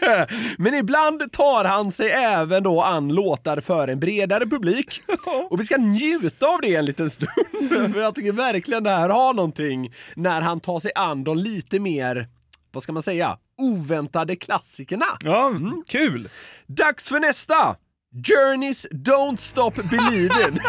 Ja. 0.00 0.26
Men 0.58 0.74
ibland 0.74 1.32
tar 1.32 1.64
han 1.64 1.92
sig 1.92 2.10
även 2.10 2.62
då 2.62 2.80
an 2.82 3.08
låtar 3.08 3.60
för 3.60 3.88
en 3.88 4.00
bredare 4.00 4.46
publik. 4.46 5.00
Och 5.50 5.60
vi 5.60 5.64
ska 5.64 5.76
njuta 5.76 6.46
av 6.46 6.58
det 6.62 6.74
en 6.74 6.84
liten 6.84 7.10
stund. 7.10 7.32
För 7.94 8.00
jag 8.00 8.14
tycker 8.14 8.32
verkligen 8.32 8.82
det 8.84 8.90
här 8.90 9.08
har 9.08 9.34
någonting 9.34 9.92
när 10.16 10.40
han 10.40 10.60
tar 10.60 10.80
sig 10.80 10.90
an 10.94 11.24
de 11.24 11.36
lite 11.38 11.78
mer, 11.80 12.28
vad 12.72 12.82
ska 12.82 12.92
man 12.92 13.02
säga, 13.02 13.38
oväntade 13.58 14.36
klassikerna. 14.36 15.06
Ja, 15.20 15.52
kul! 15.86 16.28
Dags 16.66 17.08
för 17.08 17.20
nästa! 17.20 17.76
Journeys 18.14 18.86
Don't 18.86 19.36
Stop 19.36 19.74
Believin'. 19.74 20.58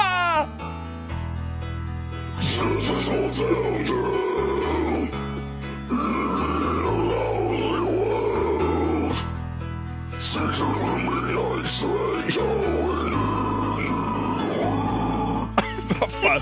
Vad 16.00 16.12
fan? 16.12 16.42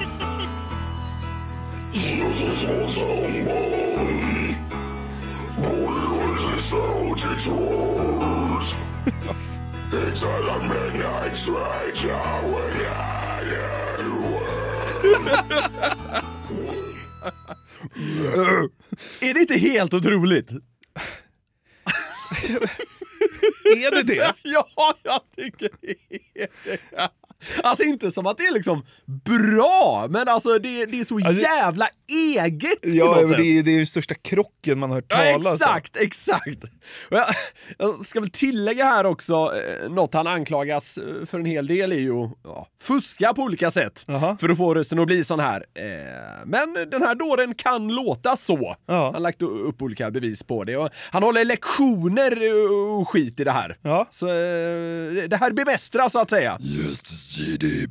Är 19.22 19.34
det 19.34 19.40
inte 19.40 19.58
helt 19.58 19.94
otroligt? 19.94 20.52
Är 23.66 23.92
det 23.92 24.04
det? 24.04 24.34
ja, 24.44 24.98
jag 25.04 25.22
tycker 25.36 25.70
det 25.82 25.96
är 26.44 26.48
det. 26.64 26.80
Alltså 27.64 27.84
inte 27.84 28.12
som 28.12 28.26
att 28.28 28.38
det 28.38 28.44
är 28.46 28.54
liksom 28.54 28.86
bra, 29.26 30.08
men 30.10 30.28
alltså 30.28 30.60
det, 30.60 30.86
det 30.86 31.00
är 31.00 31.06
så 31.06 31.16
Alltså- 31.16 31.42
jävla 31.42 31.88
eget 32.12 32.82
på 32.82 32.88
Ja, 32.90 33.06
något 33.06 33.18
men 33.20 33.28
sätt. 33.30 33.38
det 33.38 33.58
är, 33.60 33.64
det 33.64 33.72
är 33.74 33.78
den 33.78 33.88
största 33.88 34.16
krocken 34.16 34.80
man 34.80 34.90
har 34.90 34.96
hört 34.98 35.06
Ja, 35.10 35.18
talas 35.18 35.46
om. 35.46 35.54
exakt, 35.54 35.98
exakt. 35.98 36.64
Och 37.10 37.18
jag, 37.18 37.26
jag 37.78 38.06
ska 38.06 38.20
väl 38.20 38.30
tillägga 38.30 38.86
här 38.86 39.06
också, 39.06 39.34
eh, 39.84 39.90
något 39.90 40.14
han 40.14 40.28
anklagas 40.28 40.98
eh, 40.98 41.26
för 41.26 41.40
en 41.40 41.46
hel 41.46 41.68
del 41.68 41.92
är 41.92 42.00
ju 42.00 42.30
ja, 42.44 42.68
fuska 42.82 43.34
på 43.34 43.42
olika 43.42 43.72
sätt 43.72 44.06
för 44.40 44.50
att 44.50 44.58
få 44.58 44.74
rösten 44.76 45.00
att 45.00 45.06
bli 45.08 45.24
sån 45.24 45.40
här. 45.40 45.66
Eh, 45.74 45.86
men 46.46 46.74
den 46.74 47.02
här 47.02 47.16
dåren 47.16 47.54
kan 47.56 47.88
låta 47.88 48.36
så. 48.38 48.76
Han 48.88 49.14
har 49.14 49.20
lagt 49.20 49.42
upp 49.42 49.82
olika 49.82 50.12
bevis 50.12 50.44
på 50.44 50.64
det. 50.64 50.78
Och 50.78 50.90
han 51.12 51.24
håller 51.24 51.46
lektioner 51.46 52.48
eh, 52.48 53.00
och 53.00 53.10
skit 53.10 53.40
i 53.40 53.44
det 53.44 53.52
här. 53.52 53.78
Så 54.12 54.28
eh, 54.28 55.28
det 55.30 55.38
här 55.40 55.52
bemästras 55.52 56.12
så 56.12 56.20
att 56.20 56.30
säga. 56.30 56.58
Just 56.62 57.35
the 57.36 57.88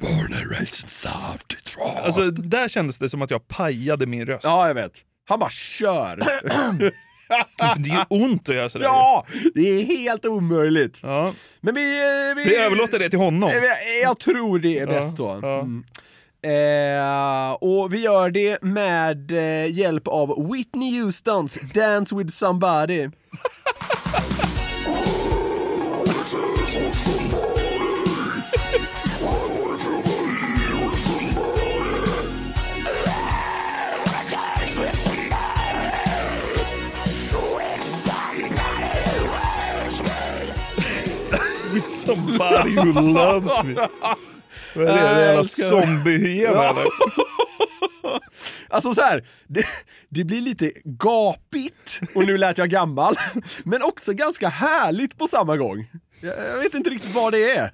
born 0.00 0.32
a 0.34 0.42
racing 0.60 0.88
soft 0.88 1.76
Alltså, 2.04 2.30
där 2.30 2.68
kändes 2.68 2.98
det 2.98 3.08
som 3.08 3.22
att 3.22 3.30
jag 3.30 3.48
pajade 3.48 4.06
min 4.06 4.26
röst. 4.26 4.44
Ja, 4.44 4.66
jag 4.66 4.74
vet. 4.74 4.92
Han 5.28 5.38
bara 5.38 5.50
kör. 5.50 6.16
det 7.78 7.90
är 7.90 7.94
ju 7.94 8.04
ont 8.08 8.48
att 8.48 8.54
göra 8.54 8.68
sådär. 8.68 8.84
Ja, 8.86 9.26
det 9.54 9.60
är 9.60 9.84
helt 9.84 10.24
omöjligt. 10.26 11.00
Ja. 11.02 11.32
Men 11.60 11.74
vi, 11.74 11.98
eh, 12.30 12.36
vi... 12.36 12.44
Vi 12.44 12.56
överlåter 12.56 12.98
det 12.98 13.10
till 13.10 13.18
honom. 13.18 13.50
Eh, 13.50 13.62
Jag 14.02 14.18
tror 14.20 14.58
det 14.58 14.78
är 14.78 14.86
Ja, 14.86 14.92
bäst 14.92 15.16
då. 15.16 15.30
Mm. 15.30 15.84
Eh, 16.42 17.52
och 17.52 17.94
vi 17.94 17.98
gör 18.00 18.30
det 18.30 18.62
med 18.62 19.30
eh, 19.30 19.72
hjälp 19.78 20.08
av 20.08 20.50
Whitney 20.52 21.00
Houstons 21.00 21.54
Dance 21.74 22.14
with 22.14 22.32
somebody. 22.34 23.08
somebody 42.14 42.74
who 42.76 43.00
loves 43.12 43.62
me. 43.64 43.74
Vad 44.74 44.86
är 44.88 44.92
det? 44.94 46.12
Är 46.14 46.28
jävla 46.28 46.64
Ja. 46.64 46.70
eller? 46.70 46.84
Alltså 48.70 48.94
så 48.94 49.00
här, 49.00 49.24
det, 49.46 49.64
det 50.08 50.24
blir 50.24 50.40
lite 50.40 50.72
gapigt, 50.84 52.00
och 52.14 52.24
nu 52.26 52.38
lät 52.38 52.58
jag 52.58 52.70
gammal, 52.70 53.14
men 53.64 53.82
också 53.82 54.12
ganska 54.12 54.48
härligt 54.48 55.18
på 55.18 55.26
samma 55.26 55.56
gång. 55.56 55.86
Jag, 56.20 56.34
jag 56.38 56.58
vet 56.58 56.74
inte 56.74 56.90
riktigt 56.90 57.14
vad 57.14 57.32
det 57.32 57.50
är. 57.56 57.70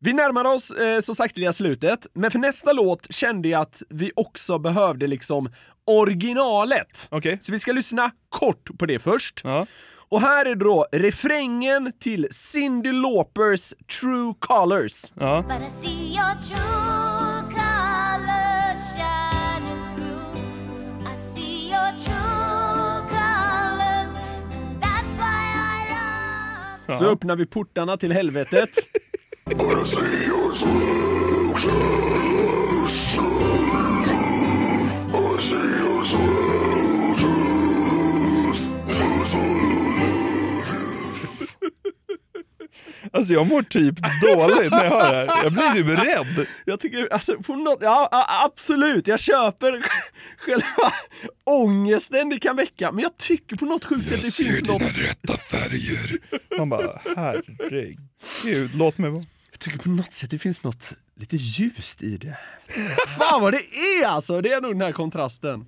Vi 0.00 0.12
närmar 0.12 0.44
oss 0.44 0.70
eh, 0.70 1.00
så 1.00 1.14
sakteliga 1.14 1.52
slutet, 1.52 2.06
men 2.14 2.30
för 2.30 2.38
nästa 2.38 2.72
låt 2.72 3.14
kände 3.14 3.48
jag 3.48 3.60
att 3.60 3.82
vi 3.88 4.12
också 4.16 4.58
behövde 4.58 5.06
liksom 5.06 5.48
originalet. 5.86 7.08
Så 7.42 7.52
vi 7.52 7.58
ska 7.58 7.72
lyssna 7.72 8.10
kort 8.28 8.78
på 8.78 8.86
det 8.86 8.98
först. 8.98 9.44
Och 10.12 10.20
här 10.20 10.46
är 10.46 10.54
då 10.54 10.86
refrängen 10.92 11.92
till 12.00 12.28
Cyndi 12.30 12.92
Laupers 12.92 13.74
True 14.00 14.34
Colors. 14.38 15.02
But 15.14 15.62
I 15.66 15.70
see 15.70 16.14
your 16.14 16.34
true 16.42 17.42
colors 17.50 18.80
shining 18.96 19.96
through. 19.96 21.12
I 21.12 21.16
see 21.16 21.70
your 21.70 21.92
true 21.98 23.08
colors. 23.08 24.12
That's 24.80 25.16
why 25.16 25.44
I 25.54 26.88
love 26.88 26.98
Så 26.98 27.04
öppnar 27.04 27.36
vi 27.36 27.46
portarna 27.46 27.96
till 27.96 28.12
helvetet. 28.12 28.70
Alltså 43.12 43.32
jag 43.32 43.46
mår 43.46 43.62
typ 43.62 43.94
dåligt 44.22 44.70
när 44.70 44.84
jag 44.84 44.90
hör 44.90 45.26
det 45.26 45.32
här. 45.32 45.42
Jag 45.42 45.52
blir 45.52 45.72
typ 45.72 46.04
rädd. 46.04 46.46
Jag 46.64 46.80
tycker, 46.80 47.12
alltså 47.12 47.42
på 47.42 47.54
något, 47.54 47.78
ja 47.82 48.08
absolut, 48.44 49.06
jag 49.06 49.20
köper 49.20 49.82
själva 50.38 50.92
ångesten 51.44 52.28
det 52.28 52.38
kan 52.38 52.56
väcka, 52.56 52.92
men 52.92 53.02
jag 53.02 53.16
tycker 53.16 53.56
på 53.56 53.64
något 53.64 53.84
sjukt 53.84 54.08
sätt 54.08 54.22
det 54.22 54.34
finns 54.34 54.68
något... 54.68 54.82
rätta 54.82 55.36
färger. 55.36 56.18
Man 56.58 56.68
bara, 56.68 57.00
herregud, 57.16 58.70
låt 58.74 58.98
mig 58.98 59.10
vara. 59.10 59.24
Jag 59.50 59.60
tycker 59.60 59.78
på 59.78 59.88
något 59.88 60.12
sätt 60.12 60.30
det 60.30 60.38
finns 60.38 60.62
något 60.62 60.92
lite 61.14 61.36
ljust 61.36 62.02
i 62.02 62.16
det. 62.16 62.36
Fan 63.18 63.40
vad 63.42 63.52
det 63.52 63.58
är 63.58 64.06
alltså, 64.06 64.40
det 64.40 64.52
är 64.52 64.60
nog 64.60 64.72
den 64.72 64.80
här 64.80 64.92
kontrasten. 64.92 65.66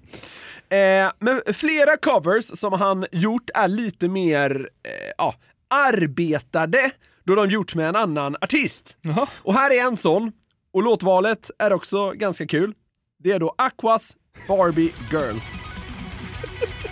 Eh, 0.69 1.13
men 1.19 1.41
flera 1.55 1.97
covers 1.97 2.45
som 2.45 2.73
han 2.73 3.07
gjort 3.13 3.51
är 3.55 3.69
lite 3.69 4.09
mer, 4.09 4.69
eh, 4.83 5.13
ja, 5.19 5.35
arbetade 5.69 6.91
då 7.27 7.35
de 7.35 7.51
gjorts 7.51 7.75
med 7.75 7.89
en 7.89 7.97
annan 7.97 8.37
artist. 8.41 8.97
Och 9.43 9.55
här 9.55 9.71
är 9.71 9.85
en 9.87 9.97
sån, 9.97 10.33
och 10.73 10.83
låtvalet 10.83 11.51
är 11.59 11.73
också 11.73 12.11
ganska 12.11 12.47
kul. 12.47 12.75
Det 13.19 13.33
är 13.33 13.39
då 13.39 13.55
Aquas 13.59 14.17
Barbie 14.49 14.93
Girl. 15.13 15.37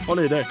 Håll 0.06 0.18
i 0.18 0.28
dig. 0.28 0.46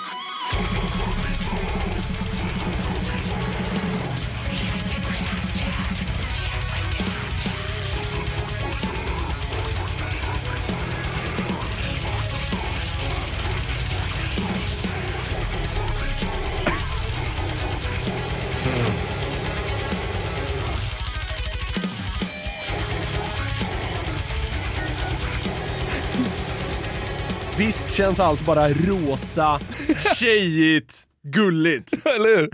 Visst 27.62 27.96
känns 27.96 28.20
allt 28.20 28.46
bara 28.46 28.68
rosa, 28.70 29.60
tjejigt, 30.16 31.04
gulligt. 31.24 32.06
Eller 32.06 32.38
hur? 32.38 32.50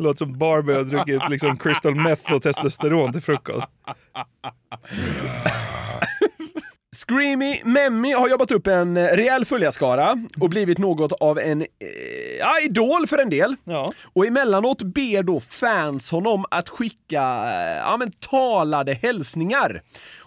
Låter 0.00 0.18
som 0.18 0.38
Barbie 0.38 0.74
har 0.74 0.84
druckit 0.84 1.22
liksom 1.30 1.58
crystal 1.58 1.94
meth 1.94 2.32
och 2.32 2.42
testosteron 2.42 3.12
till 3.12 3.22
frukost. 3.22 3.68
Screamy 6.96 7.60
Memmi 7.64 8.12
har 8.12 8.28
jobbat 8.28 8.50
upp 8.50 8.66
en 8.66 8.96
eh, 8.96 9.04
rejäl 9.04 9.44
följarskara 9.44 10.24
och 10.40 10.50
blivit 10.50 10.78
något 10.78 11.12
av 11.12 11.38
en, 11.38 11.62
eh, 11.62 11.66
ja, 12.38 12.60
idol 12.60 13.06
för 13.06 13.18
en 13.18 13.30
del. 13.30 13.56
Och 14.12 14.26
emellanåt 14.26 14.82
ber 14.82 15.22
då 15.22 15.40
fans 15.40 16.10
honom 16.10 16.44
att 16.50 16.68
skicka 16.68 17.22
eh, 17.22 17.78
ja, 17.78 17.96
men, 17.98 18.12
talade 18.12 18.94
hälsningar. 18.94 19.82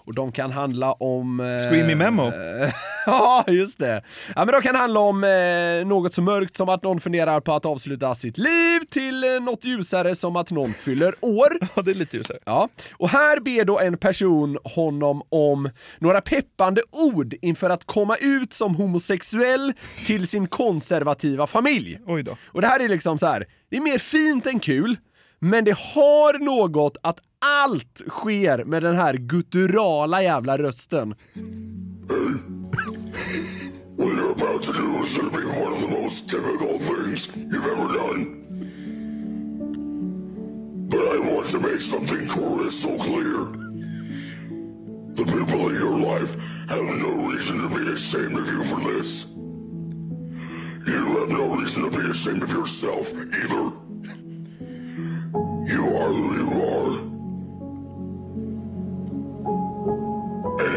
Och 0.06 0.14
de 0.16 0.32
kan 0.32 0.52
handla 0.52 0.92
om... 0.94 1.40
eh, 1.40 1.58
Screamy 1.70 1.96
memo. 1.96 2.32
ja, 3.06 3.44
just 3.48 3.80
det. 3.80 4.04
Ja, 4.36 4.46
men 4.46 4.54
de 4.54 4.62
kan 4.62 4.76
handla 4.76 5.00
om 5.00 5.24
eh, 5.24 5.88
något 5.88 6.14
så 6.14 6.22
mörkt 6.22 6.58
som 6.58 6.70
att 6.70 6.84
någon 6.84 7.00
funderar 7.02 7.40
på 7.40 7.54
att 7.54 7.66
avsluta 7.66 8.16
sitt 8.16 8.38
liv 8.38 8.80
till 8.92 9.24
eh, 9.24 9.30
något 9.42 9.64
ljusare 9.66 10.16
som 10.16 10.36
att 10.36 10.52
någon 10.52 10.74
fyller 10.74 11.16
år. 11.22 11.50
Ja, 11.76 11.82
det 11.82 11.92
är 11.92 11.96
lite 11.96 12.18
ljusare. 12.18 12.38
Ja, 12.46 12.70
och 12.94 13.10
här 13.10 13.40
ber 13.40 13.66
då 13.66 13.80
en 13.80 13.98
person 13.98 14.58
honom 14.64 15.22
om 15.30 15.70
några 16.00 16.22
peppande 16.22 16.82
ord 16.92 17.36
inför 17.42 17.70
att 17.70 17.86
komma 17.86 18.16
ut 18.16 18.54
som 18.54 18.76
homosexuell 18.76 19.74
till 20.06 20.28
sin 20.28 20.48
konservativa 20.48 21.48
familj. 21.48 22.00
Oj 22.08 22.24
då. 22.24 22.38
Och 22.46 22.62
det 22.62 22.68
här 22.68 22.80
är 22.80 22.90
liksom 22.90 23.20
så 23.20 23.28
här, 23.28 23.46
det 23.70 23.78
är 23.78 23.82
mer 23.82 23.98
fint 23.98 24.48
än 24.48 24.60
kul, 24.60 24.98
men 25.40 25.66
det 25.66 25.78
har 25.78 26.40
något 26.40 26.98
att 27.04 27.20
allt 27.44 28.02
sker 28.08 28.64
med 28.66 28.84
den 28.84 28.96
här 28.96 29.14
gutturala 29.14 30.24
jävla 30.24 30.58
rösten. 30.58 31.16
What 33.98 34.08
you're 34.08 34.32
about 34.32 34.64
to 34.64 34.74
do 34.74 35.04
is 35.04 35.14
gonna 35.18 35.30
to 35.30 35.38
be 35.38 35.46
one 35.46 35.74
of 35.74 35.82
the 35.82 36.02
most 36.02 36.28
difficult 36.28 36.82
things 36.82 37.30
you've 37.36 37.66
ever 37.66 37.88
done. 37.98 38.26
But 40.90 41.00
I 41.00 41.20
want 41.20 41.50
to 41.52 41.60
make 41.60 41.82
something 41.82 42.28
crystal 42.28 42.98
clear. 42.98 43.48
The 45.16 45.26
people 45.26 45.70
in 45.70 45.76
your 45.76 46.00
life 46.00 46.36
have 46.70 46.84
no 46.84 47.28
reason 47.32 47.62
to 47.62 47.70
be 47.70 47.92
ashamed 47.94 48.38
of 48.38 48.48
you 48.48 48.64
for 48.64 48.80
this. 48.80 49.28
You 50.88 51.20
have 51.20 51.30
no 51.30 51.56
reason 51.56 51.84
to 51.84 51.92
be 51.92 52.10
ashamed 52.10 52.44
of 52.44 52.52
yourself 52.52 53.14
either. 53.14 53.72
You 55.74 55.98
are 55.98 56.14
who 56.14 56.34
you 56.40 56.50
are. 56.64 57.13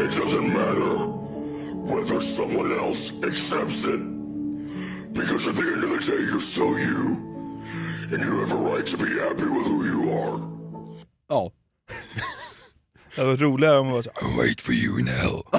It 0.07 0.15
doesn't 0.15 0.53
matter 0.53 0.95
whether 1.91 2.21
someone 2.21 2.71
else 2.71 3.11
accepts 3.23 3.83
it. 3.83 3.99
Because 5.13 5.47
at 5.47 5.55
the 5.55 5.63
end 5.63 5.83
of 5.83 5.89
the 5.89 5.99
day, 5.99 6.23
you're 6.31 6.39
still 6.39 6.79
you. 6.79 7.23
And 8.11 8.23
you 8.23 8.39
have 8.39 8.53
a 8.53 8.55
right 8.55 8.87
to 8.87 8.97
be 8.97 9.19
happy 9.19 9.43
with 9.43 9.67
who 9.67 9.85
you 9.85 10.11
are. 10.11 10.39
Ja. 11.29 11.51
Det 13.15 13.23
var 13.23 13.35
roligare 13.35 13.79
om 13.79 13.91
var 13.91 14.01
så 14.01 14.09
I 14.09 14.39
wait 14.39 14.61
for 14.61 14.73
you 14.73 14.99
in 14.99 15.07
hell. 15.07 15.41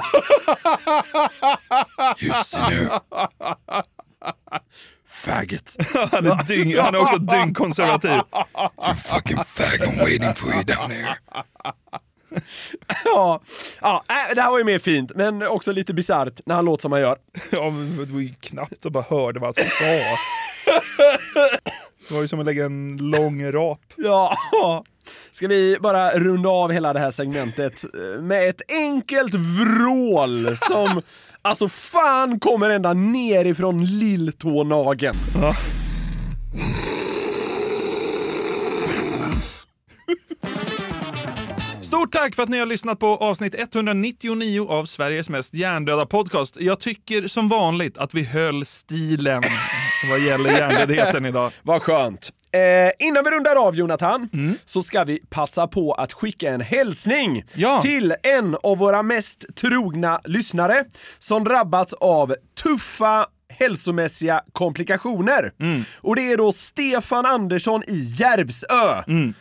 You 2.21 2.33
sinner. 2.43 2.99
Faggot. 5.07 5.75
han, 6.11 6.25
är 6.25 6.43
dyng, 6.43 6.77
han 6.77 6.95
är 6.95 6.99
också 6.99 7.17
dyngkonservativ. 7.17 8.11
You 8.11 8.95
fucking 8.95 9.37
fag, 9.37 9.79
I'm 9.81 9.99
waiting 9.99 10.33
for 10.33 10.53
you 10.53 10.63
down 10.63 10.89
there. 10.89 11.15
ja, 13.05 13.41
ja, 13.81 14.03
äh, 14.09 14.35
det 14.35 14.41
här 14.41 14.51
var 14.51 14.57
ju 14.57 14.63
mer 14.63 14.79
fint, 14.79 15.11
men 15.15 15.47
också 15.47 15.71
lite 15.71 15.93
bisarrt 15.93 16.41
när 16.45 16.55
han 16.55 16.65
låter 16.65 16.81
som 16.81 16.91
han 16.91 17.01
gör. 17.01 17.17
Ja, 17.51 17.69
men 17.69 17.97
det 17.97 18.13
var 18.13 18.19
ju 18.19 18.33
knappt 18.39 18.85
att 18.85 18.91
bara 18.91 19.05
hörde 19.09 19.39
vad 19.39 19.57
han 19.57 19.65
sa. 19.65 19.85
Det 22.07 22.15
var 22.15 22.21
ju 22.21 22.27
som 22.27 22.39
att 22.39 22.45
lägga 22.45 22.65
en 22.65 22.97
lång 22.97 23.51
rap. 23.51 23.79
Ja, 23.95 24.37
ska 25.31 25.47
vi 25.47 25.77
bara 25.79 26.11
runda 26.11 26.49
av 26.49 26.71
hela 26.71 26.93
det 26.93 26.99
här 26.99 27.11
segmentet 27.11 27.83
eh, 27.83 28.21
med 28.21 28.49
ett 28.49 28.61
enkelt 28.71 29.33
vrål 29.35 30.57
som 30.57 31.01
alltså 31.41 31.69
fan 31.69 32.39
kommer 32.39 32.69
ända 32.69 32.93
nerifrån 32.93 33.85
lilltånageln. 33.85 35.17
Ja. 35.41 35.55
Stort 41.99 42.13
tack 42.13 42.35
för 42.35 42.43
att 42.43 42.49
ni 42.49 42.59
har 42.59 42.65
lyssnat 42.65 42.99
på 42.99 43.07
avsnitt 43.17 43.55
199 43.59 44.67
av 44.69 44.85
Sveriges 44.85 45.29
mest 45.29 45.53
hjärndöda 45.53 46.05
podcast. 46.05 46.57
Jag 46.59 46.79
tycker 46.79 47.27
som 47.27 47.49
vanligt 47.49 47.97
att 47.97 48.13
vi 48.13 48.23
höll 48.23 48.65
stilen 48.65 49.43
vad 50.11 50.19
gäller 50.19 50.51
hjärndödheten 50.51 51.25
idag. 51.25 51.51
Vad 51.63 51.81
skönt. 51.81 52.29
Eh, 52.51 53.07
innan 53.07 53.23
vi 53.23 53.29
rundar 53.31 53.55
av 53.67 53.75
Jonathan, 53.75 54.29
Mm. 54.33 54.55
så 54.65 54.83
ska 54.83 55.03
vi 55.03 55.19
passa 55.29 55.67
på 55.67 55.93
att 55.93 56.13
skicka 56.13 56.49
en 56.53 56.61
hälsning 56.61 57.43
Ja. 57.55 57.81
till 57.81 58.15
en 58.23 58.57
av 58.63 58.77
våra 58.77 59.03
mest 59.03 59.45
trogna 59.55 60.21
lyssnare 60.25 60.83
som 61.19 61.43
drabbats 61.43 61.93
av 61.93 62.35
tuffa 62.63 63.25
hälsomässiga 63.53 64.41
komplikationer. 64.53 65.51
Mm. 65.59 65.83
Och 66.01 66.15
det 66.15 66.31
är 66.31 66.37
då 66.37 66.51
Stefan 66.51 67.25
Andersson 67.25 67.83
i 67.87 68.13
Järvsö. 68.19 69.03
Mm. 69.07 69.33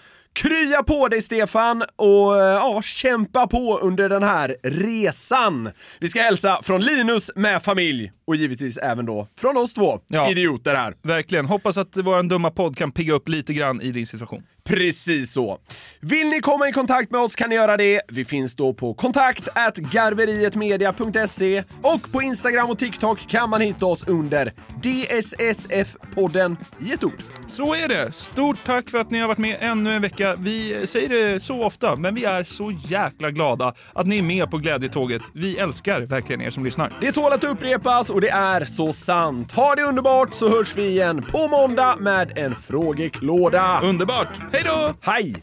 Krya 0.42 0.82
på 0.82 1.08
dig 1.08 1.22
Stefan 1.22 1.82
och 1.96 2.36
eh, 2.38 2.42
ja, 2.54 2.82
kämpa 2.82 3.46
på 3.46 3.78
under 3.78 4.08
den 4.08 4.22
här 4.22 4.56
resan. 4.62 5.70
Vi 6.00 6.08
ska 6.08 6.20
hälsa 6.22 6.60
från 6.62 6.80
Linus 6.80 7.30
med 7.36 7.62
familj 7.62 8.12
och 8.26 8.36
givetvis 8.36 8.78
även 8.78 9.06
då 9.06 9.28
från 9.40 9.56
oss 9.56 9.74
två 9.74 10.00
Ja. 10.08 10.30
idioter 10.30 10.74
här. 10.74 10.94
Verkligen. 11.02 11.46
Hoppas 11.46 11.76
att 11.76 11.96
vår 11.96 12.22
dumma 12.22 12.50
podd 12.50 12.76
kan 12.76 12.92
pigga 12.92 13.12
upp 13.14 13.28
lite 13.28 13.52
grann 13.52 13.80
i 13.82 13.90
din 13.92 14.06
situation. 14.06 14.42
Precis 14.68 15.32
så. 15.32 15.58
Vill 16.00 16.28
ni 16.28 16.40
komma 16.40 16.68
i 16.68 16.72
kontakt 16.72 17.10
med 17.10 17.20
oss 17.20 17.34
kan 17.34 17.48
ni 17.48 17.54
göra 17.54 17.76
det. 17.76 18.00
Vi 18.08 18.24
finns 18.24 18.56
då 18.56 18.74
på 18.74 18.94
kontakt 18.94 19.48
garverietmedia.se 19.76 21.64
och 21.82 22.12
på 22.12 22.22
Instagram 22.22 22.70
och 22.70 22.78
TikTok 22.78 23.28
kan 23.28 23.50
man 23.50 23.60
hitta 23.60 23.86
oss 23.86 24.04
under 24.08 24.52
DSSF-podden 24.82 26.56
i 26.80 26.92
ett 26.92 27.04
ord. 27.04 27.22
Så 27.46 27.74
är 27.74 27.88
det. 27.88 28.12
Stort 28.12 28.64
tack 28.64 28.90
för 28.90 28.98
att 28.98 29.10
ni 29.10 29.18
har 29.18 29.28
varit 29.28 29.38
med 29.38 29.56
ännu 29.60 29.92
en 29.92 30.02
vecka. 30.02 30.34
Vi 30.38 30.86
säger 30.86 31.08
det 31.08 31.40
så 31.40 31.64
ofta, 31.64 31.96
men 31.96 32.14
vi 32.14 32.24
är 32.24 32.44
så 32.44 32.72
jäkla 32.88 33.30
glada 33.30 33.74
att 33.92 34.06
ni 34.06 34.18
är 34.18 34.22
med 34.22 34.50
på 34.50 34.58
glädjetåget. 34.58 35.22
Vi 35.32 35.58
älskar 35.58 36.00
verkligen 36.00 36.40
er 36.40 36.50
som 36.50 36.64
lyssnar. 36.64 36.98
Det 37.00 37.12
tål 37.12 37.32
att 37.32 37.44
upprepas 37.44 38.10
och 38.10 38.20
det 38.20 38.30
är 38.30 38.64
så 38.64 38.92
sant. 38.92 39.52
Ha 39.52 39.74
det 39.74 39.82
underbart 39.82 40.34
så 40.34 40.48
hörs 40.48 40.76
vi 40.76 40.88
igen 40.88 41.24
på 41.30 41.48
måndag 41.48 41.96
med 42.00 42.38
en 42.38 42.54
frågeklåda. 42.54 43.80
Underbart! 43.82 44.28
Hej 44.58 44.64
då! 44.64 44.94
Hej! 45.00 45.42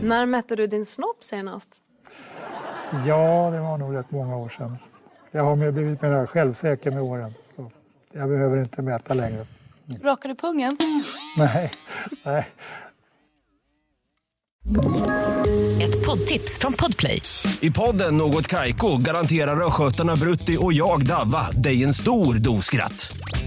När 0.00 0.26
mätte 0.26 0.56
du 0.56 0.66
din 0.66 0.86
snopp 0.86 1.24
senast? 1.24 1.68
Ja, 3.06 3.50
det 3.50 3.60
var 3.60 3.78
nog 3.78 3.96
rätt 3.96 4.10
många 4.10 4.36
år 4.36 4.48
sedan. 4.48 4.76
Jag 5.30 5.44
har 5.44 5.72
blivit 5.72 6.02
mer 6.02 6.26
självsäker 6.26 6.90
med 6.90 7.02
åren. 7.02 7.34
Så 7.56 7.70
jag 8.12 8.28
behöver 8.28 8.60
inte 8.60 8.82
mäta 8.82 9.14
längre. 9.14 9.46
Rakar 10.02 10.28
du 10.28 10.34
pungen? 10.34 10.78
Nej, 11.36 11.72
nej. 12.24 12.46
Ett 15.82 16.06
poddtips 16.06 16.58
från 16.58 16.72
Podplay. 16.72 17.22
I 17.60 17.70
podden 17.70 18.16
Något 18.16 18.46
Kaiko 18.46 18.96
garanterar 18.96 19.66
östgötarna 19.66 20.16
Brutti 20.16 20.56
och 20.60 20.72
jag, 20.72 21.06
Davva, 21.06 21.50
dig 21.50 21.84
en 21.84 21.94
stor 21.94 22.34
dos 22.34 22.64
skratt. 22.64 23.16